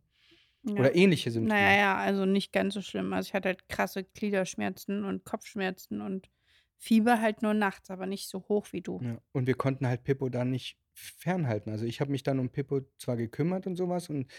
Ja. 0.64 0.74
Oder 0.74 0.94
ähnliche 0.94 1.30
Symptome. 1.30 1.58
Naja, 1.58 1.76
ja, 1.76 1.96
also 1.96 2.24
nicht 2.26 2.52
ganz 2.52 2.74
so 2.74 2.82
schlimm. 2.82 3.12
Also 3.12 3.28
ich 3.28 3.34
hatte 3.34 3.48
halt 3.48 3.68
krasse 3.68 4.04
Gliederschmerzen 4.04 5.04
und 5.04 5.24
Kopfschmerzen 5.24 6.00
und 6.00 6.30
Fieber 6.76 7.20
halt 7.20 7.42
nur 7.42 7.54
nachts, 7.54 7.90
aber 7.90 8.06
nicht 8.06 8.28
so 8.28 8.46
hoch 8.48 8.68
wie 8.72 8.80
du. 8.80 9.00
Ja. 9.02 9.18
Und 9.32 9.46
wir 9.46 9.54
konnten 9.54 9.86
halt 9.86 10.04
Pippo 10.04 10.28
dann 10.28 10.50
nicht 10.50 10.78
fernhalten. 10.94 11.70
Also 11.70 11.84
ich 11.86 12.00
habe 12.00 12.10
mich 12.10 12.22
dann 12.22 12.38
um 12.38 12.50
Pippo 12.50 12.82
zwar 12.98 13.16
gekümmert 13.16 13.66
und 13.66 13.76
sowas 13.76 14.10
und 14.10 14.30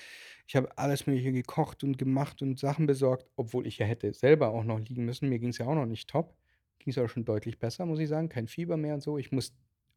ich 0.48 0.56
habe 0.56 0.78
alles 0.78 1.08
Mögliche 1.08 1.32
gekocht 1.32 1.84
und 1.84 1.98
gemacht 1.98 2.42
und 2.42 2.60
Sachen 2.60 2.86
besorgt, 2.86 3.30
obwohl 3.36 3.66
ich 3.66 3.80
ja 3.80 3.86
hätte 3.86 4.14
selber 4.14 4.50
auch 4.50 4.64
noch 4.64 4.80
liegen 4.80 5.06
müssen. 5.06 5.30
Mir 5.30 5.40
ging 5.40 5.50
es 5.50 5.58
ja 5.58 5.66
auch 5.66 5.76
noch 5.76 5.86
nicht 5.86 6.10
top. 6.10 6.38
Ging 6.84 6.92
es 6.92 6.98
auch 6.98 7.08
schon 7.08 7.24
deutlich 7.24 7.60
besser, 7.60 7.86
muss 7.86 8.00
ich 8.00 8.10
sagen. 8.10 8.28
Kein 8.28 8.48
Fieber 8.48 8.76
mehr 8.76 8.96
und 8.96 9.02
so. 9.02 9.18
Ich 9.18 9.32
muss 9.32 9.54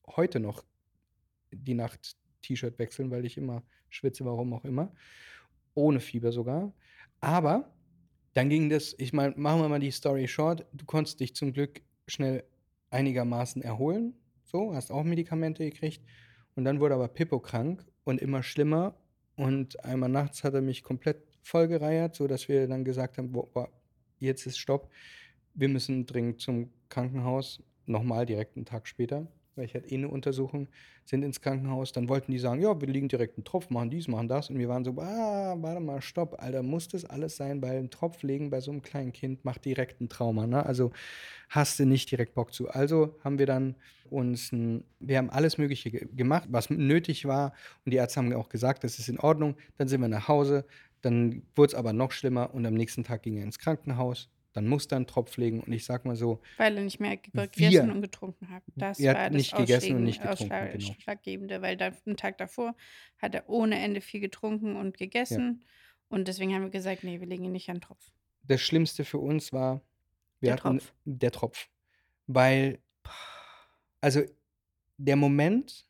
heute 0.06 0.38
noch 0.38 0.64
die 1.50 1.74
Nacht 1.74 2.16
T-Shirt 2.42 2.78
wechseln, 2.78 3.10
weil 3.10 3.24
ich 3.24 3.36
immer 3.36 3.64
schwitze, 3.88 4.24
warum 4.24 4.52
auch 4.52 4.64
immer. 4.64 4.92
Ohne 5.74 5.98
Fieber 5.98 6.30
sogar. 6.30 6.72
Aber 7.20 7.74
dann 8.34 8.48
ging 8.48 8.70
das, 8.70 8.94
ich 8.98 9.12
meine, 9.12 9.34
machen 9.36 9.62
wir 9.62 9.68
mal 9.68 9.80
die 9.80 9.90
Story 9.90 10.28
short. 10.28 10.64
Du 10.72 10.84
konntest 10.84 11.18
dich 11.18 11.34
zum 11.34 11.52
Glück 11.52 11.82
schnell 12.06 12.44
einigermaßen 12.90 13.62
erholen. 13.62 14.14
So, 14.44 14.72
hast 14.74 14.92
auch 14.92 15.02
Medikamente 15.02 15.64
gekriegt. 15.68 16.04
Und 16.54 16.64
dann 16.64 16.78
wurde 16.78 16.94
aber 16.94 17.08
Pippo 17.08 17.40
krank 17.40 17.84
und 18.04 18.20
immer 18.20 18.44
schlimmer. 18.44 18.94
Und 19.34 19.84
einmal 19.84 20.08
nachts 20.08 20.44
hat 20.44 20.54
er 20.54 20.62
mich 20.62 20.84
komplett 20.84 21.24
vollgereiert, 21.42 22.14
sodass 22.14 22.48
wir 22.48 22.68
dann 22.68 22.84
gesagt 22.84 23.18
haben: 23.18 23.32
boah, 23.32 23.68
jetzt 24.18 24.46
ist 24.46 24.58
Stopp. 24.58 24.88
Wir 25.56 25.68
müssen 25.68 26.04
dringend 26.04 26.40
zum 26.40 26.70
Krankenhaus. 26.90 27.62
Nochmal 27.86 28.26
direkt 28.26 28.56
einen 28.56 28.66
Tag 28.66 28.86
später, 28.86 29.26
weil 29.54 29.64
ich 29.64 29.74
hatte 29.74 29.88
eh 29.88 29.94
eine 29.94 30.08
Untersuchung, 30.08 30.68
sind 31.04 31.22
ins 31.22 31.40
Krankenhaus. 31.40 31.92
Dann 31.92 32.08
wollten 32.10 32.30
die 32.32 32.38
sagen: 32.38 32.60
Ja, 32.60 32.78
wir 32.78 32.88
liegen 32.88 33.08
direkt 33.08 33.38
einen 33.38 33.44
Tropf, 33.44 33.70
machen 33.70 33.88
dies, 33.88 34.06
machen 34.06 34.28
das. 34.28 34.50
Und 34.50 34.58
wir 34.58 34.68
waren 34.68 34.84
so: 34.84 34.90
Ah, 34.98 35.56
warte 35.58 35.80
mal, 35.80 36.02
stopp, 36.02 36.42
Alter, 36.42 36.62
muss 36.62 36.88
das 36.88 37.06
alles 37.06 37.36
sein? 37.36 37.62
Weil 37.62 37.78
ein 37.78 37.90
Tropf 37.90 38.22
legen 38.22 38.50
bei 38.50 38.60
so 38.60 38.70
einem 38.70 38.82
kleinen 38.82 39.12
Kind 39.12 39.44
macht 39.46 39.64
direkt 39.64 40.00
ein 40.00 40.10
Trauma, 40.10 40.46
ne? 40.46 40.66
Also 40.66 40.90
hast 41.48 41.78
du 41.78 41.86
nicht 41.86 42.10
direkt 42.10 42.34
Bock 42.34 42.52
zu. 42.52 42.68
Also 42.68 43.16
haben 43.24 43.38
wir 43.38 43.46
dann 43.46 43.76
uns, 44.10 44.52
ein, 44.52 44.84
wir 45.00 45.16
haben 45.16 45.30
alles 45.30 45.58
Mögliche 45.58 45.90
ge 45.90 46.08
gemacht, 46.14 46.48
was 46.50 46.68
nötig 46.68 47.24
war. 47.24 47.54
Und 47.84 47.92
die 47.92 47.96
Ärzte 47.96 48.18
haben 48.18 48.32
auch 48.34 48.50
gesagt, 48.50 48.84
das 48.84 48.98
ist 48.98 49.08
in 49.08 49.18
Ordnung. 49.20 49.56
Dann 49.78 49.88
sind 49.88 50.02
wir 50.02 50.08
nach 50.08 50.28
Hause. 50.28 50.66
Dann 51.00 51.44
wurde 51.54 51.68
es 51.70 51.74
aber 51.74 51.92
noch 51.92 52.12
schlimmer 52.12 52.52
und 52.52 52.66
am 52.66 52.74
nächsten 52.74 53.04
Tag 53.04 53.22
ging 53.22 53.36
er 53.36 53.44
ins 53.44 53.58
Krankenhaus. 53.58 54.28
Dann 54.56 54.66
musste 54.68 54.94
er 54.94 54.96
einen 54.96 55.06
Tropf 55.06 55.36
legen. 55.36 55.60
Und 55.60 55.70
ich 55.72 55.84
sag 55.84 56.06
mal 56.06 56.16
so, 56.16 56.40
Weil 56.56 56.76
er 56.78 56.82
nicht 56.82 56.98
mehr 56.98 57.18
Wir- 57.32 57.46
gegessen 57.46 57.90
und 57.90 58.00
getrunken 58.00 58.48
hat. 58.48 58.62
Das 58.74 58.98
Er 58.98 59.10
hat 59.10 59.16
war 59.18 59.24
das 59.30 59.36
nicht 59.36 59.54
gegessen 59.54 59.96
und 59.96 60.04
nicht 60.04 60.22
getrunken, 60.22 60.48
genau. 60.72 60.90
Ausschlaggebende, 60.92 61.60
weil 61.62 61.76
da, 61.76 61.92
am 62.06 62.16
Tag 62.16 62.38
davor 62.38 62.74
hat 63.18 63.34
er 63.34 63.48
ohne 63.50 63.78
Ende 63.78 64.00
viel 64.00 64.20
getrunken 64.20 64.74
und 64.76 64.96
gegessen. 64.96 65.62
Und 66.08 66.26
deswegen 66.26 66.54
haben 66.54 66.62
wir 66.62 66.70
gesagt, 66.70 67.04
nee, 67.04 67.20
wir 67.20 67.26
legen 67.26 67.44
ihn 67.44 67.52
nicht 67.52 67.68
an 67.68 67.76
den 67.76 67.82
Tropf. 67.82 68.12
das 68.44 68.60
Schlimmste 68.62 69.04
für 69.04 69.18
uns 69.18 69.52
war, 69.52 69.82
wir 70.40 70.48
Der 70.48 70.52
hatten 70.54 70.78
Tropf. 70.78 70.94
der 71.04 71.30
Tropf. 71.32 71.68
Weil, 72.28 72.78
also 74.00 74.22
der 74.98 75.16
Moment, 75.16 75.86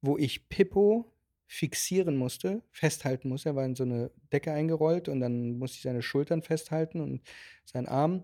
wo 0.00 0.16
ich 0.18 0.48
Pippo 0.48 1.09
fixieren 1.52 2.16
musste, 2.16 2.62
festhalten 2.70 3.28
musste, 3.28 3.48
er 3.48 3.56
war 3.56 3.64
in 3.64 3.74
so 3.74 3.82
eine 3.82 4.12
Decke 4.32 4.52
eingerollt 4.52 5.08
und 5.08 5.18
dann 5.18 5.58
musste 5.58 5.78
ich 5.78 5.82
seine 5.82 6.00
Schultern 6.00 6.42
festhalten 6.42 7.00
und 7.00 7.22
seinen 7.64 7.88
Arm. 7.88 8.22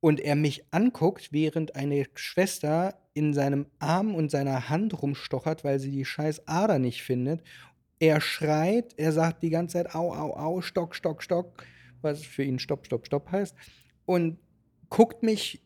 Und 0.00 0.20
er 0.20 0.36
mich 0.36 0.64
anguckt, 0.72 1.34
während 1.34 1.76
eine 1.76 2.06
Schwester 2.14 2.98
in 3.12 3.34
seinem 3.34 3.66
Arm 3.78 4.14
und 4.14 4.30
seiner 4.30 4.70
Hand 4.70 5.02
rumstochert, 5.02 5.64
weil 5.64 5.80
sie 5.80 5.90
die 5.90 6.06
scheiß 6.06 6.48
Ader 6.48 6.78
nicht 6.78 7.02
findet. 7.02 7.42
Er 7.98 8.22
schreit, 8.22 8.94
er 8.96 9.12
sagt 9.12 9.42
die 9.42 9.50
ganze 9.50 9.74
Zeit 9.74 9.94
au, 9.94 10.10
au, 10.10 10.34
au, 10.34 10.62
stock, 10.62 10.94
stock, 10.94 11.22
stock, 11.22 11.66
was 12.00 12.24
für 12.24 12.42
ihn 12.42 12.58
stopp, 12.58 12.86
stopp, 12.86 13.04
stopp 13.04 13.30
heißt. 13.30 13.54
Und 14.06 14.38
guckt 14.88 15.22
mich 15.22 15.62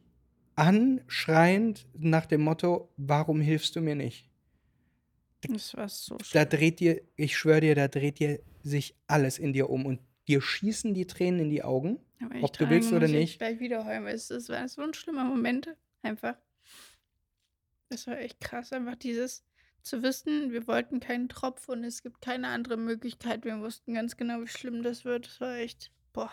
an, 0.57 1.03
schreiend 1.07 1.87
nach 1.97 2.27
dem 2.27 2.41
Motto, 2.41 2.93
warum 2.97 3.41
hilfst 3.41 3.77
du 3.77 3.81
mir 3.81 3.95
nicht? 3.95 4.29
Das 5.53 5.75
war 5.77 5.89
so 5.89 6.17
Da 6.19 6.25
schlimm. 6.25 6.49
dreht 6.49 6.81
dir, 6.81 7.01
ich 7.17 7.37
schwöre 7.37 7.61
dir, 7.61 7.75
da 7.75 7.89
dreht 7.89 8.19
dir 8.19 8.41
sich 8.63 8.95
alles 9.07 9.39
in 9.39 9.53
dir 9.53 9.71
um 9.71 9.87
und 9.87 10.01
dir 10.29 10.41
schießen 10.43 10.95
die 10.95 11.07
Tränen 11.07 11.41
in 11.41 11.51
die 11.51 11.63
Augen. 11.63 11.99
Ob 12.43 12.57
du 12.57 12.69
willst 12.71 12.93
oder 12.93 13.07
ich 13.07 13.13
nicht. 13.13 13.39
gleich 13.39 13.61
wieder 13.61 13.85
heulen, 13.85 14.05
weil 14.05 14.15
es, 14.15 14.31
es 14.31 14.49
war 14.49 14.67
so 14.69 14.83
ein 14.83 14.95
schlimmer 14.95 15.25
Moment. 15.25 15.69
Einfach. 16.03 16.37
Das 17.89 18.07
war 18.07 18.19
echt 18.19 18.41
krass, 18.41 18.73
einfach 18.73 18.97
dieses 18.97 19.45
zu 19.83 20.03
wissen, 20.03 20.51
wir 20.51 20.67
wollten 20.67 20.99
keinen 20.99 21.29
Tropf 21.29 21.69
und 21.69 21.85
es 21.85 22.03
gibt 22.03 22.21
keine 22.21 22.49
andere 22.49 22.77
Möglichkeit. 22.77 23.45
Wir 23.45 23.61
wussten 23.61 23.95
ganz 23.95 24.17
genau, 24.17 24.41
wie 24.43 24.49
schlimm 24.49 24.83
das 24.83 25.05
wird. 25.05 25.27
Das 25.27 25.41
war 25.41 25.57
echt, 25.59 25.93
boah. 26.13 26.31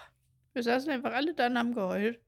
Wir 0.53 0.63
saßen 0.63 0.89
einfach 0.89 1.13
alle 1.13 1.35
da 1.35 1.45
und 1.47 1.57
haben 1.59 1.73
geheult. 1.75 2.19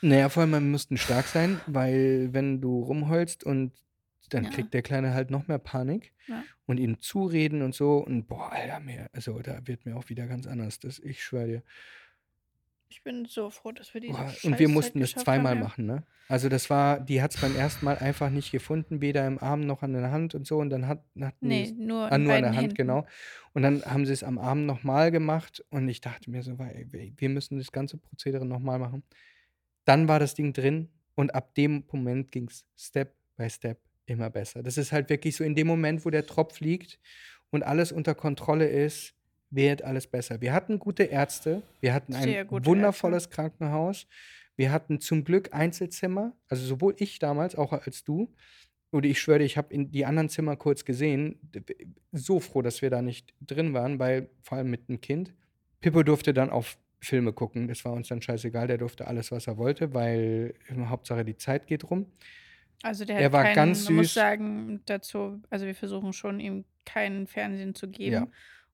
Naja, 0.00 0.28
vor 0.28 0.42
allem, 0.42 0.52
wir 0.52 0.60
mussten 0.60 0.96
stark 0.96 1.26
sein, 1.26 1.60
weil 1.66 2.28
wenn 2.32 2.60
du 2.60 2.82
rumheulst 2.84 3.42
und 3.42 3.72
dann 4.28 4.44
Ja. 4.44 4.50
kriegt 4.50 4.72
der 4.74 4.82
Kleine 4.82 5.14
halt 5.14 5.30
noch 5.30 5.46
mehr 5.48 5.58
Panik 5.58 6.12
Ja. 6.26 6.42
und 6.66 6.78
ihm 6.78 7.00
zureden 7.00 7.62
und 7.62 7.74
so. 7.74 7.98
Und 7.98 8.26
boah, 8.26 8.52
Alter, 8.52 8.80
mir, 8.80 9.08
also 9.12 9.38
da 9.40 9.66
wird 9.66 9.84
mir 9.86 9.96
auch 9.96 10.08
wieder 10.08 10.26
ganz 10.26 10.46
anders. 10.46 10.78
Das, 10.80 10.98
ich 10.98 11.22
schwöre 11.22 11.46
dir. 11.46 11.62
Ich 12.88 13.02
bin 13.02 13.24
so 13.24 13.50
froh, 13.50 13.72
dass 13.72 13.92
wir 13.92 14.00
diese 14.00 14.12
Boah, 14.14 14.32
und 14.44 14.58
wir 14.60 14.68
mussten 14.68 15.00
das 15.00 15.12
zweimal 15.12 15.52
haben, 15.52 15.58
ja. 15.58 15.64
machen, 15.64 15.86
ne? 15.86 16.04
Also 16.28 16.48
das 16.48 16.70
war, 16.70 17.00
die 17.00 17.20
hat 17.20 17.34
es 17.34 17.40
beim 17.40 17.54
ersten 17.56 17.84
Mal 17.84 17.98
einfach 17.98 18.30
nicht 18.30 18.50
gefunden, 18.52 19.00
weder 19.00 19.26
im 19.26 19.38
Arm 19.42 19.60
noch 19.66 19.82
an 19.82 19.92
der 19.92 20.10
Hand 20.10 20.34
und 20.34 20.46
so. 20.46 20.58
Und 20.58 20.70
dann 20.70 20.86
hat, 20.86 21.04
hatten 21.20 21.48
die 21.50 21.72
Nee, 21.72 21.72
nur 21.76 22.10
Ah, 22.10 22.16
nur 22.18 22.32
an 22.34 22.42
der 22.42 22.50
Hand, 22.52 22.60
Händen. 22.62 22.74
genau. 22.74 23.06
Und 23.52 23.62
dann 23.62 23.82
haben 23.84 24.06
sie 24.06 24.12
es 24.12 24.22
am 24.22 24.38
Arm 24.38 24.64
nochmal 24.64 25.10
gemacht 25.10 25.62
und 25.70 25.88
ich 25.88 26.00
dachte 26.00 26.30
mir 26.30 26.42
so, 26.42 26.56
wir 26.58 27.28
müssen 27.28 27.58
das 27.58 27.72
ganze 27.72 27.98
Prozedere 27.98 28.46
nochmal 28.46 28.78
machen. 28.78 29.02
Dann 29.84 30.06
war 30.08 30.18
das 30.20 30.34
Ding 30.34 30.52
drin 30.52 30.88
und 31.14 31.34
ab 31.34 31.54
dem 31.56 31.84
Moment 31.92 32.30
ging 32.32 32.48
es 32.48 32.64
Step 32.76 33.14
by 33.36 33.50
Step 33.50 33.80
immer 34.06 34.30
besser. 34.30 34.62
Das 34.62 34.78
ist 34.78 34.92
halt 34.92 35.10
wirklich 35.10 35.36
so 35.36 35.44
in 35.44 35.54
dem 35.54 35.66
Moment, 35.66 36.04
wo 36.04 36.10
der 36.10 36.26
Tropf 36.26 36.60
liegt 36.60 36.98
und 37.50 37.62
alles 37.62 37.92
unter 37.92 38.14
Kontrolle 38.14 38.68
ist, 38.68 39.14
wird 39.50 39.82
alles 39.82 40.06
besser. 40.06 40.40
Wir 40.40 40.52
hatten 40.52 40.78
gute 40.78 41.04
Ärzte, 41.04 41.62
wir 41.80 41.94
hatten 41.94 42.14
ein 42.14 42.48
wundervolles 42.50 43.30
Krankenhaus, 43.30 44.06
wir 44.56 44.72
hatten 44.72 45.00
zum 45.00 45.24
Glück 45.24 45.52
Einzelzimmer, 45.52 46.32
also 46.48 46.64
sowohl 46.64 46.94
ich 46.98 47.18
damals, 47.18 47.54
auch 47.56 47.72
als 47.72 48.04
du. 48.04 48.32
Und 48.90 49.04
ich 49.04 49.20
schwöre, 49.20 49.42
ich 49.42 49.56
habe 49.56 49.74
in 49.74 49.90
die 49.90 50.04
anderen 50.04 50.28
Zimmer 50.28 50.54
kurz 50.54 50.84
gesehen. 50.84 51.40
So 52.12 52.38
froh, 52.38 52.62
dass 52.62 52.80
wir 52.80 52.90
da 52.90 53.02
nicht 53.02 53.34
drin 53.40 53.74
waren, 53.74 53.98
weil 53.98 54.28
vor 54.42 54.58
allem 54.58 54.70
mit 54.70 54.88
dem 54.88 55.00
Kind. 55.00 55.34
Pippo 55.80 56.04
durfte 56.04 56.32
dann 56.32 56.48
auf 56.48 56.78
Filme 57.00 57.32
gucken. 57.32 57.66
Das 57.66 57.84
war 57.84 57.92
uns 57.92 58.06
dann 58.06 58.22
scheißegal. 58.22 58.68
Der 58.68 58.78
durfte 58.78 59.08
alles, 59.08 59.32
was 59.32 59.48
er 59.48 59.56
wollte, 59.56 59.94
weil 59.94 60.54
Hauptsache 60.86 61.24
die 61.24 61.36
Zeit 61.36 61.66
geht 61.66 61.90
rum. 61.90 62.06
Also 62.82 63.04
der 63.04 63.18
Er 63.18 63.26
hat 63.26 63.32
war 63.32 63.44
keinen, 63.44 63.54
ganz 63.54 63.84
man 63.84 63.94
muss 63.94 64.08
süß. 64.08 64.14
sagen 64.14 64.82
dazu, 64.86 65.40
also 65.50 65.66
wir 65.66 65.74
versuchen 65.74 66.12
schon 66.12 66.40
ihm 66.40 66.64
keinen 66.84 67.26
Fernsehen 67.26 67.74
zu 67.74 67.88
geben. 67.88 68.12
Ja. 68.12 68.26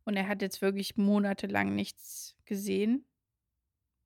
Und 0.05 0.17
er 0.17 0.27
hat 0.29 0.43
jetzt 0.43 0.63
wirklich 0.63 0.97
monatelang 0.97 1.75
nichts 1.75 2.37
gesehen. 2.45 3.05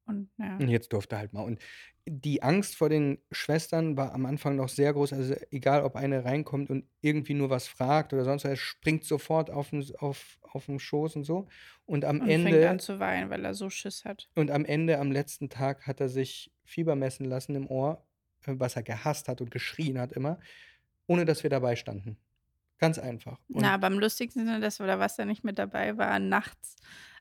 Und 0.07 0.29
ja. 0.37 0.57
Und 0.59 0.69
jetzt 0.69 0.93
durfte 0.93 1.17
er 1.17 1.21
halt 1.21 1.33
mal. 1.33 1.43
Und 1.43 1.59
die 2.07 2.43
Angst 2.43 2.77
vor 2.77 2.91
den 2.91 3.19
Schwestern 3.33 3.97
war 3.97 4.13
am 4.13 4.27
Anfang 4.27 4.57
noch 4.57 4.69
sehr 4.69 4.93
groß. 4.93 5.15
Also 5.15 5.35
egal, 5.51 5.83
ob 5.83 5.97
eine 5.97 6.25
reinkommt 6.25 6.69
und 6.69 6.85
irgendwie 7.01 7.33
nur 7.33 7.49
was 7.49 7.67
fragt 7.67 8.13
oder 8.13 8.25
sonst 8.25 8.45
was, 8.45 8.51
er 8.51 8.57
springt 8.57 9.05
sofort 9.05 9.51
auf 9.51 9.71
den, 9.71 9.83
auf, 9.99 10.39
auf 10.43 10.67
den 10.67 10.79
Schoß 10.79 11.17
und 11.17 11.25
so. 11.25 11.49
Und 11.87 12.05
am 12.05 12.21
Und 12.21 12.27
fängt 12.27 12.47
Ende 12.49 12.69
an 12.69 12.79
zu 12.79 12.99
weinen, 13.01 13.31
weil 13.31 13.45
er 13.45 13.55
so 13.55 13.71
Schiss 13.71 14.05
hat. 14.05 14.29
Und 14.35 14.51
am 14.51 14.67
Ende, 14.67 14.99
am 14.99 15.11
letzten 15.11 15.49
Tag, 15.49 15.87
hat 15.87 16.01
er 16.01 16.11
sich 16.11 16.53
Fieber 16.65 16.97
messen 16.97 17.25
lassen 17.25 17.55
im 17.55 17.67
Ohr, 17.69 18.07
was 18.47 18.77
er 18.77 18.83
gehasst 18.83 19.29
hat 19.29 19.41
und 19.41 19.51
geschrien 19.51 19.99
hat 19.99 20.13
immer, 20.13 20.39
ohne 21.07 21.25
dass 21.25 21.43
wir 21.43 21.51
dabei 21.51 21.77
standen. 21.77 22.17
Ganz 22.79 22.99
einfach. 22.99 23.39
Und 23.49 23.63
Na, 23.63 23.75
aber 23.75 23.87
am 23.87 23.99
lustigsten 23.99 24.49
ist, 24.49 24.63
dass 24.63 24.81
oder 24.81 24.99
was 24.99 25.19
er 25.19 25.27
nicht 25.27 25.45
mit 25.45 25.59
dabei 25.59 25.97
war, 25.97 26.19
nachts, 26.19 26.77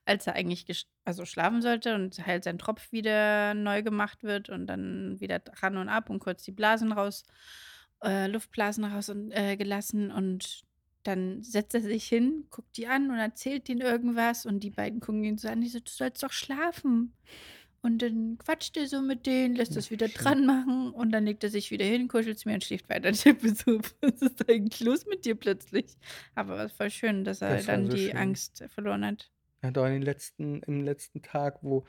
als 0.06 0.28
er 0.28 0.36
eigentlich 0.36 0.88
also 1.06 1.26
schlafen 1.26 1.62
sollte 1.62 1.96
und 1.96 2.26
halt 2.26 2.44
sein 2.44 2.58
Tropf 2.58 2.92
wieder 2.92 3.54
neu 3.54 3.84
gemacht 3.84 4.24
wird 4.24 4.50
und 4.50 4.68
dann 4.68 5.20
wieder 5.20 5.42
ran 5.62 5.78
und 5.78 5.90
ab 5.90 6.10
und 6.10 6.20
kurz 6.20 6.44
die 6.44 6.52
Blasen 6.52 6.92
raus, 6.92 7.24
äh, 8.04 8.28
Luftblasen 8.28 8.84
raus 8.84 9.10
und, 9.10 9.32
äh, 9.32 9.56
gelassen 9.56 10.12
und 10.12 10.64
dann 11.04 11.44
setzt 11.44 11.76
er 11.76 11.82
sich 11.82 12.06
hin, 12.06 12.46
guckt 12.50 12.78
die 12.78 12.88
an 12.88 13.10
und 13.12 13.18
erzählt 13.18 13.68
ihnen 13.70 13.82
irgendwas 13.82 14.46
und 14.46 14.62
die 14.62 14.70
beiden 14.70 15.00
gucken 15.02 15.24
ihn 15.24 15.38
so 15.38 15.50
an, 15.50 15.62
die 15.62 15.68
so, 15.68 15.80
du 15.80 15.92
sollst 15.92 16.24
doch 16.24 16.32
schlafen. 16.32 17.14
Und 17.86 18.02
dann 18.02 18.38
quatscht 18.40 18.78
er 18.78 18.88
so 18.88 19.02
mit 19.02 19.26
denen, 19.28 19.56
lässt 19.56 19.76
das 19.76 19.92
wieder 19.92 20.08
dran 20.08 20.46
machen 20.46 20.92
und 20.94 21.12
dann 21.12 21.26
legt 21.26 21.44
er 21.44 21.50
sich 21.52 21.70
wieder 21.70 21.86
hin, 21.86 22.08
kuschelt 22.08 22.40
zu 22.40 22.48
mir 22.48 22.56
und 22.56 22.64
schläft 22.64 22.90
weiter. 22.90 23.10
Ich 23.10 23.24
bin 23.24 23.56
so, 23.56 23.80
was 24.02 24.22
ist 24.22 24.50
eigentlich 24.50 24.80
los 24.80 25.06
mit 25.06 25.26
dir 25.26 25.36
plötzlich? 25.36 25.98
Aber 26.34 26.64
es 26.64 26.80
war 26.80 26.90
schön, 26.90 27.26
dass 27.26 27.42
er 27.42 27.58
Das 27.58 27.66
dann 27.66 27.88
so 27.88 27.98
die 27.98 28.08
schön. 28.08 28.18
Angst 28.18 28.64
verloren 28.70 29.06
hat. 29.06 29.32
er 29.62 29.70
hat 29.70 29.78
auch 29.78 29.86
in 29.86 29.94
den 29.94 30.02
letzten, 30.02 30.62
im 30.64 30.82
letzten 30.84 31.22
Tag, 31.22 31.60
wo, 31.62 31.86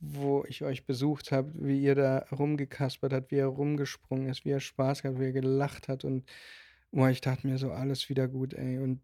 wo 0.00 0.44
ich 0.48 0.64
euch 0.64 0.86
besucht 0.86 1.32
habe, 1.32 1.52
wie 1.56 1.82
ihr 1.82 1.94
da 1.94 2.18
rumgekaspert 2.32 3.12
habt, 3.12 3.30
wie 3.30 3.36
er 3.36 3.46
rumgesprungen 3.48 4.28
ist, 4.28 4.44
wie 4.46 4.50
er 4.50 4.60
Spaß 4.60 5.02
gehabt, 5.02 5.20
wie 5.20 5.24
er 5.26 5.32
gelacht 5.32 5.88
hat 5.88 6.04
und 6.04 6.28
boah, 6.92 7.10
ich 7.10 7.20
dachte 7.20 7.46
mir 7.46 7.58
so, 7.58 7.72
alles 7.72 8.08
wieder 8.08 8.28
gut, 8.28 8.54
ey. 8.54 8.78
Und, 8.78 9.00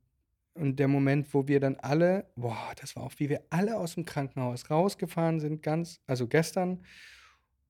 und 0.55 0.79
der 0.79 0.89
Moment, 0.89 1.33
wo 1.33 1.49
wir 1.49 1.61
dann 1.61 1.77
alle, 1.77 2.27
boah, 2.37 2.73
das 2.81 2.97
war 2.97 3.05
auch, 3.05 3.13
wie 3.19 3.29
wir 3.29 3.43
alle 3.51 3.77
aus 3.77 3.95
dem 3.95 4.05
Krankenhaus 4.05 4.71
rausgefahren 4.71 5.41
sind, 5.41 5.63
ganz, 5.63 6.01
also 6.07 6.27
gestern, 6.27 6.85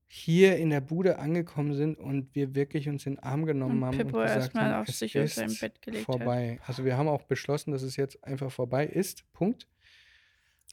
hier 0.07 0.57
in 0.57 0.69
der 0.69 0.81
Bude 0.81 1.17
angekommen 1.17 1.73
sind 1.73 1.97
und 1.97 2.35
wir 2.35 2.53
wirklich 2.53 2.87
uns 2.87 3.05
in 3.07 3.15
den 3.15 3.23
Arm 3.23 3.45
genommen 3.47 3.81
Und 3.81 3.85
haben 3.85 3.97
Pippo 3.97 4.19
und 4.19 4.23
gesagt 4.25 4.53
haben, 4.53 4.73
auf 4.73 4.87
es 4.87 4.99
sich 4.99 5.15
ist 5.15 5.59
Bett 5.59 5.81
gelegt 5.81 6.07
hat. 6.07 6.17
vorbei. 6.17 6.59
Also 6.67 6.85
wir 6.85 6.97
haben 6.97 7.07
auch 7.07 7.23
beschlossen, 7.23 7.71
dass 7.71 7.81
es 7.81 7.95
jetzt 7.95 8.23
einfach 8.23 8.51
vorbei 8.51 8.85
ist. 8.85 9.23
Punkt. 9.33 9.67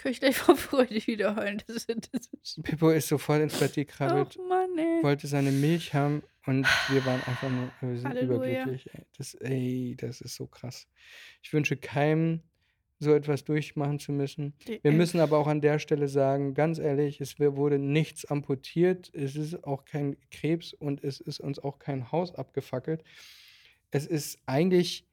Kann 0.02 0.12
ich 0.12 0.20
gleich 0.20 0.36
vor 0.36 0.56
Freude 0.56 1.06
wieder 1.06 1.36
heulen. 1.36 1.62
Das, 1.66 1.86
das 1.86 2.28
ist 2.42 2.62
Pippo 2.62 2.90
ist 2.90 3.08
sofort 3.08 3.42
ins 3.42 3.58
Bett 3.58 3.74
gekrabbelt, 3.74 4.38
Ach 4.40 4.48
Mann, 4.48 4.78
ey. 4.78 5.02
wollte 5.02 5.26
seine 5.26 5.52
Milch 5.52 5.92
haben 5.92 6.22
und 6.46 6.66
wir 6.88 7.04
waren 7.04 7.22
einfach 7.24 7.50
nur, 7.50 7.70
wir 7.80 7.98
sind 7.98 8.08
Halleluja. 8.08 8.62
überglücklich. 8.62 8.88
Ey. 8.94 9.02
Das, 9.18 9.34
ey, 9.34 9.96
das 9.98 10.20
ist 10.22 10.36
so 10.36 10.46
krass. 10.46 10.88
Ich 11.42 11.52
wünsche 11.52 11.76
keinem, 11.76 12.40
so 12.98 13.14
etwas 13.14 13.44
durchmachen 13.44 13.98
zu 13.98 14.12
müssen. 14.12 14.54
Die 14.66 14.78
Wir 14.82 14.92
müssen 14.92 15.20
aber 15.20 15.38
auch 15.38 15.46
an 15.46 15.60
der 15.60 15.78
Stelle 15.78 16.08
sagen, 16.08 16.54
ganz 16.54 16.78
ehrlich, 16.78 17.20
es 17.20 17.38
wurde 17.38 17.78
nichts 17.78 18.24
amputiert, 18.26 19.10
es 19.14 19.36
ist 19.36 19.64
auch 19.64 19.84
kein 19.84 20.16
Krebs 20.30 20.72
und 20.72 21.02
es 21.04 21.20
ist 21.20 21.40
uns 21.40 21.58
auch 21.58 21.78
kein 21.78 22.10
Haus 22.12 22.34
abgefackelt. 22.34 23.02
Es 23.90 24.06
ist 24.06 24.38
eigentlich 24.46 25.06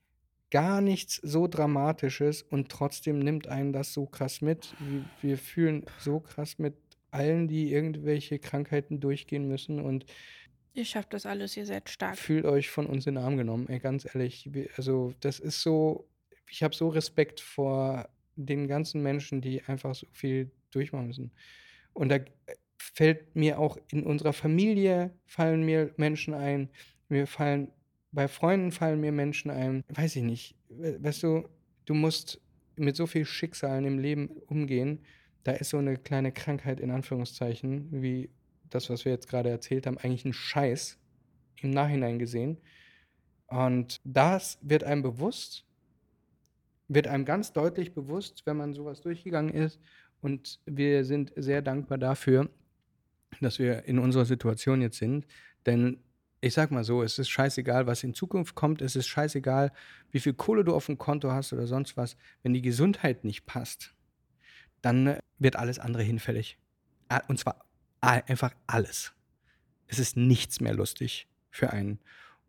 gar 0.51 0.81
nichts 0.81 1.15
so 1.15 1.47
Dramatisches 1.47 2.41
und 2.41 2.69
trotzdem 2.69 3.19
nimmt 3.19 3.47
einen 3.47 3.73
das 3.73 3.93
so 3.93 4.05
krass 4.05 4.41
mit. 4.41 4.73
Wir, 4.79 5.05
wir 5.21 5.37
fühlen 5.37 5.85
so 5.99 6.19
krass 6.19 6.57
mit 6.57 6.75
allen, 7.11 7.47
die 7.47 7.71
irgendwelche 7.71 8.39
Krankheiten 8.39 8.99
durchgehen 8.99 9.47
müssen 9.47 9.79
und 9.79 10.05
Ihr 10.73 10.85
schafft 10.85 11.13
das 11.15 11.25
alles, 11.25 11.57
ihr 11.57 11.65
seid 11.65 11.89
stark. 11.89 12.19
fühlt 12.19 12.45
euch 12.45 12.69
von 12.69 12.85
uns 12.85 13.07
in 13.07 13.15
den 13.15 13.23
Arm 13.23 13.35
genommen, 13.35 13.67
ey, 13.67 13.79
ganz 13.79 14.05
ehrlich. 14.05 14.47
Also, 14.75 15.11
das 15.21 15.39
ist 15.39 15.63
so, 15.63 16.07
ich 16.47 16.61
habe 16.61 16.75
so 16.75 16.89
Respekt 16.89 17.39
vor 17.39 18.07
den 18.35 18.67
ganzen 18.67 19.01
Menschen, 19.01 19.41
die 19.41 19.63
einfach 19.63 19.95
so 19.95 20.05
viel 20.11 20.51
durchmachen 20.69 21.07
müssen. 21.07 21.31
Und 21.93 22.09
da 22.09 22.19
fällt 22.77 23.35
mir 23.35 23.57
auch 23.57 23.79
in 23.89 24.03
unserer 24.03 24.33
Familie 24.33 25.17
fallen 25.25 25.63
mir 25.63 25.95
Menschen 25.97 26.35
ein, 26.35 26.69
mir 27.09 27.25
fallen, 27.25 27.71
bei 28.11 28.27
Freunden 28.27 28.71
fallen 28.71 28.99
mir 28.99 29.11
Menschen 29.11 29.51
ein, 29.51 29.83
weiß 29.89 30.15
ich 30.15 30.23
nicht. 30.23 30.55
We- 30.69 31.01
Weißt 31.03 31.23
du, 31.23 31.47
du 31.85 31.93
musst 31.93 32.41
mit 32.75 32.95
so 32.95 33.07
viel 33.07 33.25
Schicksalen 33.25 33.85
im 33.85 33.99
Leben 33.99 34.27
umgehen. 34.47 34.99
Da 35.43 35.53
ist 35.53 35.69
so 35.69 35.77
eine 35.77 35.97
kleine 35.97 36.31
Krankheit 36.31 36.79
in 36.79 36.91
Anführungszeichen, 36.91 38.01
wie 38.01 38.29
das, 38.69 38.89
was 38.89 39.05
wir 39.05 39.11
jetzt 39.11 39.27
gerade 39.27 39.49
erzählt 39.49 39.87
haben, 39.87 39.97
eigentlich 39.97 40.25
ein 40.25 40.33
Scheiß 40.33 40.99
im 41.61 41.71
Nachhinein 41.71 42.19
gesehen. 42.19 42.57
Und 43.47 44.01
das 44.03 44.59
wird 44.61 44.83
einem 44.83 45.01
bewusst, 45.03 45.65
wird 46.89 47.07
einem 47.07 47.25
ganz 47.25 47.53
deutlich 47.53 47.93
bewusst, 47.93 48.45
wenn 48.45 48.57
man 48.57 48.73
sowas 48.73 49.01
durchgegangen 49.01 49.53
ist. 49.53 49.79
Und 50.21 50.59
wir 50.65 51.05
sind 51.05 51.31
sehr 51.35 51.61
dankbar 51.61 51.97
dafür, 51.97 52.49
dass 53.39 53.59
wir 53.59 53.85
in 53.85 53.99
unserer 53.99 54.25
Situation 54.25 54.81
jetzt 54.81 54.97
sind. 54.97 55.25
Denn 55.65 55.99
ich 56.41 56.53
sag 56.53 56.71
mal 56.71 56.83
so, 56.83 57.01
es 57.01 57.17
ist 57.17 57.29
scheißegal, 57.29 57.87
was 57.87 58.03
in 58.03 58.13
Zukunft 58.13 58.55
kommt. 58.55 58.81
Es 58.81 58.95
ist 58.95 59.07
scheißegal, 59.07 59.71
wie 60.11 60.19
viel 60.19 60.33
Kohle 60.33 60.63
du 60.63 60.75
auf 60.75 60.85
dem 60.85 60.97
Konto 60.97 61.31
hast 61.31 61.53
oder 61.53 61.67
sonst 61.67 61.97
was. 61.97 62.15
Wenn 62.43 62.53
die 62.53 62.61
Gesundheit 62.61 63.23
nicht 63.23 63.45
passt, 63.45 63.95
dann 64.81 65.07
äh, 65.07 65.19
wird 65.39 65.55
alles 65.55 65.79
andere 65.79 66.03
hinfällig. 66.03 66.57
Und 67.27 67.39
zwar 67.39 67.65
einfach 68.01 68.53
alles. 68.67 69.13
Es 69.87 69.99
ist 69.99 70.17
nichts 70.17 70.59
mehr 70.59 70.73
lustig 70.73 71.27
für 71.49 71.71
einen 71.71 71.99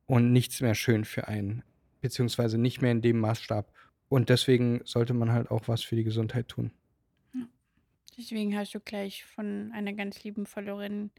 und 0.07 0.32
nichts 0.32 0.61
mehr 0.61 0.74
schön 0.74 1.05
für 1.05 1.28
einen, 1.28 1.62
beziehungsweise 2.01 2.59
nicht 2.59 2.82
mehr 2.82 2.91
in 2.91 3.03
dem 3.03 3.20
Maßstab. 3.20 3.72
Und 4.09 4.28
deswegen 4.28 4.80
sollte 4.84 5.14
man 5.14 5.32
halt 5.32 5.51
auch 5.51 5.68
was 5.68 5.82
für 5.82 5.97
die 5.97 6.05
Gesundheit 6.05 6.49
tun. 6.49 6.72
Deswegen 8.16 8.57
hast 8.57 8.74
du 8.74 8.80
gleich 8.80 9.24
von 9.24 9.70
einer 9.72 9.93
ganz 9.93 10.24
lieben 10.24 10.45
Followerin 10.45 11.11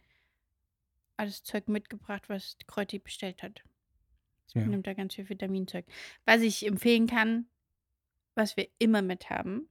alles 1.20 1.43
Zeug 1.43 1.67
mitgebracht, 1.67 2.30
was 2.30 2.57
Kräuti 2.67 2.99
bestellt 2.99 3.43
hat. 3.43 3.61
Sie 4.47 4.59
Ja. 4.59 4.65
nimmt 4.65 4.88
da 4.88 4.93
ganz 4.93 5.13
viel 5.15 5.30
Vitaminzeug. 5.30 5.86
Was 6.26 6.41
ich 6.41 6.65
empfehlen 6.65 7.07
kann, 7.07 7.47
was 8.36 8.57
wir 8.57 8.67
immer 8.80 9.01
mit 9.01 9.30
haben 9.30 9.70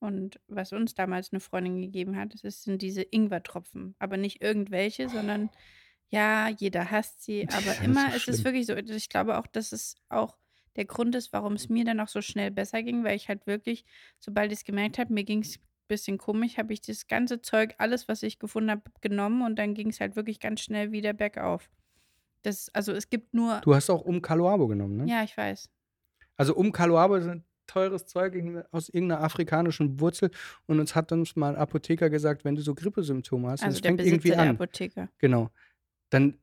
und 0.00 0.40
was 0.48 0.72
uns 0.72 0.94
damals 0.94 1.32
eine 1.32 1.40
Freundin 1.40 1.80
gegeben 1.80 2.16
hat, 2.16 2.34
das 2.34 2.42
ist- 2.42 2.62
sind 2.64 2.82
diese 2.82 3.02
Ingwertropfen. 3.02 3.94
Aber 3.98 4.16
nicht 4.16 4.42
irgendwelche, 4.42 5.08
sondern 5.08 5.50
ja, 6.08 6.48
jeder 6.48 6.90
hasst 6.90 7.22
sie. 7.22 7.46
Aber 7.70 7.72
ist 7.72 7.82
immer 7.82 8.10
so 8.10 8.16
ist 8.16 8.28
es 8.28 8.44
wirklich 8.44 8.66
so. 8.66 8.74
Ich 8.76 9.08
glaube 9.08 9.38
auch, 9.38 9.46
dass 9.46 9.72
es 9.72 9.96
auch 10.08 10.36
der 10.76 10.84
Grund 10.84 11.14
ist, 11.14 11.32
warum 11.32 11.54
es 11.54 11.68
mir 11.68 11.84
dann 11.84 12.00
auch 12.00 12.08
so 12.08 12.20
schnell 12.20 12.50
besser 12.50 12.82
ging, 12.82 13.02
weil 13.04 13.16
ich 13.16 13.28
halt 13.28 13.46
wirklich, 13.46 13.84
sobald 14.18 14.52
ich 14.52 14.58
es 14.58 14.64
gemerkt 14.64 14.98
habe, 14.98 15.12
mir 15.12 15.24
ging 15.24 15.40
es 15.40 15.58
bisschen 15.88 16.18
komisch, 16.18 16.58
habe 16.58 16.72
ich 16.72 16.80
das 16.80 17.06
ganze 17.06 17.40
Zeug, 17.42 17.74
alles, 17.78 18.08
was 18.08 18.22
ich 18.22 18.38
gefunden 18.38 18.70
habe, 18.70 18.82
genommen 19.00 19.42
und 19.42 19.56
dann 19.56 19.74
ging 19.74 19.88
es 19.88 20.00
halt 20.00 20.16
wirklich 20.16 20.40
ganz 20.40 20.60
schnell 20.60 20.92
wieder 20.92 21.12
bergauf. 21.12 21.70
Das, 22.42 22.70
also 22.74 22.92
es 22.92 23.10
gibt 23.10 23.34
nur. 23.34 23.60
Du 23.62 23.74
hast 23.74 23.90
auch 23.90 24.02
um 24.02 24.22
Caloabo 24.22 24.68
genommen, 24.68 24.96
ne? 24.98 25.06
Ja, 25.08 25.24
ich 25.24 25.36
weiß. 25.36 25.68
Also 26.36 26.54
um 26.54 26.70
Caloabo 26.70 27.16
ist 27.16 27.26
ein 27.26 27.44
teures 27.66 28.06
Zeug 28.06 28.34
aus 28.70 28.88
irgendeiner 28.88 29.22
afrikanischen 29.22 30.00
Wurzel. 30.00 30.30
Und 30.66 30.80
uns 30.80 30.94
hat 30.94 31.12
uns 31.12 31.36
mal 31.36 31.54
ein 31.54 31.56
Apotheker 31.56 32.10
gesagt, 32.10 32.44
wenn 32.44 32.54
du 32.54 32.62
so 32.62 32.74
Grippesymptome 32.74 33.50
hast, 33.50 33.62
Also 33.62 33.80
das 33.80 33.86
fängt 33.86 34.00
irgendwie 34.00 34.34
an. 34.34 34.50
Apotheke. 34.50 35.08
Genau. 35.18 35.50
Dann 36.10 36.38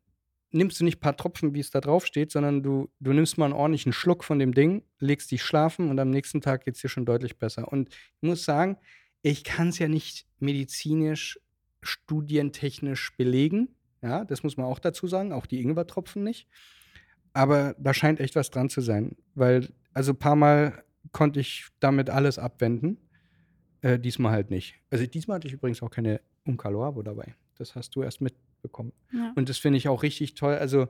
nimmst 0.52 0.80
du 0.80 0.84
nicht 0.84 0.98
ein 0.98 1.02
paar 1.02 1.18
Tropfen, 1.18 1.54
wie 1.54 1.60
es 1.60 1.72
da 1.72 1.82
drauf 1.82 2.06
steht, 2.06 2.32
sondern 2.32 2.62
du, 2.62 2.89
du 3.00 3.14
nimmst 3.14 3.38
mal 3.38 3.46
einen 3.46 3.54
ordentlichen 3.54 3.94
Schluck 3.94 4.24
von 4.24 4.39
dem 4.39 4.54
Ding, 4.54 4.84
legst 5.00 5.32
dich 5.32 5.41
schlafen 5.41 5.89
und 5.89 6.00
am 6.00 6.10
nächsten 6.10 6.41
Tag 6.41 6.66
geht 6.66 6.76
es 6.76 6.82
dir 6.82 6.89
schon 6.89 7.06
deutlich 7.06 7.38
besser. 7.38 7.68
Und 7.72 7.89
ich 7.89 8.28
muss 8.28 8.46
sagen, 8.46 8.78
ich 9.24 9.43
kann 9.43 9.69
es 9.69 9.80
ja 9.80 9.88
nicht 9.88 10.28
medizinisch, 10.39 11.39
studientechnisch 11.82 13.15
belegen. 13.17 13.69
Ja, 14.01 14.26
das 14.26 14.43
muss 14.43 14.57
man 14.57 14.65
auch 14.67 14.80
dazu 14.80 15.07
sagen, 15.07 15.32
auch 15.32 15.45
die 15.45 15.61
Ingwertropfen 15.61 16.24
nicht. 16.24 16.47
Aber 17.32 17.74
da 17.80 17.93
scheint 17.93 18.19
echt 18.19 18.36
was 18.36 18.51
dran 18.51 18.69
zu 18.69 18.82
sein, 18.82 19.15
weil, 19.34 19.74
also 19.93 20.11
ein 20.11 20.19
paar 20.19 20.36
Mal 20.36 20.84
konnte 21.13 21.39
ich 21.39 21.67
damit 21.80 22.09
alles 22.09 22.38
abwenden. 22.38 22.97
Äh, 23.82 23.97
diesmal 23.97 24.32
halt 24.32 24.51
nicht. 24.51 24.76
Also 24.91 25.05
diesmal 25.07 25.36
hatte 25.36 25.47
ich 25.47 25.53
übrigens 25.53 25.82
auch 25.82 25.89
keine 25.89 26.21
Umcaloabo 26.45 27.01
dabei. 27.01 27.36
Das 27.57 27.76
hast 27.76 27.95
du 27.95 28.03
erst 28.03 28.21
mitbekommen. 28.21 28.93
Ja. 29.11 29.34
Und 29.36 29.49
das 29.49 29.57
finde 29.57 29.78
ich 29.78 29.88
auch 29.88 30.03
richtig 30.03 30.36
toll. 30.36 30.55
Also, 30.55 30.88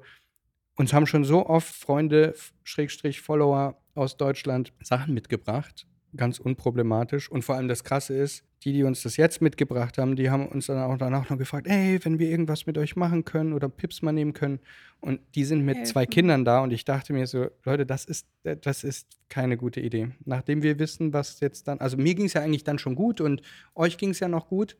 uns 0.75 0.91
haben 0.91 1.05
schon 1.05 1.23
so 1.23 1.45
oft 1.45 1.73
Freunde, 1.73 2.35
Schrägstrich 2.63 3.21
Follower 3.21 3.79
aus 3.93 4.17
Deutschland 4.17 4.73
Sachen 4.81 5.13
mitgebracht. 5.13 5.87
Ganz 6.15 6.39
unproblematisch. 6.39 7.29
Und 7.31 7.43
vor 7.43 7.55
allem 7.55 7.67
das 7.67 7.83
Krasse 7.83 8.15
ist, 8.15 8.43
die, 8.63 8.71
die 8.71 8.83
uns 8.83 9.01
das 9.01 9.17
jetzt 9.17 9.41
mitgebracht 9.41 9.97
haben, 9.97 10.15
die 10.15 10.29
haben 10.29 10.47
uns 10.47 10.67
dann 10.67 10.77
auch 10.77 10.97
danach 10.97 11.29
noch 11.29 11.37
gefragt, 11.37 11.67
ey, 11.67 11.99
wenn 12.03 12.19
wir 12.19 12.29
irgendwas 12.29 12.65
mit 12.65 12.77
euch 12.77 12.95
machen 12.95 13.25
können 13.25 13.51
oder 13.53 13.67
Pips 13.67 14.01
mal 14.01 14.11
nehmen 14.11 14.33
können. 14.33 14.59
Und 15.01 15.19
die 15.35 15.43
sind 15.43 15.65
mit 15.65 15.87
zwei 15.87 16.01
Helfen. 16.01 16.13
Kindern 16.13 16.45
da 16.45 16.61
und 16.61 16.71
ich 16.71 16.85
dachte 16.85 17.13
mir 17.13 17.25
so, 17.27 17.47
Leute, 17.65 17.85
das 17.85 18.05
ist, 18.05 18.27
das 18.43 18.83
ist 18.83 19.07
keine 19.27 19.57
gute 19.57 19.81
Idee. 19.81 20.11
Nachdem 20.23 20.61
wir 20.61 20.79
wissen, 20.79 21.13
was 21.13 21.39
jetzt 21.39 21.67
dann, 21.67 21.79
also 21.79 21.97
mir 21.97 22.15
ging 22.15 22.25
es 22.27 22.33
ja 22.33 22.41
eigentlich 22.41 22.63
dann 22.63 22.77
schon 22.79 22.95
gut 22.95 23.19
und 23.19 23.41
euch 23.75 23.97
ging 23.97 24.11
es 24.11 24.19
ja 24.19 24.27
noch 24.27 24.47
gut 24.47 24.77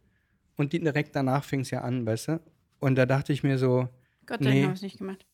und 0.56 0.72
direkt 0.72 1.16
danach 1.16 1.44
fing 1.44 1.62
es 1.62 1.72
ja 1.72 1.82
an, 1.82 2.06
weißt 2.06 2.28
du? 2.28 2.40
Und 2.80 2.96
da 2.96 3.06
dachte 3.06 3.34
ich 3.34 3.44
mir 3.44 3.58
so, 3.58 3.90
Gott 4.26 4.40
sei 4.44 4.46
Dank 4.46 4.54
Nee. 4.56 4.62
haben 4.64 4.70
wir 4.70 4.74
es 4.76 4.82
nicht 4.82 4.98
gemacht. 5.00 5.26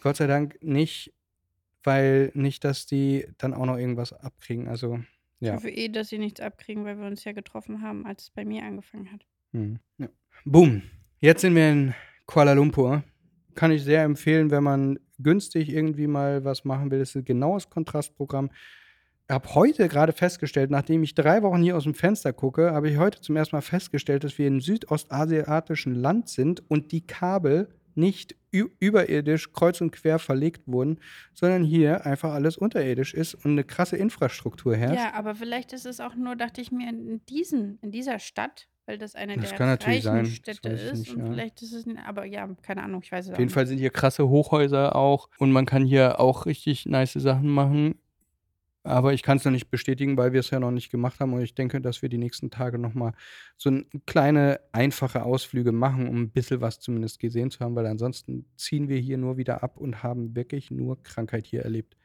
Gott 0.00 0.16
sei 0.16 0.26
Dank 0.26 0.56
nicht, 0.62 1.12
weil 1.82 2.30
nicht, 2.34 2.64
dass 2.64 2.86
die 2.86 3.26
dann 3.38 3.52
auch 3.54 3.66
noch 3.66 3.76
irgendwas 3.76 4.12
abkriegen. 4.12 4.68
Also, 4.68 5.00
Ich 5.40 5.48
ja. 5.48 5.54
hoffe 5.54 5.70
eh, 5.70 5.88
dass 5.88 6.08
sie 6.08 6.18
nichts 6.18 6.40
abkriegen, 6.40 6.84
weil 6.84 6.98
wir 6.98 7.06
uns 7.06 7.24
ja 7.24 7.32
getroffen 7.32 7.82
haben, 7.82 8.06
als 8.06 8.24
es 8.24 8.30
bei 8.30 8.44
mir 8.44 8.64
angefangen 8.64 9.12
hat. 9.12 9.24
Hm. 9.52 9.78
ja. 9.98 10.08
Boom. 10.44 10.82
Jetzt 11.20 11.40
sind 11.40 11.54
wir 11.54 11.70
in 11.70 11.94
Kuala 12.26 12.52
Lumpur. 12.52 13.02
Kann 13.54 13.72
ich 13.72 13.82
sehr 13.82 14.04
empfehlen, 14.04 14.50
wenn 14.50 14.62
man 14.62 14.98
günstig 15.18 15.68
irgendwie 15.68 16.06
mal 16.06 16.44
was 16.44 16.64
machen 16.64 16.90
will. 16.90 17.00
Das 17.00 17.10
ist 17.10 17.16
ein 17.16 17.24
genaues 17.24 17.70
Kontrastprogramm. 17.70 18.50
Ich 19.28 19.34
habe 19.34 19.54
heute 19.54 19.88
gerade 19.88 20.12
festgestellt, 20.12 20.70
nachdem 20.70 21.02
ich 21.02 21.14
drei 21.14 21.42
Wochen 21.42 21.62
hier 21.62 21.76
aus 21.76 21.84
dem 21.84 21.94
Fenster 21.94 22.32
gucke, 22.32 22.72
habe 22.72 22.88
ich 22.88 22.96
heute 22.96 23.20
zum 23.20 23.36
ersten 23.36 23.56
Mal 23.56 23.62
festgestellt, 23.62 24.24
dass 24.24 24.38
wir 24.38 24.46
in 24.46 24.60
südostasiatischen 24.60 25.94
Land 25.94 26.28
sind 26.28 26.62
und 26.70 26.92
die 26.92 27.06
Kabel 27.06 27.68
nicht 27.98 28.36
überirdisch 28.50 29.52
kreuz 29.52 29.80
und 29.80 29.90
quer 29.90 30.18
verlegt 30.18 30.62
wurden, 30.66 31.00
sondern 31.34 31.64
hier 31.64 32.06
einfach 32.06 32.32
alles 32.32 32.56
unterirdisch 32.56 33.12
ist 33.12 33.34
und 33.34 33.50
eine 33.50 33.64
krasse 33.64 33.96
Infrastruktur 33.96 34.76
herrscht. 34.76 34.96
Ja, 34.96 35.12
aber 35.14 35.34
vielleicht 35.34 35.72
ist 35.72 35.84
es 35.84 36.00
auch 36.00 36.14
nur, 36.14 36.36
dachte 36.36 36.60
ich 36.60 36.72
mir, 36.72 36.88
in, 36.88 37.20
diesen, 37.26 37.78
in 37.82 37.90
dieser 37.90 38.18
Stadt, 38.18 38.68
weil 38.86 38.96
das 38.96 39.14
eine 39.14 39.36
Das 39.36 39.50
der 39.50 39.58
kann 39.58 39.66
natürlich 39.66 40.06
reichen 40.06 40.24
sein, 40.24 40.26
Städte 40.26 40.68
ist. 40.70 40.98
nicht, 40.98 41.14
und 41.14 41.26
ja. 41.26 41.30
vielleicht 41.32 41.60
ist 41.60 41.72
es, 41.74 41.84
aber 42.06 42.24
ja, 42.24 42.48
keine 42.62 42.82
Ahnung, 42.82 43.02
ich 43.04 43.12
weiß 43.12 43.26
es 43.26 43.30
Auf 43.30 43.34
auch 43.34 43.38
jeden 43.38 43.48
nicht. 43.48 43.54
Fall 43.54 43.66
sind 43.66 43.78
hier 43.78 43.90
krasse 43.90 44.28
Hochhäuser 44.28 44.96
auch 44.96 45.28
und 45.38 45.52
man 45.52 45.66
kann 45.66 45.84
hier 45.84 46.20
auch 46.20 46.46
richtig 46.46 46.86
nice 46.86 47.12
Sachen 47.12 47.48
machen. 47.48 47.96
Aber 48.88 49.12
ich 49.12 49.22
kann 49.22 49.36
es 49.36 49.44
noch 49.44 49.52
nicht 49.52 49.70
bestätigen, 49.70 50.16
weil 50.16 50.32
wir 50.32 50.40
es 50.40 50.48
ja 50.50 50.58
noch 50.58 50.70
nicht 50.70 50.90
gemacht 50.90 51.20
haben. 51.20 51.34
Und 51.34 51.42
ich 51.42 51.54
denke, 51.54 51.80
dass 51.80 52.00
wir 52.00 52.08
die 52.08 52.16
nächsten 52.16 52.50
Tage 52.50 52.78
nochmal 52.78 53.12
so 53.58 53.70
ein- 53.70 53.86
kleine, 54.06 54.60
einfache 54.72 55.22
Ausflüge 55.24 55.72
machen, 55.72 56.08
um 56.08 56.22
ein 56.22 56.30
bisschen 56.30 56.62
was 56.62 56.80
zumindest 56.80 57.18
gesehen 57.18 57.50
zu 57.50 57.60
haben, 57.60 57.76
weil 57.76 57.86
ansonsten 57.86 58.46
ziehen 58.56 58.88
wir 58.88 58.98
hier 58.98 59.18
nur 59.18 59.36
wieder 59.36 59.62
ab 59.62 59.76
und 59.76 60.02
haben 60.02 60.34
wirklich 60.34 60.70
nur 60.70 61.02
Krankheit 61.02 61.46
hier 61.46 61.62
erlebt. 61.62 61.96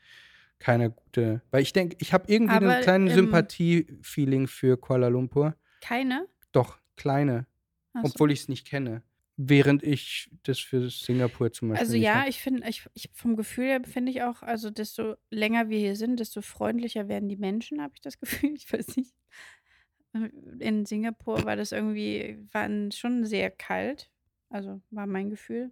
Keine 0.60 0.92
gute. 0.92 1.42
Weil 1.52 1.62
ich 1.62 1.72
denke, 1.72 1.96
ich 2.00 2.12
habe 2.12 2.26
irgendwie 2.28 2.56
Aber, 2.56 2.74
einen 2.74 2.84
kleinen 2.84 3.10
Sympathie-Feeling 3.10 4.48
für 4.48 4.78
Kuala 4.78 5.08
Lumpur. 5.08 5.56
Keine? 5.82 6.28
Doch, 6.52 6.80
kleine, 6.98 7.48
so. 7.94 8.02
obwohl 8.04 8.32
ich 8.32 8.42
es 8.42 8.48
nicht 8.50 8.68
kenne. 8.68 9.04
Während 9.36 9.82
ich 9.82 10.30
das 10.44 10.60
für 10.60 10.90
Singapur 10.92 11.52
zum 11.52 11.70
Beispiel 11.70 11.86
Also 11.88 11.98
ja, 11.98 12.22
hab. 12.22 12.28
ich 12.30 12.40
finde, 12.40 12.70
ich, 12.70 12.86
ich, 12.94 13.10
vom 13.14 13.36
Gefühl 13.36 13.66
her 13.66 13.82
finde 13.84 14.12
ich 14.12 14.22
auch, 14.22 14.44
also 14.44 14.70
desto 14.70 15.16
länger 15.32 15.70
wir 15.70 15.80
hier 15.80 15.96
sind, 15.96 16.20
desto 16.20 16.42
freundlicher 16.44 17.08
werden 17.08 17.30
die 17.30 17.36
Menschen, 17.38 17.82
habe 17.82 17.94
ich 17.96 18.02
das 18.02 18.20
Gefühl. 18.20 18.54
Ich 18.56 18.72
weiß 18.72 18.96
nicht. 18.98 19.14
In 20.60 20.86
Singapur 20.86 21.44
war 21.46 21.56
das 21.56 21.72
irgendwie, 21.72 22.38
waren 22.52 22.92
schon 22.92 23.26
sehr 23.26 23.50
kalt. 23.50 24.12
Also 24.50 24.82
war 24.92 25.08
mein 25.08 25.32
Gefühl. 25.32 25.72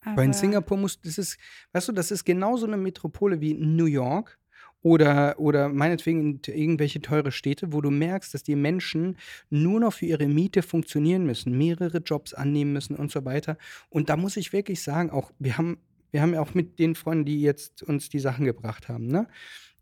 Aber 0.00 0.22
in 0.24 0.30
Aber- 0.30 0.38
Singapur 0.38 0.78
muss, 0.78 0.98
das 1.00 1.18
ist, 1.18 1.38
weißt 1.72 1.88
du, 1.88 1.92
das 1.92 2.10
ist 2.10 2.24
genauso 2.24 2.66
eine 2.66 2.78
Metropole 2.78 3.40
wie 3.42 3.52
New 3.54 3.84
York 3.84 4.38
oder, 4.82 5.38
oder 5.38 5.68
meinetwegen 5.68 6.40
in 6.46 6.54
irgendwelche 6.54 7.00
teure 7.00 7.32
Städte, 7.32 7.72
wo 7.72 7.80
du 7.80 7.90
merkst, 7.90 8.34
dass 8.34 8.42
die 8.42 8.56
Menschen 8.56 9.16
nur 9.50 9.80
noch 9.80 9.92
für 9.94 10.06
ihre 10.06 10.26
Miete 10.26 10.62
funktionieren 10.62 11.24
müssen, 11.24 11.56
mehrere 11.56 11.98
Jobs 11.98 12.34
annehmen 12.34 12.72
müssen 12.72 12.96
und 12.96 13.10
so 13.10 13.24
weiter. 13.24 13.56
Und 13.90 14.10
da 14.10 14.16
muss 14.16 14.36
ich 14.36 14.52
wirklich 14.52 14.82
sagen, 14.82 15.10
auch 15.10 15.30
wir 15.38 15.56
haben, 15.56 15.78
wir 16.12 16.22
haben 16.22 16.34
ja 16.34 16.40
auch 16.40 16.54
mit 16.54 16.78
den 16.78 16.94
Freunden, 16.94 17.24
die 17.24 17.42
jetzt 17.42 17.82
uns 17.82 18.08
die 18.08 18.20
Sachen 18.20 18.44
gebracht 18.44 18.88
haben, 18.88 19.08
ne? 19.08 19.26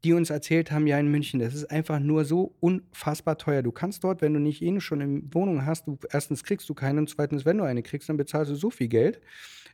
die 0.05 0.15
uns 0.15 0.31
erzählt 0.31 0.71
haben, 0.71 0.87
ja 0.87 0.99
in 0.99 1.11
München, 1.11 1.41
das 1.41 1.55
ist 1.55 1.71
einfach 1.71 1.99
nur 1.99 2.25
so 2.25 2.55
unfassbar 2.61 3.37
teuer. 3.37 3.63
Du 3.63 3.73
kannst 3.73 4.03
dort, 4.03 4.23
wenn 4.23 4.33
du 4.33 4.41
nicht 4.41 4.63
eh 4.63 4.81
schon 4.81 5.03
eine 5.03 5.23
Wohnung 5.33 5.67
hast, 5.67 5.87
du, 5.87 5.99
erstens 6.11 6.43
kriegst 6.43 6.69
du 6.69 6.75
keine 6.75 7.01
und 7.01 7.11
zweitens, 7.11 7.45
wenn 7.45 7.59
du 7.59 7.65
eine 7.65 7.83
kriegst, 7.83 8.09
dann 8.09 8.17
bezahlst 8.17 8.51
du 8.51 8.55
so 8.55 8.71
viel 8.71 8.89
Geld, 8.89 9.21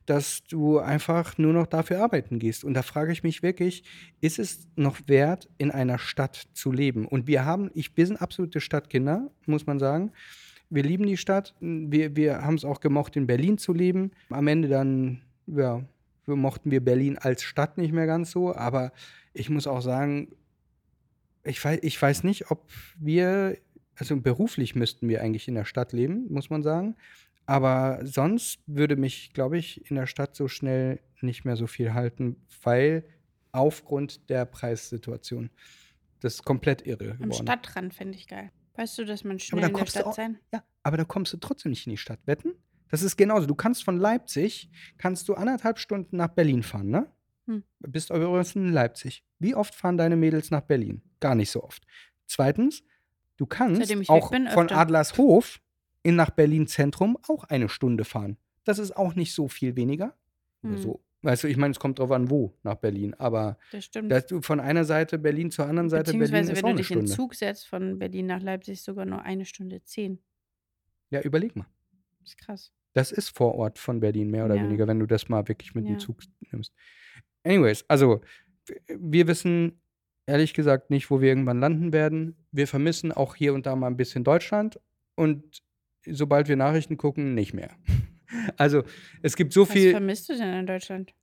dass 0.04 0.44
du 0.44 0.78
einfach 0.78 1.38
nur 1.38 1.52
noch 1.52 1.66
dafür 1.66 2.00
arbeiten 2.02 2.38
gehst. 2.38 2.64
Und 2.64 2.74
da 2.74 2.82
frage 2.82 3.12
ich 3.12 3.22
mich 3.22 3.42
wirklich, 3.42 3.84
ist 4.20 4.38
es 4.38 4.68
noch 4.74 4.98
wert, 5.06 5.48
in 5.58 5.70
einer 5.70 5.98
Stadt 5.98 6.48
zu 6.54 6.72
leben? 6.72 7.06
Und 7.06 7.26
wir 7.26 7.44
haben, 7.44 7.70
ich, 7.74 7.92
sind 7.96 8.20
absolute 8.20 8.60
Stadtkinder, 8.60 9.30
muss 9.46 9.66
man 9.66 9.78
sagen. 9.78 10.12
Wir 10.70 10.82
lieben 10.82 11.06
die 11.06 11.16
Stadt. 11.16 11.54
Wir, 11.60 12.16
wir 12.16 12.42
haben 12.42 12.56
es 12.56 12.64
auch 12.64 12.80
gemocht, 12.80 13.14
in 13.14 13.26
Berlin 13.26 13.58
zu 13.58 13.72
leben. 13.72 14.10
Am 14.30 14.48
Ende 14.48 14.68
dann, 14.68 15.22
ja, 15.46 15.84
mochten 16.34 16.70
wir 16.72 16.84
Berlin 16.84 17.18
als 17.18 17.42
Stadt 17.42 17.78
nicht 17.78 17.92
mehr 17.92 18.06
ganz 18.06 18.32
so. 18.32 18.54
Aber 18.54 18.92
ich 19.32 19.48
muss 19.50 19.66
auch 19.68 19.80
sagen, 19.80 20.34
ich 21.44 21.64
weiß, 21.64 21.78
ich 21.82 22.00
weiß 22.00 22.24
nicht, 22.24 22.50
ob 22.50 22.68
wir, 22.98 23.56
also 23.94 24.16
beruflich 24.20 24.74
müssten 24.74 25.08
wir 25.08 25.22
eigentlich 25.22 25.46
in 25.46 25.54
der 25.54 25.64
Stadt 25.64 25.92
leben, 25.92 26.26
muss 26.32 26.50
man 26.50 26.62
sagen. 26.64 26.96
Aber 27.48 28.00
sonst 28.04 28.58
würde 28.66 28.96
mich, 28.96 29.32
glaube 29.32 29.56
ich, 29.56 29.88
in 29.88 29.94
der 29.94 30.08
Stadt 30.08 30.34
so 30.34 30.48
schnell 30.48 30.98
nicht 31.20 31.44
mehr 31.44 31.54
so 31.56 31.68
viel 31.68 31.94
halten, 31.94 32.36
weil 32.64 33.04
aufgrund 33.52 34.28
der 34.28 34.44
Preissituation. 34.44 35.50
Das 36.20 36.34
ist 36.34 36.44
komplett 36.44 36.84
irre 36.86 37.12
Am 37.12 37.18
geworden. 37.18 37.34
Stadtrand 37.34 37.94
fände 37.94 38.18
ich 38.18 38.26
geil. 38.26 38.50
Weißt 38.74 38.98
du, 38.98 39.04
dass 39.04 39.22
man 39.22 39.38
schnell 39.38 39.64
in 39.64 39.74
der 39.74 39.86
Stadt 39.86 40.04
auch- 40.06 40.14
sein? 40.14 40.38
Ja, 40.52 40.64
aber 40.82 40.96
da 40.96 41.04
kommst 41.04 41.32
du 41.32 41.36
trotzdem 41.36 41.70
nicht 41.70 41.86
in 41.86 41.90
die 41.92 41.96
Stadt. 41.96 42.18
Wetten? 42.26 42.52
Das 42.90 43.02
ist 43.02 43.16
genauso. 43.16 43.46
Du 43.46 43.54
kannst 43.54 43.84
von 43.84 43.98
Leipzig, 43.98 44.70
kannst 44.98 45.28
du 45.28 45.34
anderthalb 45.34 45.78
Stunden 45.78 46.16
nach 46.16 46.28
Berlin 46.28 46.62
fahren, 46.62 46.88
ne? 46.88 47.10
Hm. 47.46 47.62
Bist 47.80 48.10
übrigens 48.10 48.56
in 48.56 48.72
Leipzig. 48.72 49.24
Wie 49.38 49.54
oft 49.54 49.74
fahren 49.74 49.96
deine 49.96 50.16
Mädels 50.16 50.50
nach 50.50 50.62
Berlin? 50.62 51.02
Gar 51.20 51.34
nicht 51.34 51.50
so 51.50 51.62
oft. 51.62 51.86
Zweitens, 52.26 52.82
du 53.36 53.46
kannst 53.46 53.92
auch 54.08 54.30
bin, 54.30 54.48
von. 54.48 54.70
Adlershof 54.70 55.60
in 56.02 56.16
nach 56.16 56.30
Berlin 56.30 56.66
Zentrum 56.66 57.18
auch 57.28 57.44
eine 57.44 57.68
Stunde 57.68 58.04
fahren. 58.04 58.36
Das 58.64 58.78
ist 58.78 58.96
auch 58.96 59.14
nicht 59.14 59.32
so 59.34 59.48
viel 59.48 59.76
weniger. 59.76 60.16
Hm. 60.62 60.78
so. 60.78 61.02
Weißt 61.22 61.42
du, 61.42 61.48
ich 61.48 61.56
meine, 61.56 61.72
es 61.72 61.80
kommt 61.80 61.98
drauf 61.98 62.12
an, 62.12 62.30
wo 62.30 62.54
nach 62.62 62.76
Berlin. 62.76 63.14
Aber 63.14 63.58
Das 63.72 63.84
stimmt. 63.84 64.12
dass 64.12 64.26
du 64.26 64.42
von 64.42 64.60
einer 64.60 64.84
Seite 64.84 65.18
Berlin 65.18 65.50
zur 65.50 65.66
anderen 65.66 65.88
Seite 65.88 66.12
Berlin 66.12 66.22
ist 66.22 66.32
wenn 66.32 66.56
auch 66.56 66.60
du 66.60 66.66
eine 66.68 66.76
dich 66.76 66.90
in 66.90 66.98
den 67.00 67.06
Stunde. 67.06 67.16
Zug 67.16 67.34
setzt 67.34 67.66
von 67.66 67.98
Berlin 67.98 68.26
nach 68.26 68.40
Leipzig, 68.40 68.82
sogar 68.82 69.06
nur 69.06 69.22
eine 69.22 69.44
Stunde 69.44 69.82
zehn. 69.82 70.20
Ja, 71.10 71.20
überleg 71.22 71.56
mal. 71.56 71.66
Das 72.20 72.30
ist 72.30 72.38
krass. 72.38 72.72
Das 72.96 73.12
ist 73.12 73.36
vor 73.36 73.54
Ort 73.56 73.78
von 73.78 74.00
Berlin, 74.00 74.30
mehr 74.30 74.46
oder 74.46 74.54
Ja. 74.56 74.62
weniger, 74.62 74.86
wenn 74.86 74.98
du 74.98 75.04
das 75.06 75.28
mal 75.28 75.46
wirklich 75.48 75.74
mit 75.74 75.84
Ja. 75.84 75.90
dem 75.94 75.98
Zug 75.98 76.16
nimmst. 76.50 76.72
Anyways, 77.44 77.84
also 77.88 78.22
wir 78.88 79.26
wissen 79.28 79.82
ehrlich 80.26 80.54
gesagt 80.54 80.88
nicht, 80.88 81.10
wo 81.10 81.20
wir 81.20 81.28
irgendwann 81.28 81.60
landen 81.60 81.92
werden. 81.92 82.36
Wir 82.52 82.66
vermissen 82.66 83.12
auch 83.12 83.34
hier 83.36 83.52
und 83.52 83.66
da 83.66 83.76
mal 83.76 83.88
ein 83.88 83.98
bisschen 83.98 84.24
Deutschland 84.24 84.80
und 85.14 85.62
sobald 86.06 86.48
wir 86.48 86.56
Nachrichten 86.56 86.96
gucken, 86.96 87.34
nicht 87.34 87.52
mehr. 87.54 87.76
Also 88.56 88.82
es 89.22 89.36
gibt 89.36 89.52
so 89.52 89.62
Was 89.62 89.70
viel 89.72 89.92
vermisst 89.92 90.28
du 90.28 90.36
denn 90.36 90.52
in 90.54 90.66
Deutschland? 90.66 91.14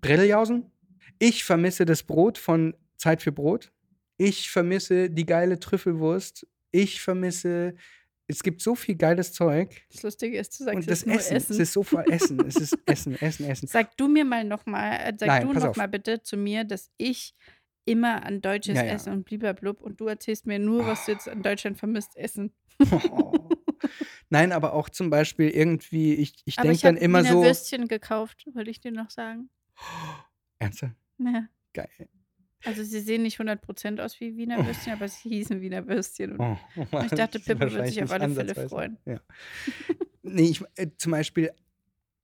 Bretteljausen. 0.00 0.70
Ich 1.18 1.44
vermisse 1.44 1.84
das 1.84 2.02
Brot 2.02 2.38
von 2.38 2.74
Zeit 2.96 3.20
für 3.20 3.30
Brot. 3.30 3.72
Ich 4.16 4.50
vermisse 4.50 5.10
die 5.10 5.26
geile 5.26 5.58
Trüffelwurst. 5.60 6.46
Ich 6.70 7.02
vermisse 7.02 7.74
es 8.28 8.42
gibt 8.42 8.60
so 8.60 8.74
viel 8.74 8.96
geiles 8.96 9.32
Zeug. 9.32 9.82
Das 9.92 10.02
Lustige 10.02 10.38
ist, 10.38 10.58
du 10.58 10.64
sagst 10.64 10.76
Und 10.76 10.90
das 10.90 11.06
nur 11.06 11.16
Essen, 11.16 11.36
Essen. 11.36 11.52
es 11.52 11.58
ist 11.58 11.72
so 11.72 11.82
voll 11.82 12.04
Essen. 12.10 12.40
Es 12.46 12.56
ist 12.56 12.76
Essen, 12.86 13.14
Essen, 13.20 13.46
Essen. 13.46 13.66
Sag 13.68 13.96
du 13.96 14.08
mir 14.08 14.24
mal 14.24 14.44
nochmal, 14.44 14.92
äh, 14.94 15.14
sag 15.18 15.26
Nein, 15.28 15.46
du 15.46 15.52
pass 15.54 15.62
noch 15.62 15.70
auf. 15.70 15.76
mal 15.76 15.88
bitte 15.88 16.22
zu 16.22 16.36
mir, 16.36 16.64
dass 16.64 16.90
ich 16.96 17.34
immer 17.84 18.24
an 18.24 18.40
deutsches 18.40 18.76
Ja, 18.76 18.84
ja. 18.84 18.92
Essen 18.92 19.12
und 19.12 19.24
blub 19.24 19.80
und 19.80 20.00
du 20.00 20.06
erzählst 20.06 20.46
mir 20.46 20.58
nur, 20.58 20.86
was 20.86 21.06
du 21.06 21.12
jetzt 21.12 21.28
an 21.28 21.42
Deutschland 21.42 21.78
vermisst, 21.78 22.16
Essen. 22.16 22.52
Oh. 22.90 23.32
Nein, 24.28 24.50
aber 24.50 24.72
auch 24.72 24.88
zum 24.88 25.08
Beispiel 25.08 25.50
irgendwie, 25.50 26.14
ich, 26.14 26.34
ich 26.44 26.56
denke 26.56 26.72
ich 26.72 26.84
habe 26.84 26.94
dann 26.94 27.02
immer 27.02 27.22
so. 27.24 27.44
Würstchen 27.44 27.86
gekauft, 27.86 28.44
wollte 28.54 28.70
ich 28.70 28.80
dir 28.80 28.90
noch 28.90 29.10
sagen. 29.10 29.50
Ernsthaft? 30.58 30.96
Ja. 31.18 31.48
Geil. 31.72 32.08
Also 32.66 32.82
sie 32.82 33.00
sehen 33.00 33.22
nicht 33.22 33.38
100% 33.40 34.00
aus 34.02 34.20
wie 34.20 34.36
Wiener 34.36 34.64
Würstchen, 34.66 34.92
aber 34.92 35.08
sie 35.08 35.28
hießen 35.30 35.60
Wiener 35.60 35.86
Würstchen. 35.86 36.32
Und 36.32 36.40
Oh, 36.40 36.58
ich 37.04 37.10
dachte, 37.12 37.46
wird 37.46 37.60
wahrscheinlich 37.60 37.94
sich 37.94 38.02
auf 38.02 38.10
alle 38.12 38.28
Fälle 38.28 38.54
freuen. 38.68 38.98
Ja. 39.06 39.20
nee, 40.22 40.50
ich, 40.50 40.62
äh, 40.76 40.88
zum 40.98 41.12
Beispiel 41.12 41.50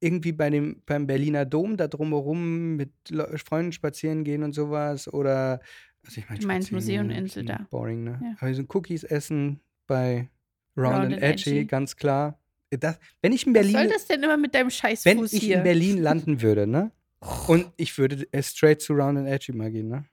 irgendwie 0.00 0.32
bei 0.32 0.50
dem, 0.50 0.82
beim 0.84 1.06
Berliner 1.06 1.44
Dom 1.44 1.76
da 1.76 1.86
drumherum 1.86 2.74
mit 2.76 2.90
Leu- 3.08 3.38
Freunden 3.38 3.72
spazieren 3.72 4.24
gehen 4.24 4.42
und 4.42 4.52
sowas 4.52 5.06
oder 5.12 5.60
also 6.04 6.20
ich 6.20 6.28
mein, 6.28 6.38
Du 6.40 6.46
meinst 6.48 6.72
Museum 6.72 7.10
Insel 7.10 7.44
da. 7.44 7.66
Boring, 7.70 8.02
ne? 8.02 8.20
Ja. 8.20 8.36
Aber 8.40 8.52
so 8.52 8.64
Cookies 8.74 9.04
essen 9.04 9.60
bei 9.86 10.28
Round, 10.76 10.94
Round 10.94 11.04
and 11.04 11.14
and 11.14 11.22
Edgy, 11.22 11.50
Edgy. 11.50 11.64
ganz 11.66 11.94
klar. 11.94 12.40
Äh, 12.70 12.78
Das, 12.78 12.98
wenn 13.20 13.32
ich 13.32 13.46
in 13.46 13.54
Was 13.54 13.62
soll 13.62 13.72
Berlin, 13.74 13.90
das 13.92 14.06
denn 14.06 14.22
immer 14.24 14.36
mit 14.36 14.52
deinem 14.56 14.70
Scheißfuß 14.70 15.04
wenn 15.04 15.24
ich 15.24 15.30
hier? 15.30 15.58
in 15.58 15.62
Berlin 15.62 15.98
landen 15.98 16.42
würde, 16.42 16.66
ne? 16.66 16.90
Und 17.46 17.70
ich 17.76 17.96
würde 17.96 18.26
straight 18.42 18.80
zu 18.82 18.94
Round 18.94 19.16
and 19.18 19.28
Edgy 19.28 19.52
mal 19.52 19.70
gehen, 19.70 19.86
ne? 19.88 20.04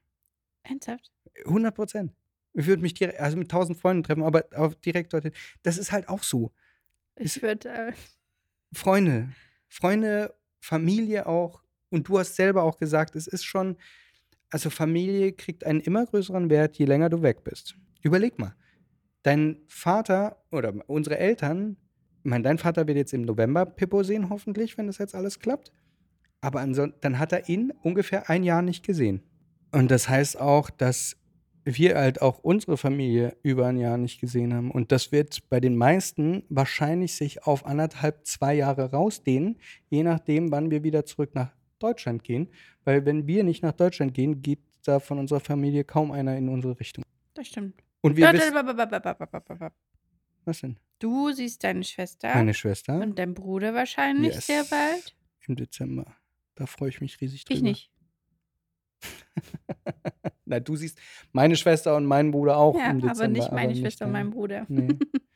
Ernsthaft? 0.64 1.12
100 1.46 1.74
Prozent. 1.74 2.14
Ich 2.54 2.66
würde 2.66 2.82
mich 2.82 2.94
direkt, 2.94 3.20
also 3.20 3.38
mit 3.38 3.50
tausend 3.50 3.78
Freunden 3.78 4.04
treffen, 4.04 4.24
aber 4.24 4.46
auch 4.56 4.74
direkt 4.74 5.14
dorthin. 5.14 5.32
Das 5.64 5.78
ist 5.78 5.92
halt 5.92 6.10
auch 6.10 6.24
so. 6.24 6.52
Ich 7.16 7.42
würde, 7.42 7.70
äh, 7.70 7.94
Freunde, 8.74 9.30
Freunde, 9.68 10.34
Familie 10.60 11.28
auch. 11.28 11.64
Und 11.90 12.08
du 12.08 12.20
hast 12.20 12.36
selber 12.36 12.64
auch 12.64 12.78
gesagt, 12.78 13.16
es 13.16 13.28
ist 13.28 13.44
schon, 13.44 13.78
also 14.50 14.70
Familie 14.70 15.34
kriegt 15.34 15.64
einen 15.64 15.80
immer 15.80 16.06
größeren 16.06 16.50
Wert, 16.50 16.78
je 16.78 16.86
länger 16.86 17.10
du 17.10 17.22
weg 17.22 17.44
bist. 17.44 17.76
Überleg 18.02 18.40
mal, 18.40 18.56
dein 19.24 19.58
Vater 19.68 20.44
oder 20.52 20.74
unsere 20.88 21.18
Eltern, 21.18 21.78
ich 22.24 22.30
meine, 22.30 22.44
dein 22.44 22.58
Vater 22.58 22.88
wird 22.88 22.98
jetzt 22.98 23.14
im 23.14 23.22
November 23.22 23.66
Pippo 23.66 24.04
sehen, 24.04 24.30
hoffentlich, 24.30 24.78
wenn 24.78 24.88
das 24.88 24.98
jetzt 24.98 25.16
alles 25.16 25.40
klappt. 25.40 25.72
Aber 26.42 26.66
dann 26.66 27.20
hat 27.20 27.32
er 27.32 27.50
ihn 27.50 27.72
ungefähr 27.82 28.30
ein 28.30 28.44
Jahr 28.44 28.62
nicht 28.62 28.86
gesehen. 28.86 29.24
Und 29.72 29.92
das 29.92 30.10
heißt 30.10 30.40
auch, 30.40 30.70
dass 30.70 31.16
wir 31.66 31.96
halt 31.96 32.22
auch 32.22 32.40
unsere 32.40 32.78
Familie 32.78 33.38
über 33.44 33.68
ein 33.68 33.78
Jahr 33.78 33.98
nicht 33.98 34.20
gesehen 34.20 34.54
haben. 34.54 34.72
Und 34.72 34.92
das 34.92 35.12
wird 35.12 35.50
bei 35.50 35.60
den 35.60 35.76
meisten 35.76 36.44
wahrscheinlich 36.50 37.14
sich 37.14 37.44
auf 37.44 37.66
anderthalb, 37.66 38.26
zwei 38.26 38.56
Jahre 38.56 38.92
rausdehnen, 38.92 39.60
je 39.90 40.04
nachdem, 40.04 40.52
wann 40.52 40.72
wir 40.72 40.84
wieder 40.84 41.06
zurück 41.06 41.36
nach 41.36 41.52
Deutschland 41.80 42.24
gehen. 42.24 42.50
Weil 42.86 43.06
wenn 43.06 43.28
wir 43.28 43.44
nicht 43.44 43.64
nach 43.64 43.74
Deutschland 43.74 44.14
gehen, 44.14 44.42
geht 44.42 44.60
da 44.84 45.00
von 45.00 45.20
unserer 45.20 45.40
Familie 45.40 45.84
kaum 45.84 46.12
einer 46.12 46.36
in 46.38 46.50
unsere 46.50 46.80
Richtung. 46.80 47.04
Das 47.34 47.48
stimmt. 47.48 47.84
Und 48.02 48.16
wir 48.16 48.26
Was 50.46 50.62
denn? 50.62 50.78
Du 51.00 51.32
siehst 51.32 51.64
deine 51.64 51.84
Schwester. 51.84 52.34
Meine 52.34 52.54
Schwester. 52.54 53.00
Und 53.00 53.20
dein 53.20 53.34
Bruder 53.34 53.74
wahrscheinlich 53.74 54.36
yes. 54.36 54.48
sehr 54.48 54.64
bald. 54.64 55.16
Im 55.48 55.56
Dezember. 55.56 56.06
Da 56.56 56.66
freue 56.66 56.90
ich 56.90 57.02
mich 57.02 57.20
riesig 57.22 57.46
drüber. 57.46 57.56
Ich 57.56 57.62
nicht. 57.62 57.92
Na, 60.46 60.60
du 60.60 60.76
siehst 60.76 60.98
meine 61.32 61.56
Schwester 61.56 61.96
und 61.96 62.06
meinen 62.06 62.32
Bruder 62.32 62.58
auch 62.58 62.76
Ja, 62.76 62.90
im 62.92 63.00
Dezember. 63.00 63.20
aber 63.24 63.28
nicht 63.28 63.52
meine 63.52 63.76
Schwester 63.76 64.06
und 64.06 64.14
deine. 64.14 64.26
mein 64.26 64.34
Bruder. 64.34 64.66
Nee. 64.68 64.88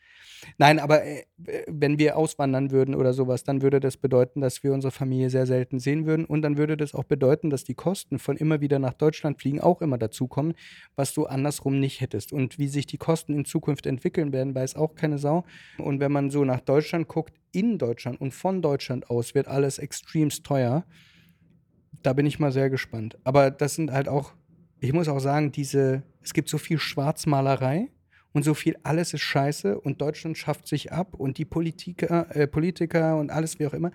Nein, 0.58 0.80
aber 0.80 1.06
äh, 1.06 1.24
wenn 1.68 1.98
wir 1.98 2.18
auswandern 2.18 2.72
würden 2.72 2.96
oder 2.96 3.14
sowas, 3.14 3.44
dann 3.44 3.62
würde 3.62 3.80
das 3.80 3.98
bedeuten, 3.98 4.42
dass 4.42 4.62
wir 4.64 4.74
unsere 4.74 4.92
Familie 4.92 5.30
sehr 5.30 5.46
selten 5.46 5.80
sehen 5.80 6.06
würden. 6.06 6.26
Und 6.26 6.42
dann 6.42 6.58
würde 6.58 6.76
das 6.78 6.94
auch 6.94 7.06
bedeuten, 7.06 7.50
dass 7.50 7.64
die 7.64 7.76
Kosten 7.76 8.20
von 8.20 8.38
immer 8.38 8.60
wieder 8.60 8.78
nach 8.78 8.94
Deutschland 8.94 9.40
fliegen 9.40 9.62
auch 9.62 9.82
immer 9.82 9.98
dazukommen, 9.98 10.54
was 10.96 11.14
du 11.14 11.26
andersrum 11.26 11.80
nicht 11.80 12.02
hättest. 12.02 12.34
Und 12.34 12.60
wie 12.60 12.68
sich 12.68 12.86
die 12.86 12.98
Kosten 12.98 13.34
in 13.34 13.46
Zukunft 13.46 13.86
entwickeln 13.86 14.34
werden, 14.34 14.54
weiß 14.54 14.76
auch 14.76 14.96
keine 14.96 15.18
Sau. 15.18 15.46
Und 15.78 16.00
wenn 16.00 16.12
man 16.12 16.30
so 16.30 16.44
nach 16.44 16.60
Deutschland 16.60 17.08
guckt, 17.08 17.34
in 17.52 17.78
Deutschland 17.78 18.20
und 18.20 18.34
von 18.34 18.62
Deutschland 18.62 19.10
aus 19.10 19.34
wird 19.36 19.48
alles 19.48 19.78
extremst 19.80 20.44
teuer. 20.44 20.86
Da 22.02 22.14
bin 22.14 22.26
ich 22.26 22.40
mal 22.40 22.52
sehr 22.52 22.70
gespannt. 22.70 23.18
Aber 23.24 23.52
das 23.52 23.76
sind 23.76 23.92
halt 23.92 24.08
auch, 24.08 24.34
ich 24.80 24.94
muss 24.94 25.08
auch 25.08 25.20
sagen, 25.20 25.52
diese, 25.52 26.04
es 26.22 26.34
gibt 26.34 26.50
so 26.50 26.58
viel 26.58 26.80
Schwarzmalerei 26.80 27.90
und 28.34 28.44
so 28.44 28.54
viel, 28.54 28.76
alles 28.84 29.14
ist 29.14 29.22
scheiße 29.22 29.80
und 29.80 30.02
Deutschland 30.02 30.38
schafft 30.38 30.68
sich 30.68 30.92
ab 30.92 31.16
und 31.16 31.38
die 31.38 31.46
Politiker, 31.46 32.36
äh, 32.36 32.48
Politiker 32.48 33.18
und 33.18 33.32
alles 33.32 33.60
wie 33.60 33.68
auch 33.68 33.74
immer. 33.74 33.92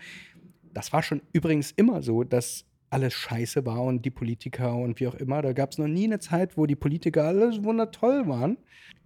Das 0.72 0.92
war 0.92 1.02
schon 1.02 1.22
übrigens 1.32 1.72
immer 1.72 2.02
so, 2.02 2.24
dass 2.24 2.64
alles 2.90 3.12
scheiße 3.14 3.66
war 3.66 3.82
und 3.82 4.04
die 4.04 4.10
Politiker 4.10 4.74
und 4.74 5.00
wie 5.00 5.08
auch 5.08 5.14
immer. 5.14 5.42
Da 5.42 5.52
gab 5.52 5.72
es 5.72 5.78
noch 5.78 5.88
nie 5.88 6.04
eine 6.04 6.20
Zeit, 6.20 6.56
wo 6.56 6.66
die 6.66 6.76
Politiker 6.76 7.24
alles 7.24 7.62
wundertoll 7.62 8.28
waren. 8.28 8.56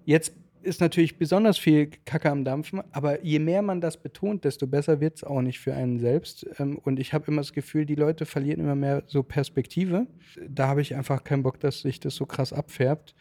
Jetzt 0.05 0.35
ist 0.63 0.81
natürlich 0.81 1.19
besonders 1.19 1.59
viel 1.59 1.91
Kacke 2.05 2.31
am 2.31 2.45
Dampfen, 2.45 2.83
aber 2.93 3.25
je 3.25 3.39
mehr 3.39 3.63
man 3.63 3.81
das 3.81 4.03
betont, 4.03 4.45
desto 4.45 4.67
besser 4.67 5.01
wird 5.01 5.17
es 5.17 5.25
auch 5.25 5.43
nicht 5.43 5.61
für 5.61 5.75
einen 5.75 5.99
selbst. 5.99 6.47
Ähm, 6.59 6.79
Und 6.79 6.99
ich 6.99 7.13
habe 7.13 7.27
immer 7.29 7.41
das 7.41 7.53
Gefühl, 7.53 7.87
die 7.87 7.95
Leute 7.95 8.27
verlieren 8.27 8.61
immer 8.61 8.75
mehr 8.75 9.03
so 9.07 9.23
Perspektive. 9.23 10.07
Da 10.49 10.69
habe 10.69 10.81
ich 10.81 10.95
einfach 10.95 11.25
keinen 11.25 11.43
Bock, 11.43 11.61
dass 11.61 11.81
sich 11.81 12.01
das 12.01 12.15
so 12.15 12.27
krass 12.27 12.53
abfärbt, 12.53 13.15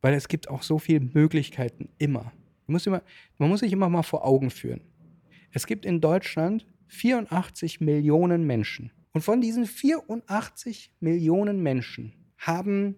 weil 0.00 0.14
es 0.14 0.28
gibt 0.28 0.48
auch 0.48 0.62
so 0.62 0.78
viele 0.78 1.00
Möglichkeiten 1.00 1.88
immer. 1.98 2.32
Man 2.66 2.74
muss, 2.74 2.86
immer, 2.86 3.02
man 3.38 3.48
muss 3.48 3.60
sich 3.60 3.72
immer 3.72 3.88
mal 3.88 4.02
vor 4.02 4.24
Augen 4.24 4.50
führen. 4.50 4.80
Es 5.52 5.66
gibt 5.66 5.86
in 5.86 6.00
Deutschland 6.00 6.66
84 6.88 7.80
Millionen 7.80 8.44
Menschen. 8.46 8.90
Und 9.12 9.22
von 9.22 9.40
diesen 9.40 9.66
84 9.66 10.92
Millionen 11.00 11.62
Menschen 11.62 12.12
haben, 12.38 12.96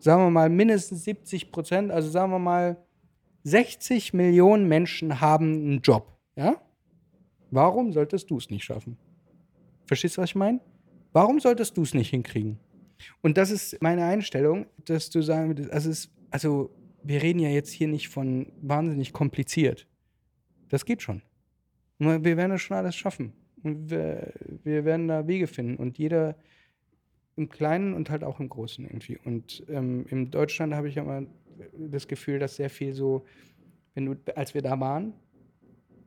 sagen 0.00 0.24
wir 0.24 0.30
mal, 0.30 0.48
mindestens 0.48 1.04
70 1.04 1.52
Prozent, 1.52 1.92
also 1.92 2.10
sagen 2.10 2.32
wir 2.32 2.38
mal, 2.38 2.76
60 3.44 4.14
Millionen 4.14 4.68
Menschen 4.68 5.20
haben 5.20 5.52
einen 5.54 5.80
Job. 5.80 6.16
Ja? 6.36 6.60
Warum 7.50 7.92
solltest 7.92 8.30
du 8.30 8.38
es 8.38 8.50
nicht 8.50 8.64
schaffen? 8.64 8.96
Verstehst 9.86 10.16
du, 10.16 10.22
was 10.22 10.30
ich 10.30 10.36
meine? 10.36 10.60
Warum 11.12 11.40
solltest 11.40 11.76
du 11.76 11.82
es 11.82 11.92
nicht 11.92 12.10
hinkriegen? 12.10 12.58
Und 13.20 13.36
das 13.36 13.50
ist 13.50 13.82
meine 13.82 14.04
Einstellung, 14.04 14.66
dass 14.84 15.10
du 15.10 15.22
sagen 15.22 15.48
würdest, 15.48 15.70
also, 15.72 16.08
also 16.30 16.70
wir 17.02 17.22
reden 17.22 17.40
ja 17.40 17.48
jetzt 17.48 17.70
hier 17.70 17.88
nicht 17.88 18.08
von 18.08 18.52
wahnsinnig 18.62 19.12
kompliziert. 19.12 19.86
Das 20.68 20.84
geht 20.84 21.02
schon. 21.02 21.22
Wir 21.98 22.24
werden 22.24 22.50
das 22.50 22.62
schon 22.62 22.76
alles 22.76 22.96
schaffen. 22.96 23.32
Und 23.62 23.90
wir, 23.90 24.32
wir 24.64 24.84
werden 24.84 25.08
da 25.08 25.26
Wege 25.26 25.46
finden. 25.46 25.76
Und 25.76 25.98
jeder 25.98 26.36
im 27.36 27.48
Kleinen 27.48 27.94
und 27.94 28.10
halt 28.10 28.24
auch 28.24 28.40
im 28.40 28.48
Großen 28.48 28.84
irgendwie. 28.84 29.18
Und 29.24 29.64
ähm, 29.68 30.06
in 30.08 30.30
Deutschland 30.30 30.74
habe 30.74 30.88
ich 30.88 30.96
ja 30.96 31.04
mal 31.04 31.26
das 31.72 32.08
Gefühl, 32.08 32.38
dass 32.38 32.56
sehr 32.56 32.70
viel 32.70 32.92
so, 32.94 33.24
wenn 33.94 34.06
du, 34.06 34.16
als 34.34 34.54
wir 34.54 34.62
da 34.62 34.78
waren, 34.78 35.14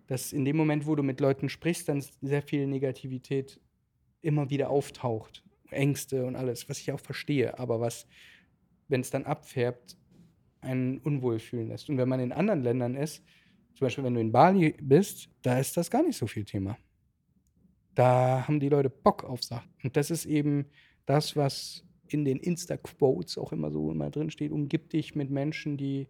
dass 0.07 0.33
in 0.33 0.45
dem 0.45 0.57
Moment, 0.57 0.85
wo 0.85 0.95
du 0.95 1.03
mit 1.03 1.19
Leuten 1.19 1.49
sprichst, 1.49 1.89
dann 1.89 2.03
sehr 2.21 2.41
viel 2.41 2.67
Negativität 2.67 3.59
immer 4.21 4.49
wieder 4.49 4.69
auftaucht. 4.69 5.43
Ängste 5.71 6.25
und 6.25 6.35
alles, 6.35 6.69
was 6.69 6.79
ich 6.79 6.91
auch 6.91 6.99
verstehe, 6.99 7.57
aber 7.57 7.79
was, 7.79 8.07
wenn 8.87 9.01
es 9.01 9.09
dann 9.09 9.25
abfärbt, 9.25 9.97
einen 10.61 10.99
unwohl 10.99 11.39
fühlen 11.39 11.69
lässt. 11.69 11.89
Und 11.89 11.97
wenn 11.97 12.09
man 12.09 12.19
in 12.19 12.31
anderen 12.31 12.61
Ländern 12.61 12.95
ist, 12.95 13.23
zum 13.73 13.85
Beispiel 13.85 14.03
wenn 14.03 14.13
du 14.13 14.21
in 14.21 14.31
Bali 14.31 14.75
bist, 14.81 15.29
da 15.41 15.59
ist 15.59 15.75
das 15.75 15.91
gar 15.91 16.03
nicht 16.03 16.17
so 16.17 16.27
viel 16.27 16.45
Thema. 16.45 16.77
Da 17.93 18.47
haben 18.47 18.59
die 18.59 18.69
Leute 18.69 18.89
Bock 18.89 19.23
auf 19.23 19.43
Sachen. 19.43 19.69
Und 19.83 19.95
das 19.95 20.11
ist 20.11 20.25
eben 20.25 20.65
das, 21.05 21.35
was 21.35 21.83
in 22.07 22.25
den 22.25 22.37
Insta-Quotes 22.37 23.37
auch 23.37 23.51
immer 23.51 23.71
so 23.71 23.91
immer 23.91 24.09
drin 24.09 24.29
steht. 24.29 24.51
Umgib 24.51 24.89
dich 24.89 25.15
mit 25.15 25.29
Menschen, 25.29 25.77
die 25.77 26.07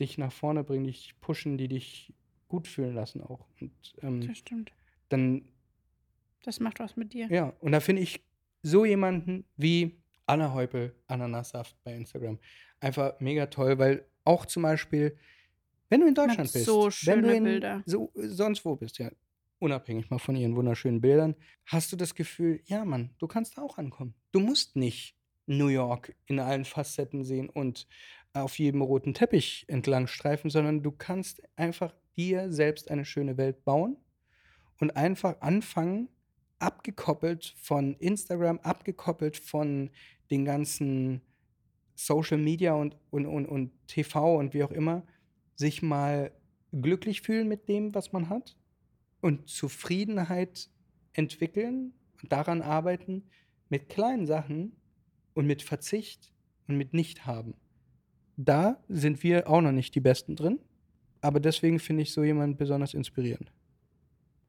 dich 0.00 0.18
nach 0.18 0.32
vorne 0.32 0.64
bringen, 0.64 0.84
dich 0.84 1.14
pushen, 1.20 1.56
die 1.58 1.68
dich 1.68 2.12
gut 2.48 2.68
fühlen 2.68 2.94
lassen 2.94 3.22
auch. 3.22 3.46
Und 3.60 3.72
ähm, 4.02 4.26
Das 4.26 4.38
stimmt. 4.38 4.72
dann 5.08 5.42
Das 6.44 6.60
macht 6.60 6.78
was 6.80 6.96
mit 6.96 7.12
dir. 7.12 7.26
ja, 7.28 7.52
und 7.60 7.72
da 7.72 7.80
finde 7.80 8.02
ich 8.02 8.20
so 8.62 8.84
jemanden 8.84 9.44
wie 9.56 9.96
Anna 10.26 10.52
Heupel, 10.52 10.94
Ananassaft 11.06 11.76
bei 11.84 11.94
Instagram, 11.94 12.38
einfach 12.80 13.18
mega 13.20 13.46
toll, 13.46 13.78
weil 13.78 14.06
auch 14.24 14.44
zum 14.46 14.64
Beispiel, 14.64 15.16
wenn 15.88 16.00
du 16.00 16.08
in 16.08 16.14
Deutschland 16.14 16.52
bist, 16.52 16.64
so 16.64 16.88
wenn 17.04 17.22
du 17.22 17.34
in, 17.34 17.44
Bilder. 17.44 17.82
so 17.86 18.10
sonst 18.14 18.64
wo 18.64 18.74
bist, 18.76 18.98
ja, 18.98 19.10
unabhängig 19.60 20.10
mal 20.10 20.18
von 20.18 20.36
ihren 20.36 20.56
wunderschönen 20.56 21.00
Bildern, 21.00 21.36
hast 21.64 21.92
du 21.92 21.96
das 21.96 22.14
Gefühl, 22.14 22.60
ja 22.66 22.84
Mann, 22.84 23.10
du 23.18 23.26
kannst 23.26 23.56
da 23.56 23.62
auch 23.62 23.78
ankommen. 23.78 24.14
Du 24.32 24.40
musst 24.40 24.76
nicht 24.76 25.15
New 25.46 25.68
York 25.68 26.14
in 26.26 26.38
allen 26.38 26.64
Facetten 26.64 27.24
sehen 27.24 27.48
und 27.48 27.86
auf 28.32 28.58
jedem 28.58 28.82
roten 28.82 29.14
Teppich 29.14 29.64
entlang 29.68 30.06
streifen, 30.06 30.50
sondern 30.50 30.82
du 30.82 30.92
kannst 30.92 31.42
einfach 31.56 31.94
dir 32.16 32.52
selbst 32.52 32.90
eine 32.90 33.04
schöne 33.04 33.36
Welt 33.36 33.64
bauen 33.64 33.96
und 34.80 34.96
einfach 34.96 35.40
anfangen, 35.40 36.08
abgekoppelt 36.58 37.54
von 37.56 37.94
Instagram, 37.94 38.58
abgekoppelt 38.60 39.36
von 39.36 39.90
den 40.30 40.44
ganzen 40.44 41.22
Social 41.94 42.38
Media 42.38 42.74
und, 42.74 42.96
und, 43.10 43.26
und, 43.26 43.46
und 43.46 43.72
TV 43.86 44.36
und 44.36 44.54
wie 44.54 44.64
auch 44.64 44.70
immer, 44.70 45.06
sich 45.54 45.82
mal 45.82 46.32
glücklich 46.72 47.22
fühlen 47.22 47.48
mit 47.48 47.68
dem, 47.68 47.94
was 47.94 48.12
man 48.12 48.28
hat 48.28 48.56
und 49.20 49.48
Zufriedenheit 49.48 50.68
entwickeln 51.14 51.94
und 52.22 52.32
daran 52.32 52.62
arbeiten 52.62 53.24
mit 53.68 53.88
kleinen 53.88 54.26
Sachen 54.26 54.76
und 55.36 55.46
mit 55.46 55.62
Verzicht 55.62 56.32
und 56.66 56.76
mit 56.76 56.94
Nichthaben. 56.94 57.54
Da 58.36 58.82
sind 58.88 59.22
wir 59.22 59.48
auch 59.48 59.60
noch 59.60 59.72
nicht 59.72 59.94
die 59.94 60.00
Besten 60.00 60.34
drin, 60.34 60.58
aber 61.20 61.40
deswegen 61.40 61.78
finde 61.78 62.02
ich 62.02 62.12
so 62.12 62.24
jemanden 62.24 62.56
besonders 62.56 62.94
inspirierend. 62.94 63.52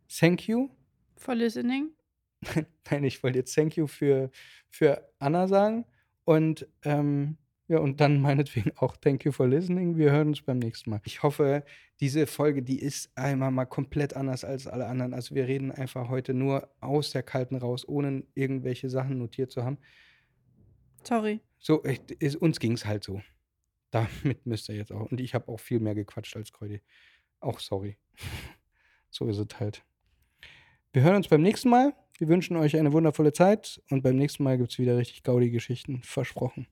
Thank 0.08 0.48
you. 0.48 0.70
For 1.18 1.36
listening. 1.36 1.92
Nein, 2.90 3.04
ich 3.04 3.22
wollte 3.22 3.40
jetzt 3.40 3.54
Thank 3.54 3.76
you 3.76 3.88
für, 3.88 4.32
für 4.70 5.10
Anna 5.20 5.48
sagen 5.48 5.86
und 6.24 6.68
ähm, 6.84 7.38
ja, 7.68 7.80
und 7.80 8.00
dann 8.00 8.22
meinetwegen 8.22 8.72
auch 8.78 8.96
Thank 8.96 9.26
you 9.26 9.34
for 9.34 9.48
listening. 9.48 9.98
Wir 9.98 10.12
hören 10.12 10.30
uns 10.30 10.42
beim 10.42 10.60
nächsten 10.60 10.90
Mal. 10.90 11.02
Ich 11.04 11.22
hoffe, 11.22 11.66
diese 12.00 12.28
Folge, 12.28 12.64
die 12.64 12.80
ist 12.80 13.12
einmal 13.16 13.52
mal 13.52 13.66
komplett 13.66 14.16
anders 14.16 14.46
als 14.46 14.68
alle 14.68 14.88
anderen. 14.88 15.14
Also 15.14 15.36
wir 15.36 15.48
reden 15.48 15.72
einfach 15.72 16.08
heute 16.08 16.34
nur 16.34 16.70
aus 16.80 17.12
der 17.12 17.24
Kalten 17.24 17.56
raus, 17.58 17.86
ohne 17.88 18.24
irgendwelche 18.36 18.90
Sachen 18.90 19.18
notiert 19.18 19.52
zu 19.52 19.66
haben. 19.66 19.80
Sorry. 21.08 21.40
So, 21.60 21.82
ist, 21.84 22.36
uns 22.36 22.60
ging 22.60 22.74
es 22.74 22.86
halt 22.86 23.04
so. 23.04 23.22
Damit 23.92 24.12
müsst 24.46 24.68
ihr 24.68 24.76
jetzt 24.76 24.92
auch. 24.92 25.10
Und 25.10 25.22
ich 25.22 25.34
habe 25.34 25.48
auch 25.48 25.60
viel 25.60 25.80
mehr 25.80 25.96
gequatscht 25.96 26.36
als 26.36 26.52
Kreudi. 26.52 26.82
Auch 27.40 27.60
sorry. 27.60 27.98
so 29.10 29.28
ist 29.30 29.38
es 29.38 29.60
halt. 29.60 29.84
Wir 30.92 31.04
hören 31.04 31.16
uns 31.16 31.30
beim 31.30 31.42
nächsten 31.42 31.70
Mal. 31.70 31.94
Wir 32.18 32.28
wünschen 32.28 32.58
euch 32.58 32.76
eine 32.76 32.92
wundervolle 32.92 33.32
Zeit 33.32 33.82
und 33.90 34.02
beim 34.02 34.18
nächsten 34.18 34.44
Mal 34.44 34.58
gibt 34.58 34.72
es 34.72 34.80
wieder 34.80 34.98
richtig 34.98 35.24
Gaudi-Geschichten. 35.24 36.02
Versprochen. 36.04 36.68